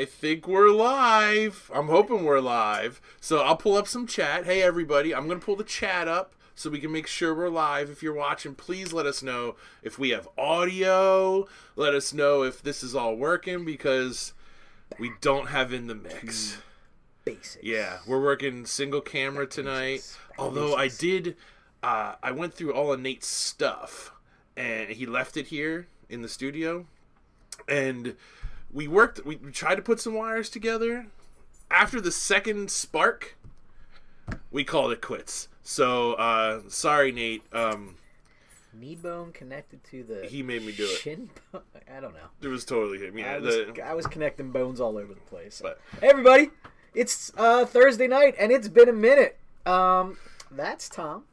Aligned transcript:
I 0.00 0.06
think 0.06 0.48
we're 0.48 0.70
live. 0.70 1.70
I'm 1.74 1.88
hoping 1.88 2.24
we're 2.24 2.40
live. 2.40 3.02
So 3.20 3.42
I'll 3.42 3.54
pull 3.54 3.76
up 3.76 3.86
some 3.86 4.06
chat. 4.06 4.46
Hey, 4.46 4.62
everybody, 4.62 5.14
I'm 5.14 5.26
going 5.26 5.38
to 5.38 5.44
pull 5.44 5.56
the 5.56 5.62
chat 5.62 6.08
up 6.08 6.34
so 6.54 6.70
we 6.70 6.80
can 6.80 6.90
make 6.90 7.06
sure 7.06 7.34
we're 7.34 7.50
live. 7.50 7.90
If 7.90 8.02
you're 8.02 8.14
watching, 8.14 8.54
please 8.54 8.94
let 8.94 9.04
us 9.04 9.22
know 9.22 9.56
if 9.82 9.98
we 9.98 10.08
have 10.08 10.26
audio. 10.38 11.46
Let 11.76 11.94
us 11.94 12.14
know 12.14 12.44
if 12.44 12.62
this 12.62 12.82
is 12.82 12.94
all 12.94 13.14
working 13.14 13.66
because 13.66 14.32
we 14.98 15.12
don't 15.20 15.48
have 15.48 15.70
in 15.70 15.86
the 15.86 15.94
mix. 15.94 16.56
Basics. 17.26 17.58
Yeah, 17.62 17.98
we're 18.06 18.22
working 18.22 18.64
single 18.64 19.02
camera 19.02 19.46
tonight. 19.46 20.16
Although 20.38 20.76
I 20.76 20.88
did, 20.88 21.36
uh, 21.82 22.14
I 22.22 22.32
went 22.32 22.54
through 22.54 22.72
all 22.72 22.90
of 22.90 23.00
Nate's 23.00 23.26
stuff, 23.26 24.12
and 24.56 24.88
he 24.88 25.04
left 25.04 25.36
it 25.36 25.48
here 25.48 25.88
in 26.08 26.22
the 26.22 26.28
studio, 26.30 26.86
and 27.68 28.16
we 28.72 28.88
worked. 28.88 29.24
We 29.24 29.36
tried 29.36 29.76
to 29.76 29.82
put 29.82 30.00
some 30.00 30.14
wires 30.14 30.48
together. 30.50 31.06
After 31.70 32.00
the 32.00 32.10
second 32.10 32.70
spark, 32.70 33.36
we 34.50 34.64
called 34.64 34.92
it 34.92 35.00
quits. 35.00 35.48
So 35.62 36.14
uh, 36.14 36.62
sorry, 36.68 37.12
Nate. 37.12 37.42
Um, 37.52 37.96
Knee 38.72 38.94
bone 38.94 39.32
connected 39.32 39.82
to 39.84 40.02
the. 40.04 40.26
He 40.26 40.42
made 40.42 40.64
me 40.64 40.72
do 40.72 40.84
it. 40.84 40.98
Shin 40.98 41.30
bone? 41.52 41.62
I 41.94 42.00
don't 42.00 42.14
know. 42.14 42.28
it 42.40 42.48
was 42.48 42.64
totally 42.64 42.98
him. 42.98 43.18
Yeah, 43.18 43.32
I, 43.34 43.38
was, 43.38 43.54
the- 43.54 43.82
I 43.84 43.94
was 43.94 44.06
connecting 44.06 44.50
bones 44.52 44.80
all 44.80 44.96
over 44.96 45.12
the 45.12 45.20
place. 45.20 45.60
But- 45.62 45.80
hey, 46.00 46.08
everybody! 46.08 46.50
It's 46.94 47.32
uh, 47.36 47.66
Thursday 47.66 48.06
night, 48.08 48.34
and 48.38 48.50
it's 48.52 48.68
been 48.68 48.88
a 48.88 48.92
minute. 48.92 49.38
Um, 49.66 50.16
that's 50.50 50.88
Tom. 50.88 51.24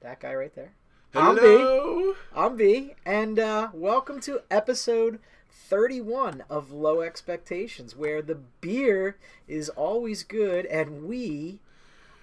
That 0.00 0.20
guy 0.20 0.34
right 0.34 0.54
there. 0.54 0.72
I'm 1.14 1.34
B. 1.34 1.40
hello. 1.40 2.14
I'm 2.34 2.56
V, 2.58 2.94
and 3.06 3.38
uh, 3.38 3.68
welcome 3.72 4.20
to 4.20 4.40
episode 4.50 5.18
31 5.68 6.44
of 6.48 6.70
Low 6.70 7.00
Expectations, 7.00 7.96
where 7.96 8.22
the 8.22 8.36
beer 8.60 9.16
is 9.48 9.68
always 9.70 10.22
good, 10.22 10.66
and 10.66 11.04
we 11.04 11.60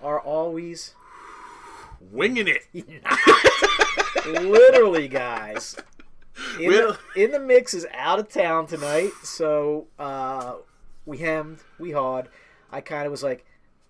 are 0.01 0.19
always 0.19 0.93
Winging 2.11 2.47
it. 2.47 2.63
literally, 4.25 5.07
guys. 5.07 5.75
In, 6.59 6.71
the, 6.71 6.99
in 7.15 7.31
the 7.31 7.39
mix 7.39 7.73
is 7.73 7.85
out 7.93 8.19
of 8.19 8.29
town 8.29 8.67
tonight, 8.67 9.11
so 9.23 9.87
uh, 9.99 10.55
we 11.05 11.19
hemmed, 11.19 11.59
we 11.79 11.91
hawed. 11.91 12.29
I 12.71 12.81
kind 12.81 13.05
of 13.05 13.11
was 13.11 13.23
like, 13.23 13.45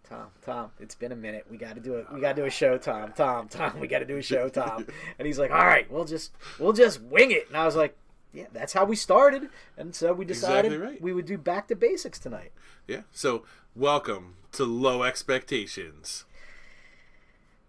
Tom, 0.07 0.27
Tom, 0.45 0.71
it's 0.79 0.95
been 0.95 1.11
a 1.11 1.15
minute. 1.15 1.45
We 1.49 1.57
got 1.57 1.75
to 1.75 1.81
do 1.81 1.95
it. 1.95 2.07
We 2.13 2.19
got 2.19 2.35
to 2.35 2.41
do 2.41 2.45
a 2.45 2.51
show, 2.51 2.77
Tom, 2.77 3.13
Tom, 3.15 3.47
Tom. 3.47 3.79
We 3.79 3.87
got 3.87 3.99
to 3.99 4.05
do 4.05 4.17
a 4.17 4.21
show, 4.21 4.49
Tom. 4.49 4.85
And 5.17 5.25
he's 5.25 5.39
like, 5.39 5.51
all 5.51 5.65
right, 5.65 5.89
we'll 5.89 6.05
just 6.05 6.33
we'll 6.59 6.73
just 6.73 7.01
wing 7.01 7.31
it. 7.31 7.47
And 7.47 7.57
I 7.57 7.65
was 7.65 7.75
like, 7.75 7.97
yeah, 8.33 8.45
that's 8.51 8.73
how 8.73 8.83
we 8.85 8.95
started. 8.95 9.49
And 9.77 9.93
so 9.95 10.11
we 10.13 10.25
decided 10.25 10.71
Exactly 10.73 10.93
right. 10.93 11.01
we 11.01 11.13
would 11.13 11.25
do 11.25 11.37
back 11.37 11.67
to 11.69 11.75
basics 11.75 12.19
tonight. 12.19 12.51
Yeah. 12.87 13.01
So 13.11 13.43
welcome 13.75 14.35
to 14.53 14.65
Low 14.65 15.03
Expectations. 15.03 16.25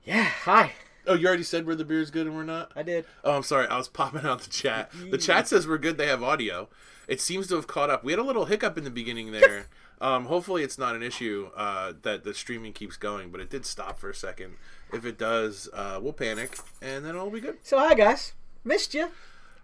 Yeah, 0.05 0.25
hi. 0.25 0.73
Oh, 1.07 1.15
you 1.15 1.27
already 1.27 1.43
said 1.43 1.67
where 1.67 1.77
the 1.77 1.85
beer's 1.85 2.11
good 2.11 2.27
and 2.27 2.35
we're 2.35 2.45
not. 2.45 2.73
I 2.75 2.83
did. 2.83 3.05
Oh, 3.23 3.37
I'm 3.37 3.43
sorry. 3.43 3.67
I 3.69 3.77
was 3.77 3.89
popping 3.89 4.25
out 4.25 4.41
the 4.41 4.51
chat. 4.51 4.91
The 5.11 5.19
chat 5.19 5.49
says 5.49 5.67
we're 5.67 5.79
good. 5.79 5.99
They 5.99 6.07
have 6.07 6.23
audio. 6.23 6.69
It 7.07 7.21
seems 7.21 7.47
to 7.49 7.57
have 7.57 7.67
caught 7.67 7.91
up. 7.91 8.03
We 8.03 8.13
had 8.13 8.19
a 8.19 8.23
little 8.25 8.47
hiccup 8.47 8.79
in 8.79 8.85
the 8.85 8.91
beginning 8.91 9.31
there. 9.33 9.67
Um, 10.01 10.25
hopefully, 10.27 10.63
it's 10.63 10.79
not 10.79 10.95
an 10.97 11.03
issue 11.03 11.51
uh, 11.55 11.93
that 12.03 12.25
the 12.25 12.33
streaming 12.35 12.73
keeps 12.73 12.97
going, 12.97 13.31
but 13.31 13.41
it 13.41 13.51
did 13.51 13.67
stop 13.67 13.99
for 13.99 14.09
a 14.11 14.15
second. 14.15 14.55
If 14.93 15.05
it 15.05 15.19
does, 15.19 15.69
uh, 15.75 15.99
we'll 16.03 16.13
panic, 16.15 16.57
and 16.81 17.05
then 17.05 17.15
it'll 17.15 17.31
be 17.31 17.41
good. 17.41 17.59
So 17.63 17.79
hi 17.79 17.95
guys, 17.95 18.33
missed 18.65 18.95
you. 18.95 19.09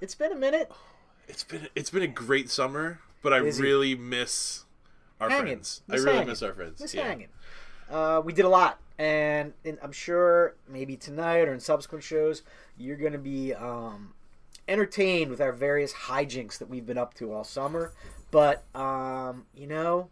It's 0.01 0.15
been 0.15 0.33
a 0.33 0.37
minute. 0.37 0.71
It's 1.31 1.45
been 1.45 1.69
it's 1.77 1.91
been 1.91 2.03
a 2.03 2.09
great 2.09 2.51
summer, 2.51 2.99
but 3.23 3.33
I 3.33 3.41
Busy. 3.41 3.63
really 3.63 3.95
miss 3.95 4.65
our 5.21 5.29
Hanging. 5.31 5.47
friends. 5.47 5.83
Miss 5.87 6.01
I 6.01 6.05
really 6.05 6.17
hanging. 6.17 6.29
miss 6.29 6.43
our 6.43 6.53
friends. 6.53 6.81
Miss 6.81 6.93
yeah. 6.93 7.07
hanging. 7.07 7.29
Uh, 7.89 8.21
we 8.25 8.33
did 8.33 8.45
a 8.45 8.49
lot, 8.49 8.79
and, 8.99 9.53
and 9.65 9.79
I'm 9.83 9.93
sure 9.93 10.55
maybe 10.69 10.97
tonight 10.97 11.49
or 11.49 11.53
in 11.53 11.61
subsequent 11.61 12.05
shows 12.05 12.43
you're 12.77 12.97
going 12.97 13.13
to 13.13 13.19
be 13.19 13.55
um, 13.55 14.15
entertained 14.69 15.31
with 15.31 15.41
our 15.41 15.53
various 15.53 15.93
hijinks 15.93 16.59
that 16.59 16.69
we've 16.69 16.87
been 16.87 16.99
up 16.99 17.15
to 17.15 17.33
all 17.33 17.45
summer. 17.45 17.93
But 18.33 18.65
um, 18.75 19.47
you 19.55 19.69
know, 19.69 20.09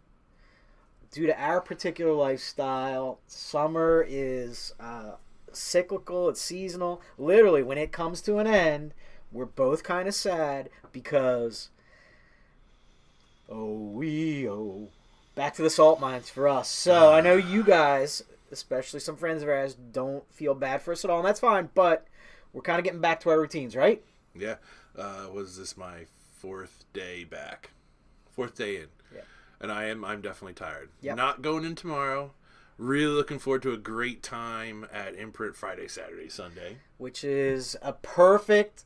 due 1.11 1.27
to 1.27 1.41
our 1.41 1.59
particular 1.59 2.13
lifestyle, 2.13 3.19
summer 3.27 4.05
is 4.07 4.73
uh, 4.79 5.15
cyclical. 5.51 6.29
It's 6.29 6.41
seasonal. 6.41 7.01
Literally, 7.17 7.61
when 7.63 7.77
it 7.77 7.91
comes 7.91 8.21
to 8.21 8.37
an 8.37 8.47
end, 8.47 8.93
we're 9.31 9.45
both 9.45 9.83
kind 9.83 10.07
of 10.07 10.15
sad 10.15 10.69
because. 10.91 11.69
Oh, 13.51 13.73
we 13.73 14.47
oh 14.47 14.89
back 15.39 15.53
to 15.53 15.61
the 15.61 15.69
salt 15.69 16.01
mines 16.01 16.29
for 16.29 16.49
us. 16.49 16.67
So 16.67 17.13
I 17.13 17.21
know 17.21 17.35
you 17.35 17.63
guys, 17.63 18.23
especially 18.51 18.99
some 18.99 19.15
friends 19.15 19.41
of 19.41 19.47
ours, 19.47 19.73
don't 19.73 20.29
feel 20.33 20.53
bad 20.53 20.81
for 20.81 20.91
us 20.91 21.05
at 21.05 21.09
all, 21.09 21.19
and 21.19 21.27
that's 21.27 21.39
fine. 21.39 21.69
But 21.73 22.05
we're 22.51 22.61
kind 22.61 22.77
of 22.77 22.83
getting 22.83 22.99
back 22.99 23.21
to 23.21 23.29
our 23.29 23.39
routines, 23.39 23.73
right? 23.73 24.03
Yeah. 24.35 24.55
Uh, 24.97 25.27
was 25.33 25.57
this 25.57 25.77
my 25.77 26.07
fourth 26.33 26.83
day 26.91 27.23
back? 27.23 27.71
Fourth 28.31 28.55
day 28.55 28.75
in. 28.77 28.87
Yeah. 29.15 29.21
And 29.61 29.71
I 29.71 29.85
am 29.85 30.03
I'm 30.03 30.21
definitely 30.21 30.55
tired. 30.55 30.89
Yep. 31.01 31.15
Not 31.15 31.41
going 31.41 31.63
in 31.63 31.75
tomorrow. 31.75 32.33
Really 32.77 33.13
looking 33.13 33.39
forward 33.39 33.61
to 33.61 33.71
a 33.71 33.77
great 33.77 34.21
time 34.21 34.87
at 34.91 35.15
Imprint 35.15 35.55
Friday, 35.55 35.87
Saturday, 35.87 36.27
Sunday. 36.27 36.79
Which 36.97 37.23
is 37.23 37.77
a 37.81 37.93
perfect 37.93 38.83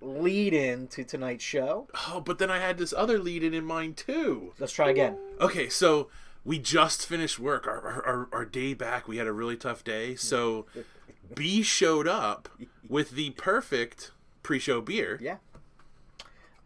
lead 0.00 0.52
in 0.54 0.86
to 0.88 1.04
tonight's 1.04 1.44
show. 1.44 1.88
Oh, 2.08 2.20
but 2.20 2.38
then 2.38 2.50
I 2.50 2.58
had 2.58 2.78
this 2.78 2.94
other 2.96 3.18
lead 3.18 3.42
in 3.42 3.54
in 3.54 3.64
mind 3.64 3.96
too. 3.96 4.52
Let's 4.58 4.72
try 4.72 4.90
again. 4.90 5.18
Okay, 5.40 5.68
so 5.68 6.08
we 6.44 6.58
just 6.58 7.04
finished 7.06 7.38
work. 7.38 7.66
Our, 7.66 7.80
our, 7.80 8.06
our, 8.06 8.28
our 8.32 8.44
day 8.44 8.74
back, 8.74 9.08
we 9.08 9.16
had 9.18 9.26
a 9.26 9.32
really 9.32 9.56
tough 9.56 9.82
day. 9.84 10.14
So 10.14 10.66
B 11.34 11.62
showed 11.62 12.06
up 12.08 12.48
with 12.88 13.10
the 13.10 13.30
perfect 13.30 14.12
pre-show 14.42 14.80
beer. 14.80 15.18
Yeah. 15.20 15.36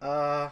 Uh. 0.01 0.49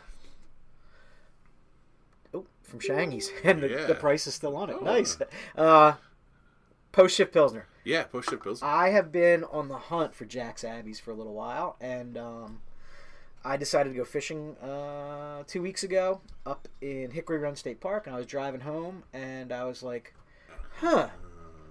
Oh, 2.33 2.45
from 2.63 2.79
Shangy's, 2.79 3.31
and 3.43 3.61
the, 3.61 3.69
Yeah. 3.69 3.85
the 3.85 3.95
price 3.95 4.27
is 4.27 4.33
still 4.33 4.55
on 4.55 4.69
it. 4.69 4.77
Oh. 4.79 4.83
Nice. 4.83 5.17
Uh, 5.55 5.93
post 6.91 7.15
shift 7.15 7.33
pilsner. 7.33 7.67
Yeah, 7.83 8.03
post-ship 8.03 8.43
pills. 8.43 8.61
I 8.61 8.89
have 8.89 9.11
been 9.11 9.43
on 9.45 9.67
the 9.67 9.77
hunt 9.77 10.13
for 10.13 10.25
Jack's 10.25 10.63
Abbeys 10.63 10.99
for 11.01 11.09
a 11.09 11.15
little 11.15 11.33
while, 11.33 11.77
and 11.81 12.15
um, 12.15 12.61
I 13.43 13.57
decided 13.57 13.89
to 13.89 13.95
go 13.95 14.05
fishing 14.05 14.55
uh, 14.57 15.43
two 15.47 15.61
weeks 15.61 15.83
ago 15.83 16.21
up 16.45 16.67
in 16.79 17.11
Hickory 17.11 17.39
Run 17.39 17.55
State 17.55 17.79
Park, 17.79 18.05
and 18.05 18.15
I 18.15 18.17
was 18.19 18.27
driving 18.27 18.61
home, 18.61 19.03
and 19.13 19.51
I 19.51 19.63
was 19.65 19.81
like, 19.81 20.13
"Huh, 20.77 21.09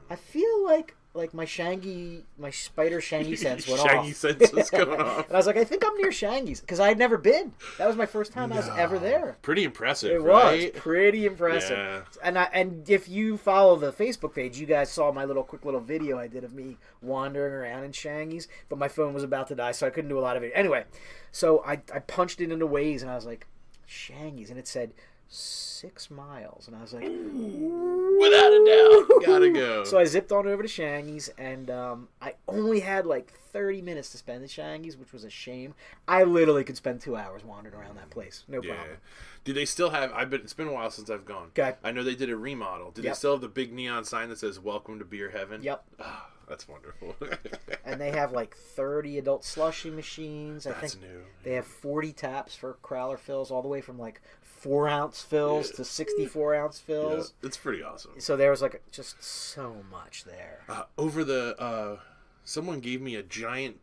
I 0.08 0.16
feel 0.16 0.64
like 0.64 0.96
like 1.12 1.34
my 1.34 1.44
Shangy, 1.44 2.22
my 2.38 2.50
spider 2.50 3.00
Shangy 3.00 3.36
sense 3.46 3.66
went 3.66 3.80
Shaggy 3.80 4.10
off." 4.10 4.14
sense 4.14 4.52
was 4.52 4.70
going 4.70 5.00
off. 5.00 5.26
and 5.26 5.34
I 5.34 5.36
was 5.36 5.46
like, 5.46 5.56
"I 5.56 5.64
think 5.64 5.84
I'm 5.84 5.96
near 5.96 6.10
Shangy's 6.10 6.60
because 6.60 6.78
I 6.80 6.88
had 6.88 6.98
never 6.98 7.18
been. 7.18 7.52
That 7.78 7.88
was 7.88 7.96
my 7.96 8.06
first 8.06 8.32
time 8.32 8.52
I 8.52 8.56
was 8.56 8.68
ever 8.76 8.98
there." 8.98 9.36
Pretty 9.42 9.64
impressive, 9.64 10.12
It 10.12 10.20
right? 10.22 10.72
was 10.72 10.80
pretty 10.80 11.26
impressive. 11.26 11.76
Yeah. 11.78 12.02
And 12.22 12.38
I, 12.38 12.44
and 12.52 12.88
if 12.88 13.08
you 13.08 13.36
follow 13.36 13.76
the 13.76 13.92
Facebook 13.92 14.34
page, 14.34 14.58
you 14.58 14.66
guys 14.66 14.90
saw 14.90 15.10
my 15.12 15.24
little 15.24 15.42
quick 15.42 15.64
little 15.64 15.80
video 15.80 16.18
I 16.18 16.28
did 16.28 16.44
of 16.44 16.52
me 16.54 16.76
wandering 17.02 17.52
around 17.54 17.84
in 17.84 17.92
Shangy's, 17.92 18.46
but 18.68 18.78
my 18.78 18.88
phone 18.88 19.12
was 19.12 19.24
about 19.24 19.48
to 19.48 19.54
die, 19.54 19.72
so 19.72 19.86
I 19.86 19.90
couldn't 19.90 20.10
do 20.10 20.18
a 20.18 20.20
lot 20.20 20.36
of 20.36 20.42
it. 20.44 20.52
Anyway, 20.54 20.84
so 21.32 21.62
I, 21.66 21.80
I 21.92 21.98
punched 21.98 22.40
it 22.40 22.52
into 22.52 22.66
Waze, 22.68 23.02
and 23.02 23.10
I 23.10 23.16
was 23.16 23.26
like, 23.26 23.46
Shangy's, 23.88 24.50
and 24.50 24.58
it 24.58 24.68
said 24.68 24.92
six 25.32 26.10
miles, 26.10 26.66
and 26.66 26.76
I 26.76 26.82
was 26.82 26.92
like, 26.92 27.04
Without 27.04 28.52
a 28.52 28.64
doubt, 28.66 29.22
gotta 29.26 29.50
go. 29.50 29.84
so 29.84 29.98
I 29.98 30.04
zipped 30.04 30.32
on 30.32 30.46
over 30.46 30.62
to 30.62 30.68
Shangy's, 30.68 31.30
and 31.38 31.70
um, 31.70 32.08
I 32.20 32.34
only 32.48 32.80
had 32.80 33.06
like 33.06 33.32
30 33.52 33.80
minutes 33.80 34.10
to 34.10 34.18
spend 34.18 34.42
at 34.42 34.50
Shangy's, 34.50 34.96
which 34.96 35.12
was 35.12 35.24
a 35.24 35.30
shame. 35.30 35.74
I 36.06 36.24
literally 36.24 36.64
could 36.64 36.76
spend 36.76 37.00
two 37.00 37.16
hours 37.16 37.44
wandering 37.44 37.76
around 37.76 37.96
that 37.96 38.10
place, 38.10 38.44
no 38.48 38.60
yeah. 38.60 38.74
problem. 38.74 38.96
Do 39.44 39.52
they 39.54 39.64
still 39.64 39.90
have? 39.90 40.12
I've 40.12 40.28
been. 40.28 40.42
It's 40.42 40.52
been 40.52 40.68
a 40.68 40.72
while 40.72 40.90
since 40.90 41.08
I've 41.08 41.24
gone. 41.24 41.50
Okay. 41.58 41.74
I 41.82 41.92
know 41.92 42.02
they 42.02 42.14
did 42.14 42.28
a 42.28 42.36
remodel. 42.36 42.90
Do 42.90 43.00
they 43.00 43.12
still 43.14 43.32
have 43.32 43.40
the 43.40 43.48
big 43.48 43.72
neon 43.72 44.04
sign 44.04 44.28
that 44.28 44.38
says 44.38 44.60
"Welcome 44.60 44.98
to 44.98 45.04
Beer 45.04 45.30
Heaven"? 45.30 45.62
Yep. 45.62 45.82
Ah, 45.98 46.26
that's 46.50 46.68
wonderful. 46.68 47.14
and 47.86 48.00
they 48.00 48.10
have 48.16 48.32
like 48.32 48.56
30 48.56 49.18
adult 49.18 49.44
slushy 49.44 49.88
machines. 49.88 50.66
I 50.66 50.72
that's 50.72 50.94
think 50.94 51.04
new. 51.04 51.22
they 51.44 51.52
have 51.52 51.66
40 51.66 52.12
taps 52.12 52.56
for 52.56 52.76
crowler 52.82 53.18
fills, 53.18 53.50
all 53.50 53.62
the 53.62 53.68
way 53.68 53.80
from 53.80 53.98
like 53.98 54.20
four 54.60 54.88
ounce 54.88 55.22
fills 55.22 55.70
to 55.72 55.84
64 55.84 56.54
ounce 56.54 56.82
Yeah, 56.86 56.94
fills. 56.94 57.32
it's 57.42 57.56
pretty 57.56 57.82
awesome. 57.82 58.12
So 58.18 58.36
there 58.36 58.50
was 58.50 58.60
like 58.62 58.82
just 58.92 59.22
so 59.22 59.76
much 59.90 60.24
there. 60.24 60.60
Uh, 60.68 60.82
over 60.98 61.24
the, 61.24 61.56
uh, 61.60 61.98
someone 62.44 62.80
gave 62.80 63.00
me 63.00 63.14
a 63.14 63.22
giant 63.22 63.78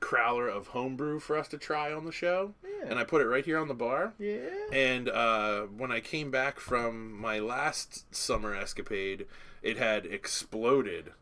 crowler 0.00 0.50
of 0.50 0.68
homebrew 0.68 1.20
for 1.20 1.36
us 1.36 1.48
to 1.48 1.58
try 1.58 1.92
on 1.92 2.04
the 2.04 2.12
show, 2.12 2.54
Yeah. 2.64 2.88
and 2.90 2.98
I 2.98 3.04
put 3.04 3.20
it 3.20 3.26
right 3.26 3.44
here 3.44 3.58
on 3.58 3.68
the 3.68 3.74
bar. 3.74 4.14
Yeah. 4.18 4.38
And 4.72 5.08
uh, 5.08 5.62
when 5.62 5.90
I 5.92 6.00
came 6.00 6.30
back 6.30 6.58
from 6.58 7.12
my 7.18 7.38
last 7.38 8.14
summer 8.14 8.54
escapade, 8.54 9.26
it 9.62 9.76
had 9.76 10.06
exploded 10.06 11.12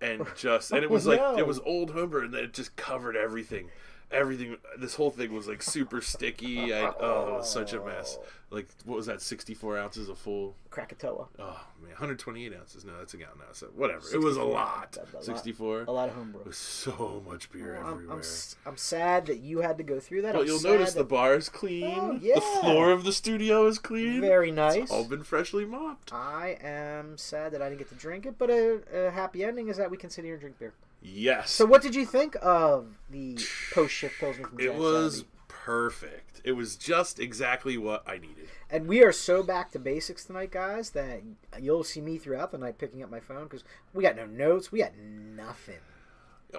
and 0.00 0.26
just 0.36 0.70
and 0.72 0.82
it 0.84 0.90
was 0.90 1.06
like 1.08 1.20
no. 1.20 1.36
it 1.38 1.46
was 1.46 1.58
old 1.60 1.90
homebrew 1.92 2.24
and 2.24 2.34
then 2.34 2.44
it 2.44 2.52
just 2.52 2.74
covered 2.76 3.16
everything. 3.16 3.70
Everything. 4.10 4.56
This 4.78 4.94
whole 4.94 5.10
thing 5.10 5.32
was 5.32 5.46
like 5.48 5.62
super 5.62 6.00
sticky. 6.00 6.72
I, 6.72 6.92
oh, 7.00 7.28
it 7.28 7.32
was 7.38 7.50
such 7.50 7.72
a 7.72 7.84
mess. 7.84 8.18
Like 8.50 8.68
what 8.84 8.96
was 8.96 9.06
that? 9.06 9.20
Sixty 9.20 9.52
four 9.54 9.76
ounces 9.78 10.08
of 10.08 10.16
full. 10.18 10.54
Krakatoa. 10.70 11.26
Oh 11.38 11.60
man, 11.80 11.90
128 11.90 12.54
ounces. 12.54 12.84
No, 12.84 12.96
that's 12.98 13.12
a 13.12 13.18
gallon 13.18 13.38
now. 13.38 13.44
So 13.52 13.66
whatever. 13.74 14.06
It 14.12 14.20
was 14.20 14.36
a 14.36 14.42
lot. 14.42 14.92
That's 14.92 15.12
a 15.12 15.16
lot. 15.30 15.38
64. 15.38 15.84
A 15.86 15.92
lot 15.92 16.08
of 16.08 16.14
homebrew. 16.14 16.40
It 16.40 16.46
was 16.46 16.56
so 16.56 17.22
much 17.28 17.50
beer 17.52 17.76
oh, 17.76 17.86
I'm, 17.86 17.92
everywhere. 17.92 18.14
I'm, 18.14 18.20
s- 18.20 18.56
I'm 18.64 18.76
sad 18.76 19.26
that 19.26 19.40
you 19.40 19.60
had 19.60 19.76
to 19.78 19.84
go 19.84 20.00
through 20.00 20.22
that. 20.22 20.32
But 20.34 20.42
I'm 20.42 20.46
you'll 20.46 20.62
notice 20.62 20.94
the 20.94 21.04
bar 21.04 21.34
is 21.34 21.48
clean. 21.48 21.84
Oh, 21.84 22.18
The 22.18 22.40
floor 22.40 22.90
of 22.90 23.04
the 23.04 23.12
studio 23.12 23.66
is 23.66 23.78
clean. 23.78 24.20
very 24.20 24.50
nice. 24.50 24.76
It's 24.76 24.90
all 24.90 25.04
been 25.04 25.24
freshly 25.24 25.64
mopped. 25.66 26.12
I 26.12 26.56
am 26.62 27.18
sad 27.18 27.52
that 27.52 27.60
I 27.60 27.68
didn't 27.68 27.80
get 27.80 27.88
to 27.90 27.94
drink 27.96 28.24
it, 28.24 28.38
but 28.38 28.48
a, 28.50 28.80
a 28.94 29.10
happy 29.10 29.44
ending 29.44 29.68
is 29.68 29.76
that 29.76 29.90
we 29.90 29.96
can 29.98 30.08
sit 30.10 30.24
here 30.24 30.34
and 30.34 30.40
drink 30.40 30.58
beer. 30.58 30.72
Yes. 31.00 31.50
So, 31.50 31.64
what 31.64 31.82
did 31.82 31.94
you 31.94 32.04
think 32.04 32.36
of 32.42 32.98
the 33.10 33.38
post 33.72 33.94
shift 33.94 34.18
pilsner 34.18 34.46
from 34.46 34.60
it 34.60 34.74
was 34.74 35.18
Savvy? 35.18 35.28
perfect. 35.48 36.40
It 36.44 36.52
was 36.52 36.76
just 36.76 37.20
exactly 37.20 37.76
what 37.76 38.02
I 38.06 38.18
needed. 38.18 38.48
And 38.70 38.86
we 38.88 39.02
are 39.02 39.12
so 39.12 39.42
back 39.42 39.70
to 39.72 39.78
basics 39.78 40.24
tonight, 40.24 40.50
guys, 40.50 40.90
that 40.90 41.22
you'll 41.60 41.84
see 41.84 42.00
me 42.00 42.18
throughout 42.18 42.52
the 42.52 42.58
night 42.58 42.78
picking 42.78 43.02
up 43.02 43.10
my 43.10 43.20
phone 43.20 43.44
because 43.44 43.64
we 43.92 44.02
got 44.02 44.16
no 44.16 44.26
notes, 44.26 44.72
we 44.72 44.80
got 44.80 44.96
nothing. 44.96 45.78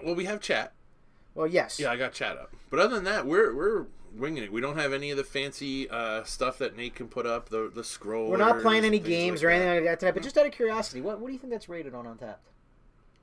Well, 0.04 0.16
we 0.16 0.26
have 0.26 0.42
chat. 0.42 0.74
Well, 1.36 1.48
yes, 1.48 1.80
Yeah, 1.80 1.92
I 1.92 1.98
got 1.98 2.14
chat 2.14 2.38
up. 2.38 2.54
But 2.70 2.80
other 2.80 2.96
than 2.96 3.04
that, 3.06 3.26
we're 3.26 3.54
we're 3.56 3.86
winging 4.14 4.44
it. 4.44 4.52
We 4.52 4.62
don't 4.62 4.78
have 4.78 4.94
any 4.94 5.12
of 5.12 5.18
the 5.18 5.24
fancy 5.24 5.90
uh, 5.90 6.24
stuff 6.24 6.58
that 6.58 6.76
Nate 6.76 6.96
can 6.96 7.08
put 7.08 7.26
up. 7.26 7.50
The 7.50 7.72
the 7.74 7.84
scroll. 7.84 8.30
we're 8.30 8.38
not 8.38 8.62
playing 8.62 8.86
any 8.86 9.00
games 9.00 9.44
or 9.44 9.50
anything 9.50 9.76
like 9.76 9.84
that 9.86 10.00
tonight. 10.00 10.14
But 10.14 10.24
just 10.24 10.38
out 10.38 10.46
of 10.46 10.52
curiosity, 10.52 11.02
what 11.02 11.20
what 11.20 11.28
do 11.28 11.34
you 11.34 11.40
think 11.40 11.52
that's 11.52 11.70
rated 11.70 11.94
on 11.94 12.06
Untappd? 12.06 12.36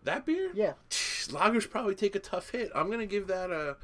That 0.06 0.24
beer? 0.24 0.50
Yeah, 0.54 0.72
Lagers 0.90 1.68
probably 1.68 1.94
take 1.94 2.14
a 2.16 2.20
tough 2.20 2.50
hit. 2.50 2.70
I'm 2.74 2.90
gonna 2.90 3.06
give 3.06 3.26
that 3.26 3.50
a 3.50 3.76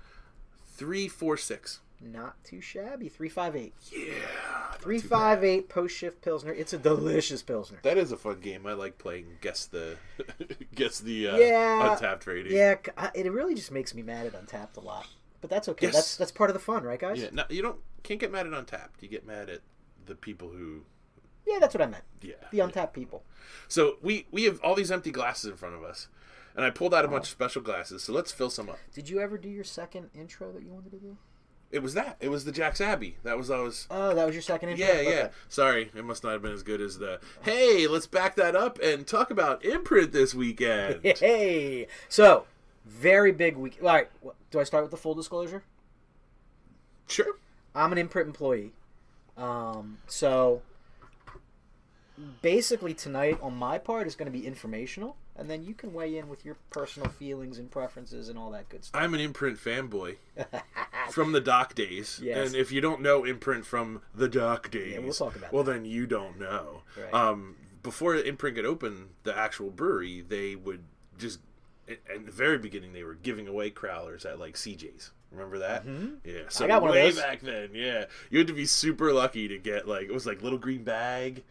three, 0.74 1.06
four, 1.08 1.36
six. 1.36 1.80
not 2.00 2.42
too 2.44 2.60
shabby. 2.60 3.08
Three 3.08 3.28
five 3.28 3.54
eight. 3.54 3.74
Yeah. 3.94 4.14
Three 4.78 4.98
five 4.98 5.44
eight 5.44 5.68
post 5.68 5.96
shift 5.96 6.22
pilsner. 6.22 6.52
It's 6.52 6.72
a 6.72 6.78
delicious 6.78 7.42
pilsner. 7.42 7.78
That 7.82 7.98
is 7.98 8.10
a 8.10 8.16
fun 8.16 8.40
game. 8.40 8.66
I 8.66 8.72
like 8.72 8.98
playing. 8.98 9.26
Guess 9.40 9.66
the, 9.66 9.96
guess 10.74 10.98
the 10.98 11.28
uh, 11.28 11.36
Yeah. 11.36 11.96
untappd 11.96 12.26
rating. 12.26 12.52
Yeah, 12.56 12.76
it 13.14 13.30
really 13.30 13.54
just 13.54 13.70
makes 13.70 13.94
me 13.94 14.02
mad 14.02 14.26
at 14.26 14.32
Untappd 14.32 14.76
a 14.76 14.80
lot. 14.80 15.06
But 15.40 15.50
that's 15.50 15.68
okay. 15.68 15.86
Yes. 15.86 15.94
That's 15.94 16.16
that's 16.16 16.32
part 16.32 16.50
of 16.50 16.54
the 16.54 16.60
fun, 16.60 16.82
right, 16.84 16.98
guys? 16.98 17.20
Yeah. 17.20 17.28
No, 17.32 17.44
you 17.48 17.62
don't 17.62 17.78
can't 18.02 18.18
get 18.20 18.32
mad 18.32 18.46
at 18.46 18.52
untappd. 18.52 19.00
You 19.00 19.08
get 19.08 19.26
mad 19.26 19.48
at 19.50 19.60
the 20.06 20.14
people 20.14 20.48
who. 20.50 20.82
Yeah, 21.46 21.58
that's 21.60 21.74
what 21.74 21.82
I 21.82 21.86
meant. 21.86 22.04
Yeah. 22.20 22.34
The 22.50 22.58
Untappd 22.58 22.92
people. 22.92 23.24
So 23.68 23.96
we 24.02 24.26
we 24.30 24.44
have 24.44 24.60
all 24.60 24.74
these 24.74 24.90
empty 24.90 25.10
glasses 25.10 25.50
in 25.50 25.56
front 25.56 25.74
of 25.74 25.82
us, 25.82 26.08
and 26.54 26.64
I 26.64 26.70
pulled 26.70 26.94
out 26.94 27.04
a 27.04 27.08
bunch 27.08 27.24
of 27.24 27.28
special 27.30 27.62
glasses. 27.62 28.02
So 28.04 28.12
let's 28.12 28.32
fill 28.32 28.50
some 28.50 28.68
up. 28.68 28.78
Did 28.94 29.08
you 29.08 29.20
ever 29.20 29.38
do 29.38 29.48
your 29.48 29.64
second 29.64 30.10
intro 30.14 30.52
that 30.52 30.62
you 30.62 30.72
wanted 30.72 30.90
to 30.92 30.98
do? 30.98 31.16
It 31.70 31.82
was 31.82 31.94
that. 31.94 32.18
It 32.20 32.28
was 32.28 32.44
the 32.44 32.52
Jack's 32.52 32.82
Abbey. 32.82 33.16
That 33.24 33.38
was 33.38 33.50
I 33.50 33.58
was. 33.58 33.86
Oh, 33.90 34.14
that 34.14 34.26
was 34.26 34.34
your 34.34 34.42
second 34.42 34.68
intro. 34.68 34.86
Yeah, 34.86 35.00
yeah. 35.00 35.28
Sorry, 35.48 35.90
it 35.94 36.04
must 36.04 36.22
not 36.22 36.32
have 36.32 36.42
been 36.42 36.52
as 36.52 36.62
good 36.62 36.82
as 36.82 36.98
the. 36.98 37.18
Hey, 37.42 37.86
let's 37.86 38.06
back 38.06 38.36
that 38.36 38.54
up 38.54 38.78
and 38.80 39.06
talk 39.06 39.30
about 39.30 39.64
imprint 39.64 40.12
this 40.12 40.34
weekend. 40.34 41.00
Hey, 41.18 41.86
so 42.08 42.44
very 42.84 43.32
big 43.32 43.56
week. 43.56 43.78
All 43.80 43.88
right, 43.88 44.08
do 44.50 44.60
I 44.60 44.64
start 44.64 44.84
with 44.84 44.90
the 44.90 44.96
full 44.96 45.14
disclosure? 45.14 45.62
sure. 47.08 47.36
I'm 47.74 47.90
an 47.92 47.98
imprint 47.98 48.26
employee. 48.28 48.72
Um, 49.36 49.98
so 50.06 50.60
basically 52.42 52.94
tonight 52.94 53.38
on 53.42 53.56
my 53.56 53.78
part 53.78 54.06
is 54.06 54.14
going 54.14 54.30
to 54.30 54.36
be 54.36 54.46
informational, 54.46 55.16
and 55.36 55.48
then 55.48 55.62
you 55.64 55.74
can 55.74 55.92
weigh 55.92 56.16
in 56.18 56.28
with 56.28 56.44
your 56.44 56.56
personal 56.70 57.08
feelings 57.10 57.58
and 57.58 57.70
preferences 57.70 58.28
and 58.28 58.38
all 58.38 58.50
that 58.50 58.68
good 58.68 58.84
stuff. 58.84 59.00
I'm 59.00 59.14
an 59.14 59.20
imprint 59.20 59.58
fanboy 59.58 60.16
from 61.10 61.32
the 61.32 61.40
doc 61.40 61.74
days. 61.74 62.20
Yes. 62.22 62.48
And 62.48 62.56
if 62.56 62.70
you 62.70 62.80
don't 62.80 63.00
know 63.00 63.24
imprint 63.24 63.64
from 63.64 64.02
the 64.14 64.28
doc 64.28 64.70
days, 64.70 64.92
yeah, 64.94 64.98
we'll 65.00 65.12
talk 65.12 65.36
about 65.36 65.52
well, 65.52 65.64
then 65.64 65.84
you 65.84 66.06
don't 66.06 66.38
know. 66.38 66.82
Right. 66.96 67.14
Um, 67.14 67.56
before 67.82 68.14
imprint 68.16 68.56
could 68.56 68.66
open 68.66 69.08
the 69.24 69.36
actual 69.36 69.70
brewery, 69.70 70.20
they 70.20 70.54
would 70.54 70.84
just, 71.18 71.40
at 71.88 72.24
the 72.26 72.30
very 72.32 72.58
beginning, 72.58 72.92
they 72.92 73.02
were 73.02 73.14
giving 73.14 73.48
away 73.48 73.70
crowlers 73.70 74.24
at 74.24 74.38
like 74.38 74.54
CJ's. 74.54 75.10
Remember 75.32 75.58
that? 75.60 75.84
Yeah. 76.24 76.42
So 76.50 76.64
Mm-hmm. 76.64 76.68
got 76.68 76.82
one 76.82 76.90
of 76.90 76.94
way 76.94 77.12
back 77.12 77.40
then, 77.40 77.70
yeah, 77.72 78.04
you 78.30 78.38
had 78.38 78.46
to 78.48 78.52
be 78.52 78.66
super 78.66 79.12
lucky 79.12 79.48
to 79.48 79.58
get 79.58 79.88
like 79.88 80.04
it 80.04 80.12
was 80.12 80.26
like 80.26 80.42
little 80.42 80.58
green 80.58 80.84
bag. 80.84 81.42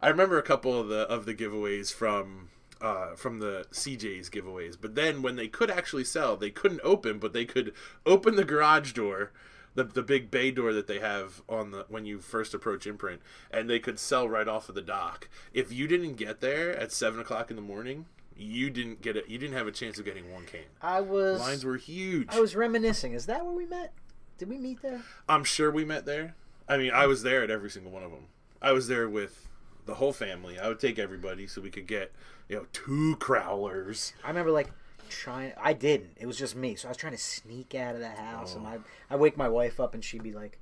I 0.00 0.08
remember 0.08 0.38
a 0.38 0.42
couple 0.42 0.78
of 0.78 0.88
the 0.88 1.00
of 1.08 1.26
the 1.26 1.34
giveaways 1.34 1.92
from 1.92 2.48
uh, 2.80 3.14
from 3.16 3.40
the 3.40 3.66
CJ's 3.72 4.30
giveaways, 4.30 4.76
but 4.80 4.94
then 4.94 5.22
when 5.22 5.36
they 5.36 5.48
could 5.48 5.70
actually 5.70 6.04
sell, 6.04 6.36
they 6.36 6.50
couldn't 6.50 6.80
open, 6.84 7.18
but 7.18 7.32
they 7.32 7.44
could 7.44 7.72
open 8.06 8.36
the 8.36 8.44
garage 8.44 8.92
door, 8.92 9.32
the 9.74 9.84
the 9.84 10.02
big 10.02 10.30
bay 10.30 10.50
door 10.50 10.72
that 10.72 10.86
they 10.86 11.00
have 11.00 11.42
on 11.48 11.72
the 11.72 11.86
when 11.88 12.04
you 12.06 12.20
first 12.20 12.54
approach 12.54 12.86
imprint, 12.86 13.20
and 13.50 13.68
they 13.68 13.80
could 13.80 13.98
sell 13.98 14.28
right 14.28 14.46
off 14.46 14.68
of 14.68 14.74
the 14.74 14.82
dock. 14.82 15.28
If 15.52 15.72
you 15.72 15.88
didn't 15.88 16.14
get 16.14 16.40
there 16.40 16.76
at 16.76 16.92
seven 16.92 17.18
o'clock 17.18 17.50
in 17.50 17.56
the 17.56 17.62
morning, 17.62 18.06
you 18.36 18.70
didn't 18.70 19.02
get 19.02 19.16
it. 19.16 19.28
You 19.28 19.38
didn't 19.38 19.56
have 19.56 19.66
a 19.66 19.72
chance 19.72 19.98
of 19.98 20.04
getting 20.04 20.32
one 20.32 20.44
can. 20.44 20.60
I 20.80 21.00
was 21.00 21.40
Lines 21.40 21.64
were 21.64 21.76
huge. 21.76 22.28
I 22.30 22.40
was 22.40 22.54
reminiscing. 22.54 23.14
Is 23.14 23.26
that 23.26 23.44
where 23.44 23.54
we 23.54 23.66
met? 23.66 23.92
Did 24.38 24.48
we 24.48 24.58
meet 24.58 24.82
there? 24.82 25.02
I'm 25.28 25.42
sure 25.42 25.72
we 25.72 25.84
met 25.84 26.06
there. 26.06 26.36
I 26.68 26.76
mean, 26.76 26.92
I 26.92 27.06
was 27.06 27.24
there 27.24 27.42
at 27.42 27.50
every 27.50 27.70
single 27.70 27.90
one 27.90 28.04
of 28.04 28.12
them. 28.12 28.26
I 28.62 28.70
was 28.72 28.86
there 28.86 29.08
with 29.08 29.47
the 29.88 29.94
whole 29.94 30.12
family. 30.12 30.58
I 30.58 30.68
would 30.68 30.78
take 30.78 30.98
everybody 30.98 31.46
so 31.48 31.60
we 31.62 31.70
could 31.70 31.86
get, 31.88 32.12
you 32.48 32.56
know, 32.56 32.66
two 32.72 33.16
crowlers. 33.18 34.12
I 34.22 34.28
remember 34.28 34.52
like 34.52 34.70
trying. 35.08 35.52
I 35.60 35.72
didn't. 35.72 36.10
It 36.20 36.26
was 36.26 36.36
just 36.36 36.54
me. 36.54 36.76
So 36.76 36.86
I 36.88 36.90
was 36.90 36.96
trying 36.98 37.14
to 37.14 37.18
sneak 37.18 37.74
out 37.74 37.94
of 37.94 38.00
the 38.00 38.10
house, 38.10 38.54
Oh. 38.54 38.58
and 38.58 38.66
I 38.68 38.78
I 39.10 39.16
wake 39.16 39.36
my 39.36 39.48
wife 39.48 39.80
up, 39.80 39.94
and 39.94 40.04
she'd 40.04 40.22
be 40.22 40.32
like, 40.32 40.58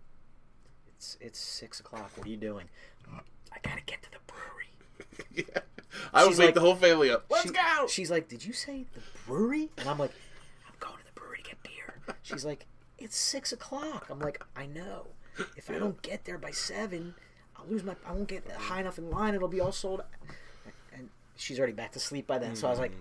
"It's 0.88 1.18
it's 1.20 1.38
six 1.40 1.80
o'clock. 1.80 2.10
What 2.16 2.26
are 2.26 2.30
you 2.30 2.36
doing?" 2.36 2.68
I 3.52 3.58
gotta 3.62 3.82
get 3.84 4.02
to 4.04 4.10
the 4.12 4.18
brewery. 4.26 5.24
yeah. 5.54 5.60
I 6.14 6.24
would 6.24 6.38
wake 6.38 6.46
like- 6.46 6.54
the 6.54 6.60
whole 6.60 6.76
family 6.76 7.10
up. 7.10 7.26
Let's 7.28 7.48
She- 7.48 7.52
go. 7.52 7.86
She's 7.88 8.10
like, 8.10 8.28
"Did 8.28 8.44
you 8.44 8.52
say 8.52 8.86
the 8.94 9.00
brewery?" 9.26 9.70
And 9.78 9.88
I'm 9.88 9.98
like, 9.98 10.12
"I'm 10.68 10.74
going 10.78 10.98
to 10.98 11.04
the 11.04 11.18
brewery 11.20 11.38
to 11.42 11.50
get 11.50 11.62
beer." 11.64 11.94
She's 12.22 12.44
like, 12.44 12.66
"It's 12.98 13.16
six 13.16 13.52
o'clock." 13.52 14.06
I'm 14.08 14.20
like, 14.20 14.44
"I 14.54 14.66
know. 14.66 15.08
If 15.56 15.68
I 15.70 15.78
don't 15.78 16.00
get 16.00 16.24
there 16.24 16.38
by 16.38 16.50
seven, 16.52 17.14
I'll 17.66 17.72
lose 17.72 17.84
my. 17.84 17.94
I 18.06 18.12
won't 18.12 18.28
get 18.28 18.48
high 18.52 18.80
enough 18.80 18.98
in 18.98 19.10
line. 19.10 19.34
It'll 19.34 19.48
be 19.48 19.60
all 19.60 19.72
sold." 19.72 20.02
And 20.94 21.08
she's 21.36 21.58
already 21.58 21.72
back 21.74 21.92
to 21.92 22.00
sleep 22.00 22.26
by 22.26 22.38
then. 22.38 22.56
So 22.56 22.66
I 22.66 22.70
was 22.70 22.78
like, 22.78 22.92
mm. 22.92 22.96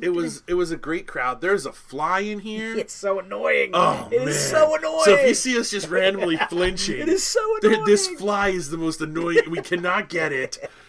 It 0.00 0.08
was 0.10 0.42
it 0.46 0.54
was 0.54 0.70
a 0.70 0.76
great 0.76 1.06
crowd. 1.06 1.40
There's 1.42 1.66
a 1.66 1.72
fly 1.72 2.20
in 2.20 2.38
here. 2.50 2.74
"It's 2.76 2.94
so 2.94 3.18
annoying. 3.20 3.70
Oh 3.74 4.08
It 4.10 4.20
man! 4.20 4.28
is 4.28 4.40
so 4.50 4.74
annoying." 4.76 5.04
So 5.04 5.14
if 5.14 5.28
you 5.28 5.34
see 5.34 5.58
us 5.58 5.70
just 5.70 5.88
randomly 5.88 6.38
flinching, 6.48 6.98
It 7.00 7.08
is 7.08 7.22
so 7.22 7.40
annoying. 7.62 7.84
This 7.84 8.08
fly 8.08 8.48
is 8.48 8.70
the 8.70 8.78
most 8.78 9.00
annoying. 9.00 9.50
We 9.50 9.60
cannot 9.60 10.08
get 10.08 10.32
it. 10.32 10.58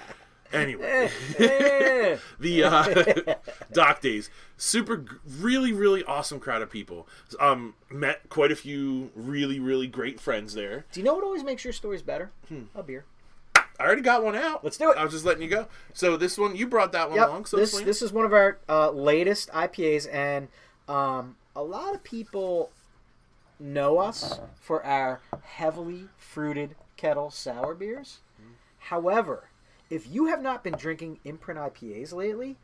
Anyway, 0.53 1.09
Eh. 1.39 2.17
the 2.39 2.63
uh, 2.63 3.35
doc 3.73 4.01
days, 4.01 4.29
super, 4.55 5.03
really, 5.39 5.73
really 5.73 6.03
awesome 6.03 6.39
crowd 6.39 6.61
of 6.61 6.69
people. 6.69 7.07
Um, 7.39 7.73
met 7.89 8.29
quite 8.29 8.51
a 8.51 8.55
few 8.55 9.09
really, 9.15 9.59
really 9.59 9.87
great 9.87 10.19
friends 10.19 10.53
there. 10.53 10.85
Do 10.91 10.99
you 10.99 11.03
know 11.03 11.15
what 11.15 11.23
always 11.23 11.43
makes 11.43 11.63
your 11.63 11.73
stories 11.73 12.01
better? 12.01 12.31
A 12.75 12.83
beer. 12.83 13.05
I 13.55 13.85
already 13.85 14.01
got 14.03 14.23
one 14.23 14.35
out. 14.35 14.63
Let's 14.63 14.77
do 14.77 14.91
it. 14.91 14.97
I 14.97 15.03
was 15.03 15.11
just 15.13 15.25
letting 15.25 15.41
you 15.41 15.49
go. 15.49 15.67
So 15.93 16.15
this 16.15 16.37
one, 16.37 16.55
you 16.55 16.67
brought 16.67 16.91
that 16.91 17.09
one 17.09 17.17
Yep. 17.17 17.27
along. 17.27 17.45
So 17.45 17.57
this 17.57 17.79
this 17.81 18.01
is 18.03 18.13
one 18.13 18.25
of 18.25 18.31
our 18.33 18.59
uh, 18.69 18.91
latest 18.91 19.49
IPAs, 19.49 20.07
and 20.13 20.47
um, 20.87 21.35
a 21.55 21.63
lot 21.63 21.95
of 21.95 22.03
people 22.03 22.69
know 23.59 23.97
us 23.97 24.39
for 24.61 24.85
our 24.85 25.21
heavily 25.41 26.07
fruited 26.17 26.75
kettle 26.97 27.31
sour 27.31 27.73
beers. 27.73 28.19
However, 28.77 29.45
if 29.93 30.07
you 30.11 30.25
have 30.25 30.41
not 30.41 30.63
been 30.63 30.73
drinking 30.73 31.19
imprint 31.23 31.59
IPAs 31.59 32.13
lately, 32.13 32.57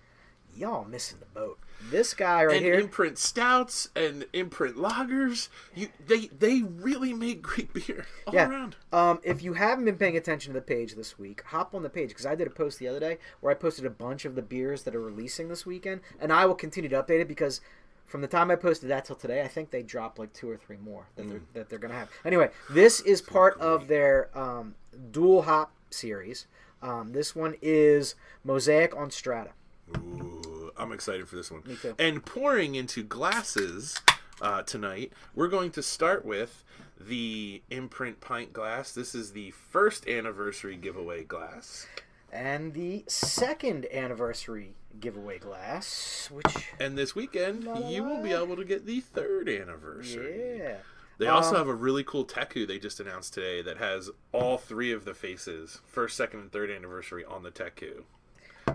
y'all 0.56 0.84
missing 0.86 1.20
the 1.20 1.26
boat. 1.28 1.60
This 1.92 2.14
guy 2.14 2.44
right 2.44 2.58
and 2.58 2.66
here. 2.66 2.74
imprint 2.74 3.18
stouts 3.18 3.88
and 3.96 4.26
imprint 4.34 4.76
lagers. 4.76 5.48
You 5.76 5.88
they 6.06 6.28
they 6.28 6.64
really 6.64 7.14
make 7.14 7.42
great 7.42 7.72
beer 7.72 8.06
all 8.28 8.34
Yeah. 8.34 8.50
around. 8.50 8.76
Um, 8.92 9.20
if 9.24 9.42
you 9.44 9.54
haven't 9.54 9.86
been 9.86 9.96
paying 9.98 10.18
attention 10.18 10.54
to 10.54 10.60
the 10.60 10.66
page 10.66 10.96
this 10.96 11.18
week, 11.20 11.44
hop 11.44 11.74
on 11.76 11.84
the 11.84 11.90
page 11.90 12.10
because 12.10 12.26
I 12.26 12.36
did 12.36 12.48
a 12.48 12.50
post 12.50 12.80
the 12.80 12.88
other 12.88 13.00
day 13.00 13.20
where 13.40 13.52
I 13.52 13.56
posted 13.56 13.86
a 13.86 13.90
bunch 13.92 14.26
of 14.26 14.36
the 14.36 14.42
beers 14.42 14.84
that 14.84 14.96
are 14.96 15.02
releasing 15.02 15.48
this 15.48 15.66
weekend, 15.66 16.02
and 16.20 16.34
I 16.34 16.46
will 16.46 16.56
continue 16.56 16.90
to 16.90 17.02
update 17.02 17.22
it 17.22 17.28
because 17.28 17.62
from 18.08 18.22
the 18.22 18.28
time 18.28 18.50
I 18.50 18.56
posted 18.56 18.90
that 18.90 19.06
till 19.06 19.16
today, 19.16 19.44
I 19.44 19.48
think 19.48 19.70
they 19.70 19.84
dropped 19.84 20.18
like 20.20 20.34
two 20.34 20.50
or 20.50 20.58
three 20.58 20.78
more 20.78 21.06
that 21.16 21.30
they're 21.30 21.42
that 21.54 21.70
they're 21.70 21.80
gonna 21.80 21.94
have. 21.94 22.10
Anyway, 22.26 22.50
this 22.72 23.00
is 23.02 23.22
part 23.22 23.58
of 23.60 23.88
their 23.88 24.30
um, 24.38 24.74
dual 25.12 25.44
hop 25.44 25.72
series. 25.92 26.48
Um, 26.82 27.12
this 27.12 27.36
one 27.36 27.56
is 27.62 28.16
Mosaic 28.44 28.96
on 28.96 29.12
Strata. 29.12 29.52
Ooh, 29.98 30.72
I'm 30.78 30.92
excited 30.92 31.28
for 31.28 31.36
this 31.36 31.52
one. 31.52 31.62
Me 31.66 31.76
too. 31.76 31.96
And 32.00 32.26
pouring 32.26 32.76
into 32.76 33.04
glasses 33.04 34.00
uh, 34.42 34.62
tonight, 34.64 35.12
we're 35.36 35.48
going 35.48 35.72
to 35.72 35.84
start 35.84 36.24
with 36.26 36.64
the 37.00 37.62
imprint 37.70 38.22
pint 38.22 38.54
glass. 38.54 38.92
This 38.94 39.14
is 39.16 39.32
the 39.32 39.52
first 39.52 40.08
anniversary 40.08 40.76
giveaway 40.78 41.24
glass. 41.24 41.88
and 42.32 42.74
the 42.74 43.04
second 43.08 43.86
anniversary 43.92 44.72
giveaway 45.00 45.40
glass, 45.40 46.30
which 46.32 46.46
And 46.80 46.98
this 46.98 47.16
weekend, 47.16 47.64
you 47.90 48.04
will 48.04 48.22
be 48.22 48.32
able 48.32 48.56
to 48.56 48.66
get 48.66 48.86
the 48.86 49.00
third 49.00 49.48
anniversary. 49.50 50.58
yeah, 50.60 50.76
They 51.20 51.28
also 51.28 51.52
Um, 51.52 51.56
have 51.58 51.68
a 51.68 51.74
really 51.76 52.04
cool 52.04 52.26
Teku 52.26 52.66
they 52.66 52.80
just 52.80 53.00
announced 53.02 53.34
today 53.34 53.62
that 53.62 53.78
has 53.78 54.10
all 54.32 54.58
three 54.58 54.92
of 54.94 55.04
the 55.06 55.14
faces, 55.14 55.82
first, 55.86 56.16
second, 56.18 56.40
and 56.40 56.52
third 56.52 56.72
anniversary 56.72 57.24
on 57.26 57.44
the 57.44 57.52
Teku. 57.52 58.04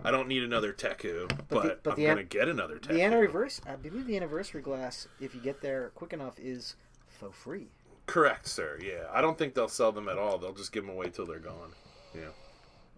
I 0.05 0.11
don't 0.11 0.29
need 0.29 0.43
another 0.43 0.73
Teku, 0.75 1.27
but, 1.49 1.63
the- 1.63 1.79
but 1.83 1.99
I'm 1.99 2.05
gonna 2.05 2.23
get 2.23 2.49
another 2.49 2.79
Teku. 2.79 2.89
the 2.89 3.03
anniversary. 3.03 3.65
I 3.67 3.77
believe 3.77 4.07
the 4.07 4.17
anniversary 4.17 4.61
glass, 4.61 5.09
if 5.21 5.35
you 5.35 5.41
get 5.41 5.63
there 5.63 5.91
quick 5.95 6.13
enough, 6.13 6.39
is 6.39 6.77
for 7.09 7.31
free. 7.33 7.69
Correct, 8.07 8.47
sir. 8.47 8.79
Yeah, 8.83 9.07
I 9.11 9.23
don't 9.23 9.39
think 9.39 9.55
they'll 9.55 9.67
sell 9.69 9.91
them 9.93 10.09
at 10.11 10.19
all. 10.19 10.37
They'll 10.37 10.53
just 10.53 10.73
give 10.73 10.85
them 10.85 10.95
away 10.95 11.09
till 11.09 11.25
they're 11.25 11.39
gone. 11.39 11.73
Yeah. 12.15 12.29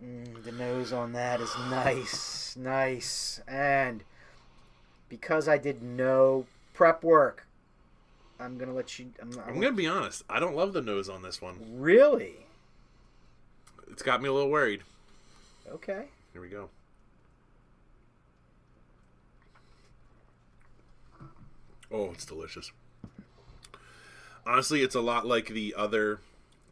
Mm, 0.04 0.42
the 0.42 0.50
nose 0.52 0.92
on 0.92 1.12
that 1.12 1.40
is 1.40 1.54
nice, 1.70 2.56
nice, 2.56 3.40
and 3.46 4.02
because 5.08 5.46
I 5.46 5.56
did 5.58 5.82
no 5.82 6.46
prep 6.74 7.04
work, 7.04 7.46
I'm 8.38 8.58
gonna 8.58 8.74
let 8.74 8.98
you. 8.98 9.06
I'm, 9.20 9.32
I'm 9.32 9.54
I'm 9.54 9.60
gonna 9.60 9.72
be 9.72 9.86
honest. 9.86 10.24
I 10.28 10.40
don't 10.40 10.54
love 10.54 10.72
the 10.72 10.82
nose 10.82 11.08
on 11.08 11.22
this 11.22 11.40
one. 11.40 11.58
really 11.72 12.34
It's 13.90 14.02
got 14.02 14.20
me 14.22 14.28
a 14.28 14.32
little 14.32 14.50
worried. 14.50 14.82
okay. 15.72 16.06
Here 16.32 16.42
we 16.42 16.48
go. 16.48 16.68
Oh, 21.90 22.10
it's 22.12 22.24
delicious. 22.26 22.72
Honestly, 24.46 24.82
it's 24.82 24.94
a 24.94 25.00
lot 25.00 25.26
like 25.26 25.48
the 25.48 25.74
other, 25.76 26.20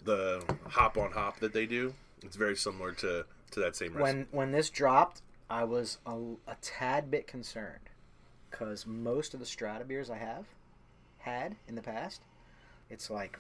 the 0.05 0.43
hop 0.69 0.99
on 0.99 1.13
hop 1.13 1.41
that 1.41 1.53
they 1.53 1.67
do. 1.67 1.95
It's 2.23 2.37
very 2.37 2.57
similar 2.57 2.93
to 2.93 3.25
to 3.53 3.61
that 3.61 3.77
same 3.77 3.95
recipe. 3.95 4.19
When 4.19 4.27
when 4.31 4.53
this 4.53 4.71
dropped, 4.71 5.23
I 5.49 5.65
was 5.65 5.99
a, 6.07 6.17
a 6.47 6.57
tad 6.61 7.11
bit 7.11 7.27
concerned 7.27 7.91
because 8.51 8.87
most 8.87 9.35
of 9.35 9.41
the 9.41 9.47
Strata 9.47 9.85
beers 9.85 10.11
I 10.11 10.17
have 10.19 10.45
had 11.25 11.57
in 11.69 11.75
the 11.75 11.83
past, 11.83 12.23
it's 12.91 13.11
like 13.11 13.39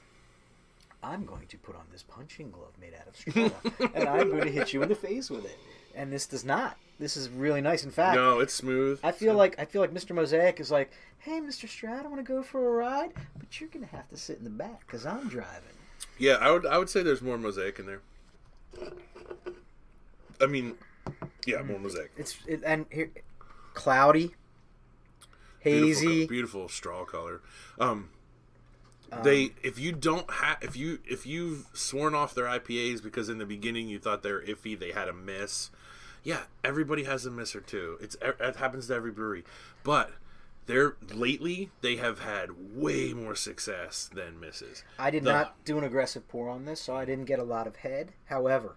I'm 1.02 1.24
going 1.26 1.46
to 1.48 1.58
put 1.58 1.76
on 1.76 1.84
this 1.92 2.02
punching 2.02 2.50
glove 2.50 2.72
made 2.80 2.94
out 2.94 3.06
of 3.06 3.16
straw, 3.16 3.88
and 3.94 4.08
I'm 4.08 4.30
going 4.30 4.44
to 4.44 4.50
hit 4.50 4.72
you 4.72 4.82
in 4.82 4.88
the 4.88 4.94
face 4.94 5.30
with 5.30 5.44
it. 5.44 5.58
And 5.94 6.12
this 6.12 6.26
does 6.26 6.44
not. 6.44 6.76
This 6.98 7.16
is 7.16 7.28
really 7.28 7.60
nice. 7.60 7.84
In 7.84 7.90
fact, 7.90 8.16
no, 8.16 8.40
it's 8.40 8.54
smooth. 8.54 8.98
I 9.02 9.12
feel 9.12 9.34
like 9.34 9.58
I 9.58 9.64
feel 9.64 9.80
like 9.80 9.92
Mr. 9.92 10.14
Mosaic 10.14 10.60
is 10.60 10.70
like, 10.70 10.90
"Hey, 11.18 11.40
Mr. 11.40 11.68
Strata, 11.68 12.08
want 12.08 12.24
to 12.24 12.32
go 12.32 12.42
for 12.42 12.66
a 12.66 12.70
ride? 12.70 13.12
But 13.38 13.60
you're 13.60 13.68
gonna 13.68 13.86
have 13.86 14.08
to 14.08 14.16
sit 14.16 14.38
in 14.38 14.44
the 14.44 14.50
back 14.50 14.86
because 14.86 15.04
I'm 15.04 15.28
driving." 15.28 15.74
Yeah, 16.18 16.34
I 16.34 16.50
would 16.50 16.66
I 16.66 16.78
would 16.78 16.88
say 16.88 17.02
there's 17.02 17.22
more 17.22 17.36
mosaic 17.36 17.78
in 17.78 17.86
there. 17.86 18.00
I 20.40 20.46
mean, 20.46 20.76
yeah, 21.46 21.62
more 21.62 21.78
mm. 21.78 21.82
mosaic. 21.82 22.12
It's 22.16 22.38
it, 22.46 22.62
and 22.64 22.86
here, 22.90 23.10
cloudy, 23.74 24.34
hazy. 25.70 26.22
co- 26.24 26.28
beautiful 26.28 26.68
straw 26.68 27.04
color. 27.04 27.40
Um, 27.78 28.10
they 29.22 29.52
if 29.62 29.78
you 29.78 29.92
don't 29.92 30.28
have 30.30 30.58
if 30.60 30.76
you 30.76 30.98
if 31.06 31.24
you've 31.26 31.66
sworn 31.72 32.14
off 32.14 32.34
their 32.34 32.46
IPAs 32.46 33.00
because 33.02 33.28
in 33.28 33.38
the 33.38 33.46
beginning 33.46 33.88
you 33.88 33.98
thought 34.00 34.22
they 34.22 34.32
were 34.32 34.42
iffy, 34.42 34.76
they 34.78 34.90
had 34.92 35.08
a 35.08 35.12
miss. 35.12 35.70
Yeah, 36.24 36.40
everybody 36.64 37.04
has 37.04 37.24
a 37.26 37.30
miss 37.30 37.54
or 37.54 37.60
two. 37.60 37.96
It's 38.00 38.16
it 38.20 38.56
happens 38.56 38.88
to 38.88 38.94
every 38.94 39.12
brewery, 39.12 39.44
but 39.84 40.12
they're 40.66 40.96
lately 41.12 41.70
they 41.80 41.96
have 41.96 42.20
had 42.20 42.74
way 42.74 43.12
more 43.12 43.36
success 43.36 44.10
than 44.12 44.40
misses. 44.40 44.82
I 44.98 45.10
did 45.10 45.22
The- 45.22 45.32
not 45.32 45.64
do 45.64 45.78
an 45.78 45.84
aggressive 45.84 46.26
pour 46.28 46.48
on 46.48 46.64
this, 46.64 46.80
so 46.80 46.96
I 46.96 47.04
didn't 47.04 47.26
get 47.26 47.38
a 47.38 47.44
lot 47.44 47.66
of 47.68 47.76
head. 47.76 48.12
However, 48.24 48.74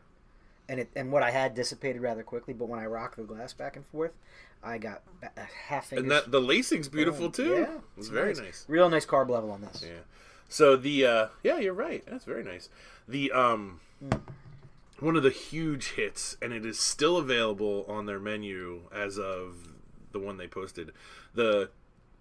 and 0.69 0.81
it 0.81 0.89
and 0.95 1.11
what 1.11 1.23
I 1.23 1.31
had 1.31 1.55
dissipated 1.55 2.01
rather 2.01 2.21
quickly. 2.21 2.53
But 2.53 2.67
when 2.67 2.79
I 2.79 2.85
rocked 2.85 3.15
the 3.17 3.23
glass 3.23 3.53
back 3.53 3.75
and 3.75 3.85
forth, 3.87 4.11
I 4.63 4.77
got 4.77 5.03
a 5.21 5.41
half 5.67 5.91
And 5.91 6.11
that 6.11 6.31
the 6.31 6.41
lacing's 6.41 6.87
beautiful 6.87 7.31
too. 7.31 7.55
Yeah, 7.59 7.77
it's 7.97 8.09
very 8.09 8.33
nice. 8.33 8.65
Real 8.67 8.89
nice 8.89 9.05
carb 9.05 9.29
level 9.29 9.51
on 9.51 9.61
this. 9.61 9.83
Yeah. 9.85 9.99
So 10.49 10.75
the 10.75 11.05
uh 11.05 11.27
yeah, 11.43 11.59
you're 11.59 11.73
right. 11.73 12.03
That's 12.07 12.25
very 12.25 12.43
nice. 12.43 12.69
The 13.07 13.31
um 13.31 13.79
one 14.99 15.15
of 15.15 15.23
the 15.23 15.29
huge 15.29 15.91
hits 15.91 16.37
and 16.41 16.51
it 16.53 16.65
is 16.65 16.79
still 16.79 17.17
available 17.17 17.85
on 17.87 18.05
their 18.05 18.19
menu 18.19 18.81
as 18.93 19.17
of 19.17 19.69
the 20.11 20.19
one 20.19 20.37
they 20.37 20.47
posted. 20.47 20.91
The 21.33 21.69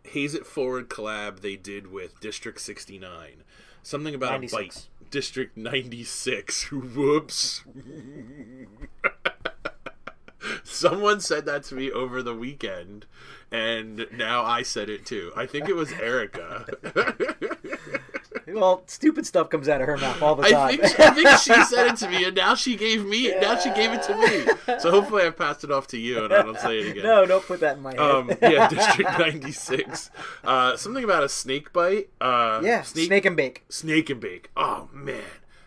Haze 0.05 0.35
It 0.35 0.47
Forward 0.47 0.89
collab 0.89 1.41
they 1.41 1.57
did 1.57 1.91
with 1.91 2.21
District 2.21 2.61
69. 2.61 3.43
Something 3.83 4.15
about 4.15 4.33
96. 4.33 4.53
a 4.53 4.59
bite. 4.59 5.11
District 5.11 5.57
96. 5.57 6.73
Whoops. 6.73 7.65
Someone 10.65 11.21
said 11.21 11.47
that 11.47 11.63
to 11.65 11.75
me 11.75 11.91
over 11.91 12.23
the 12.23 12.35
weekend, 12.35 13.07
and 13.51 14.07
now 14.13 14.45
I 14.45 14.63
said 14.63 14.89
it 14.91 15.05
too. 15.07 15.33
I 15.37 15.47
think 15.47 15.69
it 15.69 15.77
was 15.77 15.93
Erica. 15.93 16.67
Well, 18.49 18.85
stupid 18.87 19.27
stuff 19.27 19.51
comes 19.51 19.69
out 19.69 19.81
of 19.81 19.89
her 19.89 19.97
mouth 19.97 20.23
all 20.23 20.37
the 20.37 20.45
I 20.45 20.51
time. 20.53 20.79
think, 20.79 21.01
I 21.01 21.11
think 21.11 21.29
she 21.31 21.65
said 21.65 21.89
it 21.89 21.97
to 21.97 22.09
me, 22.09 22.25
and 22.25 22.37
now 22.37 22.55
she 22.55 22.77
gave 22.77 23.05
me. 23.05 23.35
Now 23.41 23.59
she 23.59 23.71
gave 23.71 23.91
it 23.93 24.03
to 24.05 24.17
me. 24.17 24.79
So 24.79 24.91
hopefully 24.93 25.25
I 25.27 25.31
passed 25.31 25.65
it 25.65 25.73
off 25.73 25.89
to 25.89 25.99
you, 25.99 26.25
and 26.25 26.33
I 26.33 26.43
don't 26.43 26.59
say 26.61 26.79
it 26.79 26.91
again. 26.93 27.03
no, 27.03 27.27
don't 27.27 27.45
put 27.45 27.59
that 27.61 27.77
in 27.77 27.83
my 27.83 27.91
head. 27.91 27.99
Um, 28.01 28.31
yeah, 28.41 28.69
District 28.69 29.19
ninety 29.19 29.51
six. 29.51 30.11
Uh, 30.45 30.77
something 30.77 31.03
about 31.03 31.25
a 31.25 31.29
snake 31.29 31.73
bite. 31.73 32.09
Uh, 32.21 32.61
yeah, 32.63 32.83
snake, 32.83 33.25
and 33.25 33.37
bake. 33.37 33.65
snake 33.69 34.11
and 34.11 34.21
bake. 34.21 34.51
Oh 34.57 34.89
man, 34.93 35.25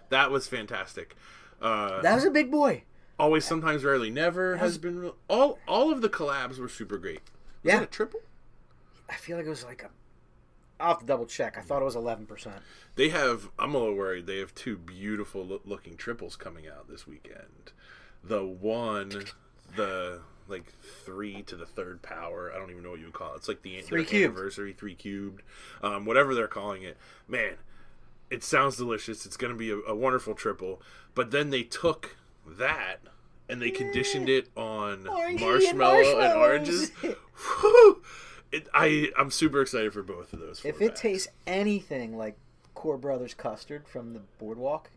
that 0.07 0.31
was 0.31 0.47
fantastic. 0.47 1.17
Uh, 1.61 2.01
That 2.01 2.15
was 2.15 2.23
a 2.23 2.31
big 2.31 2.49
boy. 2.49 2.83
Always, 3.19 3.45
sometimes, 3.45 3.83
rarely, 3.83 4.09
never 4.09 4.57
has 4.57 4.77
been. 4.77 4.99
Real, 4.99 5.15
all 5.27 5.59
all 5.67 5.91
of 5.91 6.01
the 6.01 6.09
collabs 6.09 6.57
were 6.57 6.69
super 6.69 6.97
great. 6.97 7.21
Was 7.63 7.73
Yeah. 7.73 7.79
that 7.79 7.83
a 7.83 7.87
triple? 7.87 8.21
I 9.09 9.15
feel 9.15 9.37
like 9.37 9.45
it 9.45 9.49
was 9.49 9.63
like 9.65 9.83
a. 9.83 9.89
I'll 10.79 10.89
have 10.91 10.99
to 10.99 11.05
double 11.05 11.25
check. 11.25 11.57
I 11.57 11.61
thought 11.61 11.81
it 11.81 11.85
was 11.85 11.95
eleven 11.95 12.25
percent. 12.25 12.57
They 12.95 13.09
have. 13.09 13.49
I'm 13.59 13.75
a 13.75 13.77
little 13.77 13.95
worried. 13.95 14.25
They 14.27 14.37
have 14.39 14.55
two 14.55 14.77
beautiful 14.77 15.45
loo- 15.45 15.61
looking 15.65 15.97
triples 15.97 16.35
coming 16.35 16.67
out 16.67 16.87
this 16.89 17.05
weekend. 17.05 17.71
The 18.23 18.45
one, 18.45 19.25
the 19.75 20.21
like 20.47 20.71
three 21.05 21.41
to 21.43 21.55
the 21.55 21.65
third 21.65 22.01
power. 22.01 22.51
I 22.53 22.57
don't 22.57 22.71
even 22.71 22.83
know 22.83 22.91
what 22.91 22.99
you 22.99 23.05
would 23.05 23.13
call 23.13 23.33
it. 23.33 23.37
It's 23.37 23.47
like 23.47 23.61
the 23.61 23.81
Three 23.81 24.05
cubed. 24.05 24.33
anniversary 24.35 24.73
three 24.73 24.95
cubed, 24.95 25.41
um, 25.83 26.05
whatever 26.05 26.33
they're 26.33 26.47
calling 26.47 26.81
it. 26.83 26.97
Man, 27.27 27.55
it 28.29 28.43
sounds 28.43 28.77
delicious. 28.77 29.25
It's 29.25 29.37
going 29.37 29.53
to 29.53 29.57
be 29.59 29.69
a, 29.71 29.77
a 29.79 29.95
wonderful 29.95 30.33
triple. 30.33 30.81
But 31.13 31.31
then 31.31 31.49
they 31.49 31.63
took 31.63 32.15
that 32.57 32.99
and 33.49 33.61
they 33.61 33.71
conditioned 33.71 34.29
it 34.29 34.49
on 34.55 35.03
Orangey 35.03 35.69
and 35.69 35.77
marshmallow 35.77 36.19
and, 36.19 36.33
oranges. 36.39 36.89
Whew. 37.01 38.01
It, 38.51 38.67
I 38.73 39.11
I'm 39.17 39.31
super 39.31 39.61
excited 39.61 39.93
for 39.93 40.03
both 40.03 40.33
of 40.33 40.39
those. 40.39 40.63
If 40.63 40.81
it 40.81 40.89
packs. 40.89 41.01
tastes 41.01 41.27
anything 41.45 42.17
like 42.17 42.37
Kohr 42.75 42.97
Brothers 42.97 43.33
custard 43.33 43.87
from 43.87 44.13
the 44.13 44.21
boardwalk, 44.39 44.89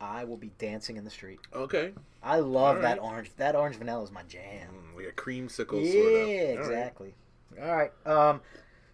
I 0.00 0.24
will 0.24 0.36
be 0.36 0.50
dancing 0.58 0.96
in 0.96 1.04
the 1.04 1.10
street. 1.10 1.40
okay, 1.54 1.92
I 2.22 2.38
love 2.40 2.76
All 2.76 2.82
that 2.82 2.98
orange. 3.00 3.30
That 3.36 3.56
orange 3.56 3.76
vanilla 3.76 4.04
is 4.04 4.12
my 4.12 4.22
jam. 4.24 4.68
Mm, 4.92 4.96
like 4.96 5.06
a 5.06 5.12
creamsicle 5.12 5.84
yeah, 5.84 5.92
sort 5.92 6.06
of. 6.06 6.20
All 6.20 6.26
right. 6.26 6.58
exactly. 6.58 7.14
All 7.60 7.76
right. 7.76 7.92
Um, 8.06 8.40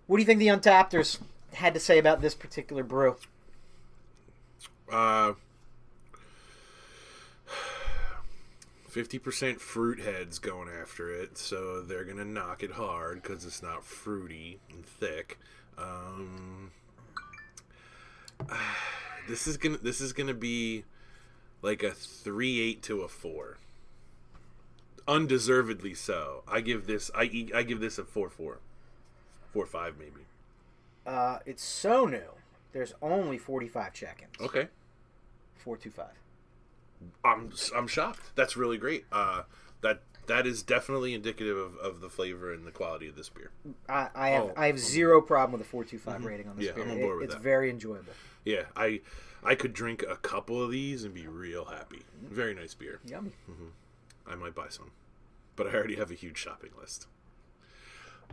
what 0.07 0.17
do 0.17 0.23
you 0.23 0.27
think 0.27 0.39
the 0.39 0.49
Untappers 0.49 1.19
had 1.53 1.75
to 1.75 1.81
say 1.81 1.99
about 1.99 2.21
this 2.21 2.35
particular 2.35 2.83
brew? 2.83 3.17
Uh, 4.91 5.35
fifty 8.99 9.21
percent 9.21 9.61
fruit 9.61 10.01
heads 10.01 10.41
going 10.41 10.69
after 10.69 11.09
it, 11.09 11.39
so 11.39 11.83
they're 11.83 12.03
gonna 12.03 12.25
knock 12.25 12.65
it 12.65 12.73
hard 12.73 13.23
because 13.23 13.45
it's 13.45 13.63
not 13.63 13.85
fruity 13.85 14.59
and 14.73 14.85
thick. 14.85 15.39
Um, 15.79 16.73
this 19.29 19.47
is 19.47 19.57
gonna 19.57 19.77
this 19.77 20.01
is 20.01 20.13
gonna 20.13 20.35
be 20.35 20.83
like 21.63 21.85
a 21.85 21.93
three 21.93 22.61
eight 22.61 22.83
to 22.83 23.03
a 23.03 23.09
four. 23.09 23.59
Undeservedly 25.07 25.95
so. 25.95 26.43
I 26.49 26.61
give 26.61 26.89
this 26.89 27.09
I 27.15 27.47
I 27.55 27.63
give 27.63 27.79
this 27.79 27.99
a 27.99 28.05
four 28.05 28.29
four. 28.29 28.59
Four 29.53 29.67
five 29.67 29.95
maybe. 29.97 30.27
Uh, 31.07 31.39
it's 31.47 31.63
so 31.63 32.05
new. 32.05 32.33
There's 32.73 32.95
only 33.01 33.39
45 33.39 33.95
check-ins. 33.95 34.35
Okay. 34.41 34.67
425. 35.55 36.07
I'm 37.25 37.53
I'm 37.75 37.87
shocked. 37.87 38.35
That's 38.35 38.57
really 38.57 38.79
great. 38.79 39.05
Uh, 39.13 39.43
that 39.83 40.03
that 40.27 40.47
is 40.47 40.63
definitely 40.63 41.15
indicative 41.15 41.57
of, 41.57 41.77
of 41.77 42.01
the 42.01 42.09
flavor 42.11 42.53
and 42.53 42.67
the 42.67 42.71
quality 42.71 43.09
of 43.09 43.17
this 43.17 43.29
beer. 43.29 43.51
I, 43.89 44.09
I 44.15 44.29
have 44.31 44.43
Oh. 44.45 44.53
I 44.57 44.67
have 44.67 44.79
zero 44.79 45.21
problem 45.23 45.53
with 45.59 45.67
a 45.67 45.71
425 45.71 46.15
mm-hmm. 46.21 46.27
rating 46.27 46.49
on 46.49 46.57
this 46.57 46.67
Yeah, 46.67 46.73
beer. 46.73 46.85
I'm 46.85 46.91
on 46.91 46.99
It- 46.99 47.03
board 47.03 47.17
with 47.19 47.25
it's 47.27 47.35
that. 47.35 47.43
very 47.43 47.71
enjoyable. 47.71 48.13
Yeah, 48.45 48.65
I 48.77 49.01
I 49.43 49.55
could 49.55 49.73
drink 49.73 50.05
a 50.09 50.17
couple 50.17 50.63
of 50.63 50.71
these 50.71 51.05
and 51.05 51.15
be 51.15 51.27
real 51.27 51.67
happy. 51.67 52.03
Mm-hmm. 52.25 52.35
Very 52.35 52.55
nice 52.55 52.75
beer. 52.75 53.01
Yummy. 53.05 53.33
Mm-hmm. 53.51 53.69
I 54.31 54.35
might 54.35 54.55
buy 54.55 54.69
some, 54.69 54.91
but 55.57 55.67
I 55.67 55.73
already 55.75 55.97
have 55.97 56.11
a 56.11 56.15
huge 56.15 56.37
shopping 56.39 56.71
list. 56.79 57.07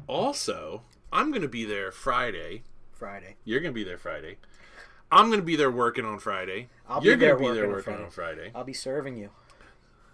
Also, 0.08 0.84
I'm 1.12 1.32
gonna 1.32 1.48
be 1.48 1.66
there 1.66 1.92
Friday. 1.92 2.64
Friday. 2.92 3.36
You're 3.46 3.60
gonna 3.62 3.72
be 3.74 3.84
there 3.84 3.98
Friday. 3.98 4.38
I'm 5.12 5.30
gonna 5.30 5.42
be 5.42 5.56
there 5.56 5.72
working 5.72 6.06
on 6.06 6.20
Friday. 6.20 6.70
I'll 6.88 7.04
You're 7.04 7.16
be 7.18 7.26
gonna 7.28 7.40
be 7.40 7.52
there 7.52 7.70
working 7.70 7.96
on 7.96 8.10
Friday. 8.10 8.52
I'll 8.56 8.64
be 8.64 8.74
serving 8.74 9.18
you. 9.18 9.30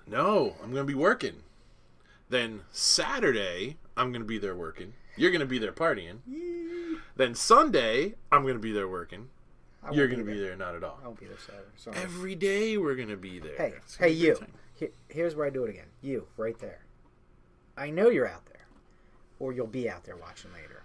No, 0.08 0.56
I'm 0.64 0.72
gonna 0.72 0.84
be 0.84 0.94
working. 0.94 1.44
Then 2.30 2.62
Saturday, 2.72 3.78
I'm 3.98 4.12
gonna 4.12 4.26
be 4.26 4.38
there 4.38 4.56
working. 4.56 4.94
You're 5.18 5.32
gonna 5.32 5.46
be 5.46 5.60
there 5.60 5.72
partying. 5.74 6.20
Then 7.16 7.36
Sunday, 7.36 8.16
I'm 8.32 8.46
gonna 8.46 8.60
be 8.60 8.72
there 8.72 8.88
working. 8.88 9.30
You're 9.92 10.08
gonna 10.08 10.24
be 10.24 10.34
be 10.34 10.40
there. 10.40 10.56
not 10.56 10.76
at 10.76 10.84
all. 10.84 11.00
I 11.04 11.08
won't 11.08 11.20
be 11.20 11.26
there 11.26 11.38
Saturday. 11.40 11.66
Sorry. 11.76 11.98
Every 11.98 12.36
day 12.36 12.78
we're 12.78 12.96
gonna 12.96 13.18
be 13.18 13.40
there. 13.40 13.58
Hey, 13.58 13.74
It's 13.78 13.96
hey, 13.96 14.10
you. 14.10 14.38
Here- 14.76 14.92
Here's 15.10 15.36
where 15.36 15.46
I 15.46 15.50
do 15.50 15.64
it 15.64 15.70
again. 15.70 15.88
You, 16.02 16.28
right 16.38 16.58
there. 16.60 16.80
I 17.78 17.90
know 17.90 18.10
you're 18.10 18.28
out 18.28 18.46
there, 18.48 18.66
or 19.40 19.52
you'll 19.54 19.68
be 19.68 19.90
out 19.90 20.04
there 20.06 20.16
watching 20.16 20.52
later. 20.54 20.84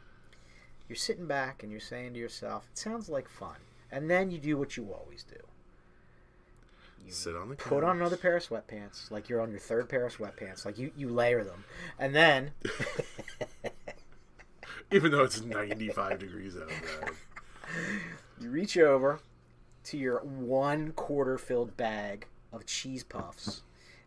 You're 0.89 0.97
sitting 0.97 1.27
back 1.27 1.63
and 1.63 1.71
you're 1.73 1.81
saying 1.81 2.13
to 2.15 2.19
yourself, 2.19 2.69
"It 2.73 2.79
sounds 2.79 3.09
like 3.09 3.29
fun," 3.29 3.57
and 3.91 4.11
then 4.11 4.31
you 4.31 4.39
do 4.39 4.57
what 4.57 4.77
you 4.77 4.93
always 4.93 5.25
do. 5.25 5.37
You 7.05 7.13
Sit 7.13 7.37
on 7.37 7.51
the 7.51 7.55
put 7.55 7.85
on 7.85 7.97
another 7.97 8.17
pair 8.17 8.37
of 8.37 8.47
sweatpants, 8.47 9.13
like 9.13 9.29
you're 9.29 9.41
on 9.41 9.51
your 9.51 9.61
third 9.61 9.89
pair 9.89 10.07
of 10.07 10.17
sweatpants, 10.17 10.65
like 10.65 10.77
you 10.77 10.91
you 10.97 11.09
layer 11.09 11.45
them, 11.45 11.65
and 11.99 12.15
then 12.15 12.51
Even 14.93 15.11
though 15.11 15.25
it's 15.25 15.43
95 15.43 16.19
degrees 16.19 16.57
outside. 16.57 17.11
you 18.41 18.51
reach 18.51 18.79
over 18.79 19.21
to 19.85 19.97
your 19.97 20.21
one 20.21 20.93
quarter 20.93 21.39
filled 21.39 21.77
bag 21.77 22.27
of 22.53 22.67
cheese 22.67 23.03
puffs 23.03 23.63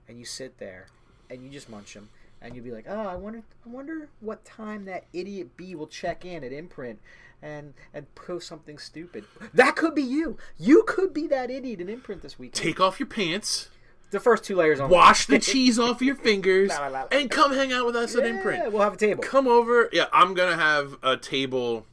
and 0.08 0.18
you 0.18 0.26
sit 0.26 0.58
there 0.58 0.88
and 1.30 1.44
you 1.44 1.50
just 1.50 1.70
munch 1.70 1.94
them 1.94 2.10
and 2.42 2.56
you'd 2.56 2.64
be 2.64 2.72
like 2.72 2.86
oh 2.88 3.08
i 3.08 3.16
wonder 3.16 3.42
i 3.66 3.70
wonder 3.70 4.10
what 4.20 4.44
time 4.46 4.86
that 4.86 5.06
idiot 5.14 5.56
b 5.58 5.76
will 5.76 5.88
check 5.88 6.24
in 6.26 6.44
at 6.44 6.52
imprint 6.52 7.00
and 7.42 7.74
and 7.94 8.14
post 8.16 8.48
something 8.48 8.78
stupid 8.78 9.24
that 9.54 9.76
could 9.76 9.96
be 9.96 10.02
you 10.02 10.38
you 10.58 10.84
could 10.88 11.14
be 11.14 11.28
that 11.28 11.50
idiot 11.50 11.80
at 11.82 11.90
imprint 11.90 12.22
this 12.22 12.38
weekend 12.40 12.56
Take 12.64 12.80
off 12.80 13.00
your 13.00 13.08
pants, 13.08 13.70
the 14.12 14.20
first 14.20 14.44
two 14.44 14.56
layers 14.56 14.80
on 14.80 14.90
wash 14.90 15.26
the 15.28 15.40
cheese 15.52 15.78
off 15.80 16.02
your 16.02 16.16
fingers, 16.16 16.70
La, 16.70 16.88
la, 16.88 17.02
la. 17.02 17.08
and 17.12 17.30
come 17.30 17.54
hang 17.54 17.72
out 17.72 17.86
with 17.86 17.96
us 17.96 18.16
at 18.16 18.26
Imprint. 18.26 18.72
we'll 18.74 18.82
have 18.82 18.94
a 18.94 18.98
table 18.98 19.22
Come 19.24 19.48
over. 19.48 19.88
Yeah, 19.94 20.06
I'm 20.12 20.34
gonna 20.34 20.58
have 20.58 20.98
a 21.04 21.16
table 21.16 21.86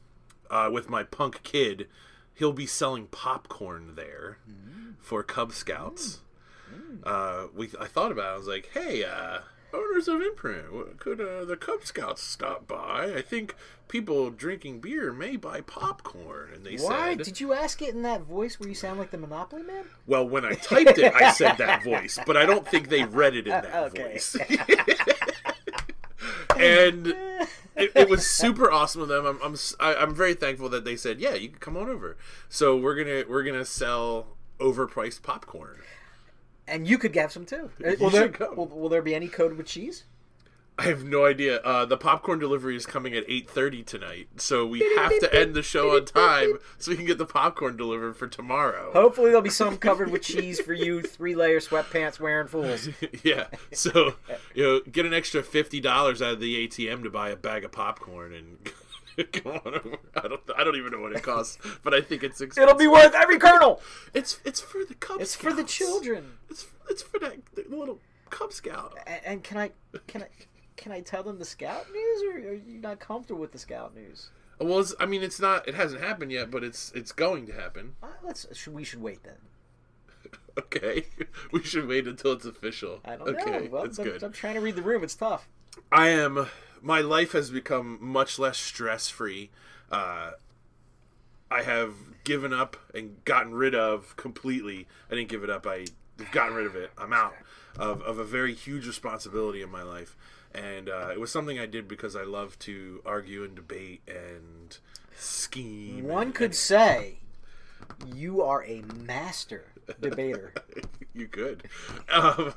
uh, 0.49 0.69
with 0.73 0.89
my 0.89 1.03
punk 1.03 1.43
kid. 1.43 1.87
He'll 2.33 2.53
be 2.53 2.65
selling 2.65 3.05
popcorn 3.07 3.93
there 3.95 4.39
for 4.99 5.21
Cub 5.23 5.53
Scouts. 5.53 6.21
Uh, 7.03 7.47
we 7.55 7.69
I 7.79 7.85
thought 7.85 8.11
about. 8.11 8.31
it. 8.31 8.33
I 8.33 8.37
was 8.37 8.47
like, 8.47 8.69
hey, 8.73 9.03
uh, 9.03 9.39
owners 9.73 10.07
of 10.07 10.21
Imprint, 10.21 10.99
could 10.99 11.19
uh, 11.21 11.45
the 11.45 11.57
Cub 11.57 11.83
Scouts 11.83 12.21
stop 12.23 12.67
by? 12.67 13.13
I 13.15 13.21
think 13.21 13.55
people 13.87 14.29
drinking 14.29 14.79
beer 14.79 15.11
may 15.13 15.35
buy 15.35 15.61
popcorn. 15.61 16.49
And 16.53 16.65
they 16.65 16.77
why 16.77 17.15
said, 17.15 17.23
did 17.25 17.39
you 17.39 17.53
ask 17.53 17.81
it 17.81 17.93
in 17.93 18.01
that 18.03 18.21
voice 18.21 18.59
where 18.59 18.69
you 18.69 18.75
sound 18.75 18.99
like 18.99 19.11
the 19.11 19.17
monopoly 19.17 19.63
man 19.63 19.85
well, 20.05 20.27
when 20.27 20.45
I 20.45 20.53
typed 20.53 20.97
it, 20.97 21.13
I 21.13 21.31
said 21.31 21.57
that 21.57 21.83
voice, 21.85 22.19
but 22.25 22.37
I 22.37 22.45
don't 22.45 22.67
think 22.67 22.89
they 22.89 23.03
read 23.03 23.35
it 23.35 23.47
in 23.47 23.51
that 23.51 23.73
Okay. 23.73 24.13
voice. 24.13 24.35
and 26.57 27.07
it, 27.75 27.91
it 27.95 28.09
was 28.09 28.25
super 28.25 28.71
awesome 28.71 29.01
of 29.01 29.07
them. 29.07 29.25
I'm 29.25 29.39
I'm 29.43 29.53
s- 29.53 29.75
I, 29.79 29.93
am 29.95 30.13
very 30.15 30.33
thankful 30.33 30.69
that 30.69 30.85
they 30.85 30.95
said, 30.95 31.19
"Yeah, 31.19 31.35
you 31.35 31.49
can 31.49 31.59
come 31.59 31.77
on 31.77 31.89
over." 31.89 32.17
So 32.49 32.75
we're 32.75 32.95
gonna 32.95 33.23
we're 33.27 33.43
gonna 33.43 33.65
sell 33.65 34.27
overpriced 34.59 35.21
popcorn. 35.21 35.77
And 36.67 36.87
you 36.87 36.97
could 36.97 37.15
have 37.15 37.31
some 37.31 37.45
too 37.45 37.69
Uh, 37.85 37.91
will, 37.99 38.09
there, 38.09 38.33
will, 38.55 38.67
will 38.67 38.89
there 38.89 39.01
be 39.01 39.15
any 39.15 39.27
code 39.27 39.57
with 39.57 39.65
cheese 39.65 40.03
I 40.79 40.83
have 40.83 41.03
no 41.03 41.25
idea. 41.25 41.57
Uh, 41.61 41.85
the 41.85 41.97
popcorn 41.97 42.37
delivery 42.37 42.75
is 42.75 42.85
coming 42.85 43.15
at 43.15 43.27
8:30 43.27 43.83
tonight, 43.83 44.27
so 44.37 44.63
we 44.65 44.79
have 44.95 45.17
to 45.19 45.33
end 45.33 45.55
the 45.55 45.63
show 45.63 45.95
on 45.95 46.05
time 46.05 46.59
so 46.77 46.91
we 46.91 46.97
can 46.97 47.05
get 47.07 47.17
the 47.17 47.25
popcorn 47.25 47.77
delivered 47.77 48.15
for 48.15 48.27
tomorrow. 48.27 48.91
Hopefully, 48.93 49.29
there'll 49.29 49.41
be 49.41 49.49
some 49.49 49.77
covered 49.79 50.11
with 50.11 50.21
cheese 50.21 50.59
for 50.59 50.73
you 50.73 51.01
three 51.01 51.33
layer 51.33 51.59
sweatpants 51.59 52.19
wearing 52.19 52.47
fools. 52.47 52.89
yeah. 53.23 53.47
So 53.73 54.13
you 54.53 54.63
know, 54.63 54.81
get 54.81 55.07
an 55.07 55.15
extra 55.15 55.41
fifty 55.41 55.79
dollars 55.79 56.21
out 56.21 56.33
of 56.33 56.39
the 56.39 56.67
ATM 56.67 57.01
to 57.03 57.09
buy 57.09 57.29
a 57.29 57.35
bag 57.35 57.65
of 57.65 57.71
popcorn 57.71 58.33
and 58.33 58.59
come 59.31 59.53
on 59.53 59.61
over. 59.65 59.97
I 60.15 60.27
don't 60.27 60.41
I 60.55 60.63
don't 60.63 60.75
even 60.75 60.91
know 60.91 60.99
what 60.99 61.13
it 61.13 61.23
costs, 61.23 61.57
but 61.83 61.93
I 61.93 62.01
think 62.01 62.23
it's 62.23 62.39
expensive. 62.39 62.69
It'll 62.69 62.79
be 62.79 62.87
worth 62.87 63.15
every 63.15 63.39
kernel. 63.39 63.81
It's 64.13 64.39
it's 64.45 64.61
for 64.61 64.83
the 64.85 64.93
Cub 64.93 65.21
It's 65.21 65.35
for 65.35 65.53
the 65.53 65.63
children. 65.63 66.33
It's 66.49 66.67
it's 66.89 67.01
for 67.01 67.19
that 67.19 67.37
the 67.55 67.65
little 67.67 67.99
Cub 68.29 68.53
Scout. 68.53 68.97
And, 69.07 69.21
and 69.25 69.43
can 69.43 69.57
I 69.57 69.71
can 70.07 70.23
I 70.23 70.27
can 70.75 70.91
I 70.91 71.01
tell 71.01 71.23
them 71.23 71.39
the 71.39 71.45
scout 71.45 71.87
news, 71.91 72.23
or 72.23 72.49
are 72.49 72.53
you 72.53 72.79
not 72.79 72.99
comfortable 72.99 73.41
with 73.41 73.51
the 73.51 73.59
scout 73.59 73.95
news? 73.95 74.29
Well, 74.59 74.79
it's, 74.79 74.95
I 74.99 75.05
mean, 75.05 75.23
it's 75.23 75.39
not. 75.39 75.67
It 75.67 75.75
hasn't 75.75 76.01
happened 76.01 76.31
yet, 76.31 76.49
but 76.49 76.63
it's 76.63 76.91
it's 76.95 77.11
going 77.11 77.45
to 77.47 77.53
happen. 77.53 77.95
Uh, 78.01 78.07
let's. 78.23 78.47
Should, 78.55 78.73
we 78.73 78.83
should 78.83 79.01
wait 79.01 79.23
then. 79.23 79.37
Okay, 80.67 81.05
we 81.51 81.61
should 81.61 81.87
wait 81.87 82.07
until 82.07 82.33
it's 82.33 82.45
official. 82.45 82.99
I 83.05 83.15
don't 83.15 83.29
okay, 83.29 83.51
know. 83.51 83.67
Well, 83.71 83.83
that's 83.83 83.99
I'm, 83.99 84.05
good. 84.05 84.23
I'm 84.23 84.31
trying 84.31 84.55
to 84.55 84.61
read 84.61 84.75
the 84.75 84.81
room. 84.81 85.03
It's 85.03 85.15
tough. 85.15 85.47
I 85.91 86.09
am. 86.09 86.47
My 86.81 86.99
life 87.01 87.33
has 87.33 87.51
become 87.51 87.99
much 88.01 88.39
less 88.39 88.57
stress 88.57 89.07
free. 89.07 89.51
Uh, 89.91 90.31
I 91.51 91.61
have 91.61 91.93
given 92.23 92.53
up 92.53 92.75
and 92.93 93.23
gotten 93.23 93.53
rid 93.53 93.75
of 93.75 94.15
completely. 94.15 94.87
I 95.11 95.15
didn't 95.15 95.29
give 95.29 95.43
it 95.43 95.49
up. 95.49 95.67
I 95.67 95.85
gotten 96.31 96.55
rid 96.55 96.65
of 96.65 96.75
it. 96.75 96.91
I'm 96.97 97.13
out 97.13 97.35
of, 97.77 98.01
of 98.01 98.17
a 98.17 98.23
very 98.23 98.53
huge 98.55 98.87
responsibility 98.87 99.61
in 99.61 99.69
my 99.69 99.83
life, 99.83 100.17
and 100.55 100.89
uh, 100.89 101.09
it 101.11 101.19
was 101.19 101.31
something 101.31 101.59
I 101.59 101.67
did 101.67 101.87
because 101.87 102.15
I 102.15 102.23
love 102.23 102.57
to 102.59 103.01
argue 103.05 103.43
and 103.43 103.55
debate 103.55 104.01
and 104.07 104.75
scheme. 105.15 106.03
One 106.03 106.27
and- 106.27 106.35
could 106.35 106.55
say 106.55 107.19
you 108.13 108.41
are 108.41 108.65
a 108.65 108.81
master 108.81 109.65
debater. 109.99 110.53
you 111.13 111.27
could, 111.27 111.63
um, 112.09 112.53